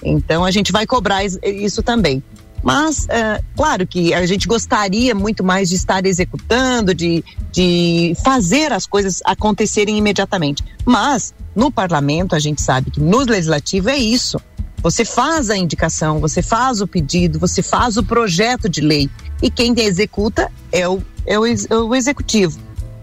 Então 0.04 0.46
a 0.46 0.52
gente 0.52 0.72
vai 0.72 0.86
cobrar 0.86 1.24
isso 1.26 1.82
também. 1.82 2.22
Mas, 2.68 3.06
uh, 3.06 3.42
claro 3.56 3.88
que 3.88 4.14
a 4.14 4.26
gente 4.26 4.46
gostaria 4.46 5.16
muito 5.16 5.42
mais 5.42 5.70
de 5.70 5.76
estar 5.76 6.06
executando, 6.06 6.94
de, 6.94 7.24
de 7.50 8.14
fazer 8.26 8.74
as 8.74 8.86
coisas 8.86 9.22
acontecerem 9.24 9.98
imediatamente. 9.98 10.66
Mas, 10.86 11.34
no 11.56 11.72
parlamento, 11.72 12.36
a 12.36 12.40
gente 12.40 12.62
sabe 12.62 12.92
que 12.92 13.00
no 13.00 13.20
legislativo 13.20 13.90
é 13.90 13.96
isso. 13.96 14.38
Você 14.84 15.06
faz 15.06 15.50
a 15.50 15.56
indicação, 15.56 16.20
você 16.20 16.42
faz 16.42 16.82
o 16.82 16.88
pedido, 16.88 17.40
você 17.40 17.64
faz 17.64 17.96
o 17.96 18.04
projeto 18.04 18.68
de 18.68 18.82
lei. 18.82 19.10
E 19.42 19.50
quem 19.50 19.74
executa 19.80 20.52
é 20.70 20.86
o, 20.90 21.02
é 21.26 21.40
o, 21.40 21.46
é 21.46 21.74
o 21.74 21.96
executivo. 21.96 22.60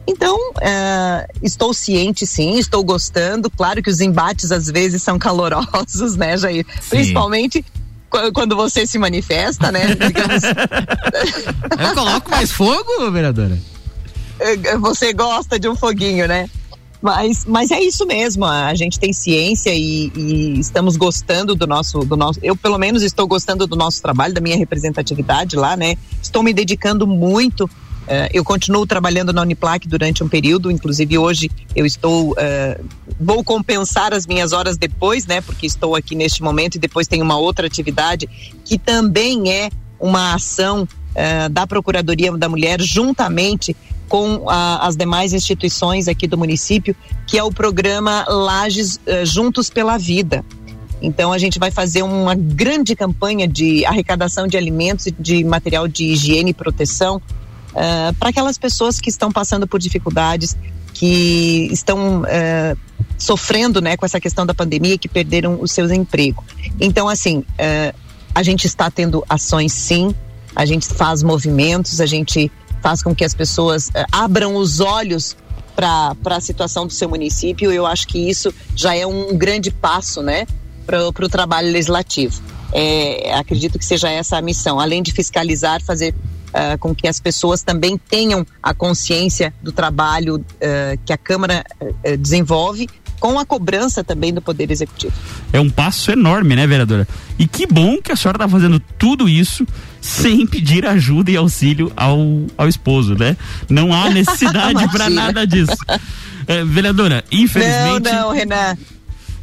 Então, 0.06 0.36
uh, 0.36 1.26
estou 1.42 1.72
ciente, 1.72 2.26
sim, 2.26 2.58
estou 2.58 2.84
gostando. 2.84 3.48
Claro 3.48 3.82
que 3.82 3.88
os 3.88 4.02
embates 4.02 4.52
às 4.52 4.66
vezes 4.66 5.02
são 5.02 5.18
calorosos, 5.18 6.16
né, 6.20 6.36
Jair? 6.36 6.66
Sim. 6.82 6.90
Principalmente 6.90 7.64
quando 8.32 8.56
você 8.56 8.86
se 8.86 8.98
manifesta, 8.98 9.70
né? 9.70 9.94
Digamos. 9.94 10.42
Eu 11.78 11.94
coloco 11.94 12.30
mais 12.30 12.50
fogo, 12.50 13.10
vereadora? 13.10 13.58
É, 14.38 14.76
você 14.78 15.12
gosta 15.12 15.58
de 15.58 15.68
um 15.68 15.76
foguinho, 15.76 16.26
né? 16.26 16.48
Mas, 17.04 17.44
mas 17.44 17.70
é 17.70 17.78
isso 17.80 18.06
mesmo, 18.06 18.46
a 18.46 18.74
gente 18.74 18.98
tem 18.98 19.12
ciência 19.12 19.70
e, 19.74 20.10
e, 20.16 20.58
estamos 20.58 20.96
gostando 20.96 21.54
do 21.54 21.66
nosso, 21.66 21.98
do 21.98 22.16
nosso. 22.16 22.40
Eu, 22.42 22.56
pelo 22.56 22.78
menos, 22.78 23.02
estou 23.02 23.26
gostando 23.26 23.66
do 23.66 23.76
nosso 23.76 24.00
trabalho, 24.00 24.32
da 24.32 24.40
minha 24.40 24.56
representatividade 24.56 25.54
lá, 25.54 25.76
né? 25.76 25.96
Estou 26.22 26.42
me 26.42 26.54
dedicando 26.54 27.06
muito 27.06 27.68
Uh, 28.04 28.28
eu 28.34 28.44
continuo 28.44 28.86
trabalhando 28.86 29.32
na 29.32 29.40
Uniplac 29.40 29.88
durante 29.88 30.22
um 30.22 30.28
período, 30.28 30.70
inclusive 30.70 31.16
hoje 31.16 31.50
eu 31.74 31.86
estou 31.86 32.32
uh, 32.32 32.84
vou 33.18 33.42
compensar 33.42 34.12
as 34.12 34.26
minhas 34.26 34.52
horas 34.52 34.76
depois, 34.76 35.26
né? 35.26 35.40
Porque 35.40 35.66
estou 35.66 35.96
aqui 35.96 36.14
neste 36.14 36.42
momento 36.42 36.74
e 36.74 36.78
depois 36.78 37.08
tem 37.08 37.22
uma 37.22 37.38
outra 37.38 37.66
atividade 37.66 38.28
que 38.62 38.76
também 38.76 39.50
é 39.50 39.70
uma 39.98 40.34
ação 40.34 40.82
uh, 40.82 41.48
da 41.48 41.66
Procuradoria 41.66 42.30
da 42.32 42.46
Mulher 42.46 42.78
juntamente 42.78 43.74
com 44.06 44.44
as 44.48 44.96
demais 44.96 45.32
instituições 45.32 46.06
aqui 46.06 46.28
do 46.28 46.36
município, 46.36 46.94
que 47.26 47.38
é 47.38 47.42
o 47.42 47.50
programa 47.50 48.24
Lages 48.28 49.00
Juntos 49.24 49.70
pela 49.70 49.96
Vida. 49.96 50.44
Então 51.00 51.32
a 51.32 51.38
gente 51.38 51.58
vai 51.58 51.70
fazer 51.70 52.02
uma 52.02 52.34
grande 52.34 52.94
campanha 52.94 53.48
de 53.48 53.84
arrecadação 53.84 54.46
de 54.46 54.56
alimentos 54.56 55.06
e 55.06 55.10
de 55.10 55.42
material 55.42 55.88
de 55.88 56.04
higiene 56.04 56.50
e 56.50 56.54
proteção 56.54 57.20
uh, 57.74 58.14
para 58.14 58.30
aquelas 58.30 58.56
pessoas 58.56 58.98
que 58.98 59.10
estão 59.10 59.30
passando 59.30 59.66
por 59.66 59.80
dificuldades, 59.80 60.56
que 60.92 61.68
estão 61.72 62.22
uh, 62.22 62.78
sofrendo 63.18 63.80
né, 63.80 63.96
com 63.96 64.06
essa 64.06 64.20
questão 64.20 64.46
da 64.46 64.54
pandemia, 64.54 64.96
que 64.96 65.08
perderam 65.08 65.58
os 65.60 65.72
seus 65.72 65.90
empregos. 65.90 66.44
Então, 66.80 67.08
assim, 67.08 67.38
uh, 67.38 67.96
a 68.34 68.42
gente 68.42 68.66
está 68.66 68.90
tendo 68.90 69.24
ações 69.28 69.72
sim, 69.72 70.14
a 70.54 70.64
gente 70.64 70.86
faz 70.86 71.22
movimentos, 71.22 72.00
a 72.00 72.06
gente 72.06 72.50
faz 72.80 73.02
com 73.02 73.14
que 73.14 73.24
as 73.24 73.34
pessoas 73.34 73.90
abram 74.12 74.54
os 74.56 74.78
olhos 74.78 75.36
para 75.74 76.14
a 76.26 76.40
situação 76.40 76.86
do 76.86 76.92
seu 76.92 77.08
município. 77.08 77.72
Eu 77.72 77.86
acho 77.86 78.06
que 78.06 78.18
isso 78.30 78.54
já 78.76 78.94
é 78.94 79.06
um 79.06 79.36
grande 79.36 79.70
passo, 79.70 80.22
né, 80.22 80.46
para 80.86 81.08
o 81.08 81.28
trabalho 81.28 81.72
legislativo. 81.72 82.40
é, 82.72 83.34
acredito 83.34 83.78
que 83.78 83.84
seja 83.84 84.08
essa 84.10 84.36
a 84.36 84.42
missão, 84.42 84.78
além 84.78 85.02
de 85.02 85.12
fiscalizar, 85.12 85.82
fazer 85.82 86.14
uh, 86.54 86.78
com 86.78 86.94
que 86.94 87.08
as 87.08 87.20
pessoas 87.20 87.62
também 87.62 87.98
tenham 87.98 88.46
a 88.62 88.72
consciência 88.72 89.52
do 89.62 89.72
trabalho 89.72 90.36
uh, 90.36 90.98
que 91.04 91.12
a 91.12 91.18
Câmara 91.18 91.64
uh, 91.80 92.16
desenvolve 92.16 92.88
com 93.20 93.38
a 93.38 93.44
cobrança 93.46 94.04
também 94.04 94.34
do 94.34 94.42
Poder 94.42 94.70
Executivo. 94.70 95.14
É 95.52 95.58
um 95.58 95.70
passo 95.70 96.10
enorme, 96.10 96.54
né, 96.54 96.66
vereadora? 96.66 97.08
E 97.38 97.46
que 97.46 97.66
bom 97.66 97.96
que 98.00 98.12
a 98.12 98.16
senhora 98.16 98.36
está 98.36 98.48
fazendo 98.48 98.78
tudo 98.98 99.28
isso 99.28 99.66
sem 100.00 100.46
pedir 100.46 100.84
ajuda 100.84 101.30
e 101.30 101.36
auxílio 101.36 101.90
ao, 101.96 102.18
ao 102.58 102.68
esposo, 102.68 103.14
né? 103.14 103.36
Não 103.68 103.94
há 103.94 104.10
necessidade 104.12 104.86
para 104.90 105.08
nada 105.08 105.46
disso. 105.46 105.76
É, 106.46 106.62
vereadora, 106.64 107.24
infelizmente. 107.32 108.10
Não, 108.10 108.28
não, 108.28 108.30
Renan. 108.30 108.76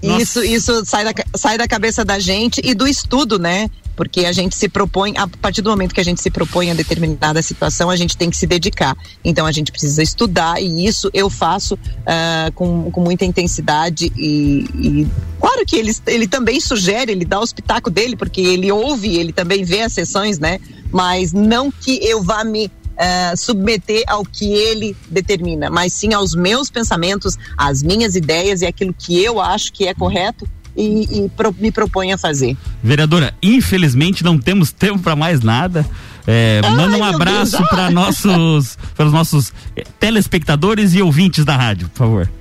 Nossa. 0.03 0.22
Isso, 0.22 0.43
isso 0.43 0.86
sai 0.86 1.03
da, 1.03 1.14
sai 1.36 1.57
da 1.57 1.68
cabeça 1.68 2.03
da 2.03 2.20
gente 2.20 2.62
e 2.64 2.74
do 2.74 2.88
estudo, 2.88 3.38
né? 3.38 3.70
Porque 3.96 4.26
a 4.26 4.32
gente 4.32 4.56
se 4.56 4.70
propõe, 4.70 5.14
a 5.18 5.28
partir 5.28 5.62
do 5.62 5.70
momento 5.70 5.94
que 5.94 6.02
a 6.02 6.04
gente 6.04 6.22
se 6.22 6.30
propõe 6.30 6.72
a 6.72 6.74
determinada 6.74 7.42
situação, 7.42 7.89
a 7.89 7.96
gente 7.96 8.18
tem 8.18 8.30
que 8.30 8.38
se 8.38 8.48
dedicar. 8.48 8.96
Então 9.24 9.46
a 9.46 9.52
gente 9.52 9.72
precisa 9.72 10.02
estudar 10.02 10.62
e 10.62 10.86
isso 10.86 11.10
eu 11.14 11.30
faço 11.30 11.76
uh, 11.76 12.52
com, 12.54 12.89
com 12.92 13.02
muita 13.02 13.26
intensidade 13.26 14.12
e, 14.16 14.66
e, 14.76 15.08
claro 15.39 15.66
que 15.66 15.76
ele, 15.76 15.92
ele 16.08 16.28
também 16.28 16.60
sugere, 16.60 17.12
ele 17.12 17.26
dá 17.26 17.39
o 17.39 17.44
espetáculo 17.44 17.94
dele, 17.94 18.16
porque 18.16 18.42
ele 18.42 18.72
ouve, 18.72 19.18
ele 19.18 19.34
também 19.34 19.64
vê 19.64 19.82
as 19.82 19.94
sessões, 19.94 20.39
né? 20.39 20.60
Mas 20.92 21.32
não 21.32 21.72
que 21.72 22.00
eu 22.04 22.22
vá 22.22 22.44
me 22.44 22.66
uh, 22.66 23.38
submeter 23.38 24.04
ao 24.08 24.24
que 24.24 24.52
ele 24.54 24.96
determina, 25.10 25.70
mas 25.70 25.94
sim 25.94 26.14
aos 26.14 26.36
meus 26.36 26.70
pensamentos, 26.70 27.38
às 27.58 27.82
minhas 27.82 28.16
ideias 28.16 28.62
e 28.62 28.66
aquilo 28.66 28.94
que 28.94 29.22
eu 29.22 29.39
acho 29.39 29.72
que 29.74 29.88
é 29.88 29.94
correto 29.94 30.48
e, 30.76 31.26
e 31.26 31.30
pro, 31.30 31.53
me 31.57 31.72
propõe 31.72 32.13
a 32.13 32.17
fazer. 32.17 32.55
Vereadora, 32.84 33.34
infelizmente 33.41 34.24
não 34.24 34.38
temos 34.38 34.72
tempo 34.72 34.99
para 34.99 35.15
mais 35.15 35.41
nada. 35.41 35.86
É, 36.28 36.61
Ai, 36.63 36.76
manda 36.76 36.97
um 36.97 37.03
abraço 37.03 37.63
para 37.67 37.89
nossos, 37.89 38.78
para 38.95 39.05
os 39.07 39.13
nossos 39.13 39.53
eh, 39.76 39.84
telespectadores 39.99 40.93
e 40.93 41.01
ouvintes 41.01 41.43
da 41.43 41.55
rádio, 41.55 41.89
por 41.89 41.97
favor. 41.97 42.32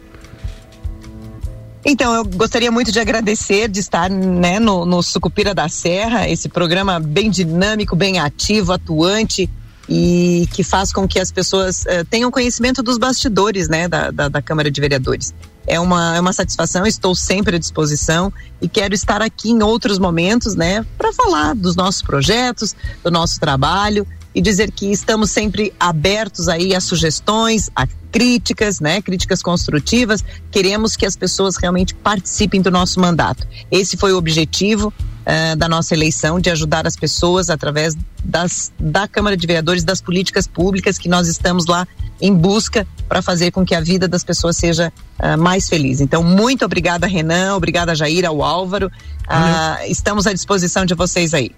Então, 1.85 2.15
eu 2.15 2.25
gostaria 2.25 2.71
muito 2.71 2.93
de 2.93 3.01
agradecer 3.01 3.67
de 3.69 3.81
estar 3.81 4.11
né, 4.11 4.61
no, 4.61 4.85
no 4.85 5.03
Sucupira 5.03 5.55
da 5.55 5.67
Serra, 5.69 6.29
esse 6.29 6.47
programa 6.47 7.01
bem 7.01 7.31
dinâmico, 7.31 7.97
bem 7.97 8.19
ativo, 8.19 8.73
atuante 8.73 9.49
e 9.91 10.49
que 10.53 10.63
faz 10.63 10.93
com 10.93 11.09
que 11.09 11.19
as 11.19 11.33
pessoas 11.33 11.83
uh, 11.83 12.05
tenham 12.09 12.31
conhecimento 12.31 12.81
dos 12.81 12.97
bastidores 12.97 13.69
né, 13.69 13.89
da, 13.89 14.13
da, 14.13 14.29
da 14.29 14.41
Câmara 14.41 14.71
de 14.71 14.81
Vereadores. 14.81 15.35
É 15.67 15.81
uma, 15.81 16.17
é 16.17 16.21
uma 16.21 16.33
satisfação, 16.33 16.87
estou 16.87 17.15
sempre 17.15 17.57
à 17.57 17.59
disposição 17.59 18.33
e 18.63 18.69
quero 18.69 18.95
estar 18.95 19.21
aqui 19.21 19.51
em 19.51 19.63
outros 19.63 19.99
momentos, 19.99 20.55
né, 20.55 20.87
para 20.97 21.13
falar 21.13 21.55
dos 21.57 21.75
nossos 21.75 22.03
projetos, 22.03 22.75
do 23.03 23.11
nosso 23.11 23.41
trabalho 23.41 24.07
e 24.35 24.41
dizer 24.41 24.71
que 24.71 24.91
estamos 24.93 25.31
sempre 25.31 25.73
abertos 25.79 26.49
aí 26.49 26.75
a 26.75 26.81
sugestões, 26.81 27.69
a 27.75 27.87
críticas, 28.11 28.81
né, 28.81 29.01
críticas 29.01 29.43
construtivas. 29.43 30.25
Queremos 30.51 30.97
que 30.97 31.07
as 31.07 31.17
pessoas 31.17 31.57
realmente 31.57 31.95
participem 31.95 32.61
do 32.61 32.71
nosso 32.71 33.01
mandato. 33.01 33.47
Esse 33.71 33.97
foi 33.97 34.13
o 34.13 34.19
objetivo 34.19 34.93
uh, 35.21 35.57
da 35.57 35.69
nossa 35.69 35.95
eleição, 35.95 36.41
de 36.41 36.51
ajudar 36.51 36.87
as 36.87 36.97
pessoas 36.97 37.51
através 37.51 37.97
das, 38.25 38.73
da 38.79 39.09
Câmara 39.09 39.37
de 39.37 39.47
Vereadores, 39.47 39.85
das 39.85 40.01
políticas 40.01 40.47
públicas 40.47 40.99
que 40.99 41.09
nós 41.09 41.29
estamos 41.29 41.67
lá 41.67 41.87
em 42.21 42.35
busca 42.35 42.87
para 43.09 43.23
fazer 43.23 43.51
com 43.51 43.65
que 43.65 43.75
a 43.75 43.81
vida 43.81 44.07
das 44.07 44.23
pessoas 44.23 44.57
seja 44.57 44.93
uh, 45.19 45.39
mais 45.39 45.69
feliz. 45.69 46.01
Então, 46.01 46.23
muito 46.23 46.65
obrigada, 46.65 47.07
Renan, 47.07 47.55
obrigada, 47.57 47.95
Jair, 47.95 48.27
ao 48.27 48.43
Álvaro. 48.43 48.89
Uh, 48.89 49.91
estamos 49.91 50.27
à 50.27 50.33
disposição 50.33 50.85
de 50.85 50.95
vocês 50.95 51.33
aí. 51.33 51.51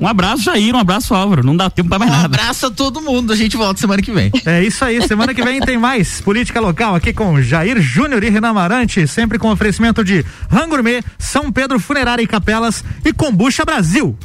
Um 0.00 0.06
abraço, 0.06 0.42
Jair, 0.42 0.74
um 0.74 0.78
abraço, 0.78 1.14
Álvaro. 1.14 1.44
Não 1.44 1.56
dá 1.56 1.70
tempo 1.70 1.88
pra 1.88 1.98
mais 1.98 2.10
um 2.10 2.14
nada. 2.14 2.36
Um 2.36 2.40
abraço 2.40 2.66
a 2.66 2.70
todo 2.70 3.00
mundo. 3.00 3.32
A 3.32 3.36
gente 3.36 3.56
volta 3.56 3.80
semana 3.80 4.02
que 4.02 4.12
vem. 4.12 4.30
É 4.44 4.62
isso 4.62 4.84
aí. 4.84 5.00
Semana 5.06 5.32
que 5.32 5.42
vem 5.42 5.60
tem 5.60 5.78
mais 5.78 6.20
política 6.20 6.60
local 6.60 6.94
aqui 6.94 7.12
com 7.12 7.40
Jair 7.40 7.80
Júnior 7.80 8.22
e 8.22 8.28
Renan 8.28 8.52
Marante, 8.52 9.06
sempre 9.06 9.38
com 9.38 9.50
oferecimento 9.50 10.04
de 10.04 10.24
Rangourmet, 10.50 11.04
São 11.18 11.50
Pedro 11.52 11.78
Funerária 11.78 12.22
e 12.22 12.26
Capelas 12.26 12.84
e 13.04 13.12
Combucha 13.12 13.64
Brasil. 13.64 14.16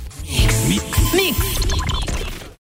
Mix. 0.68 1.14
Mix. 1.14 1.99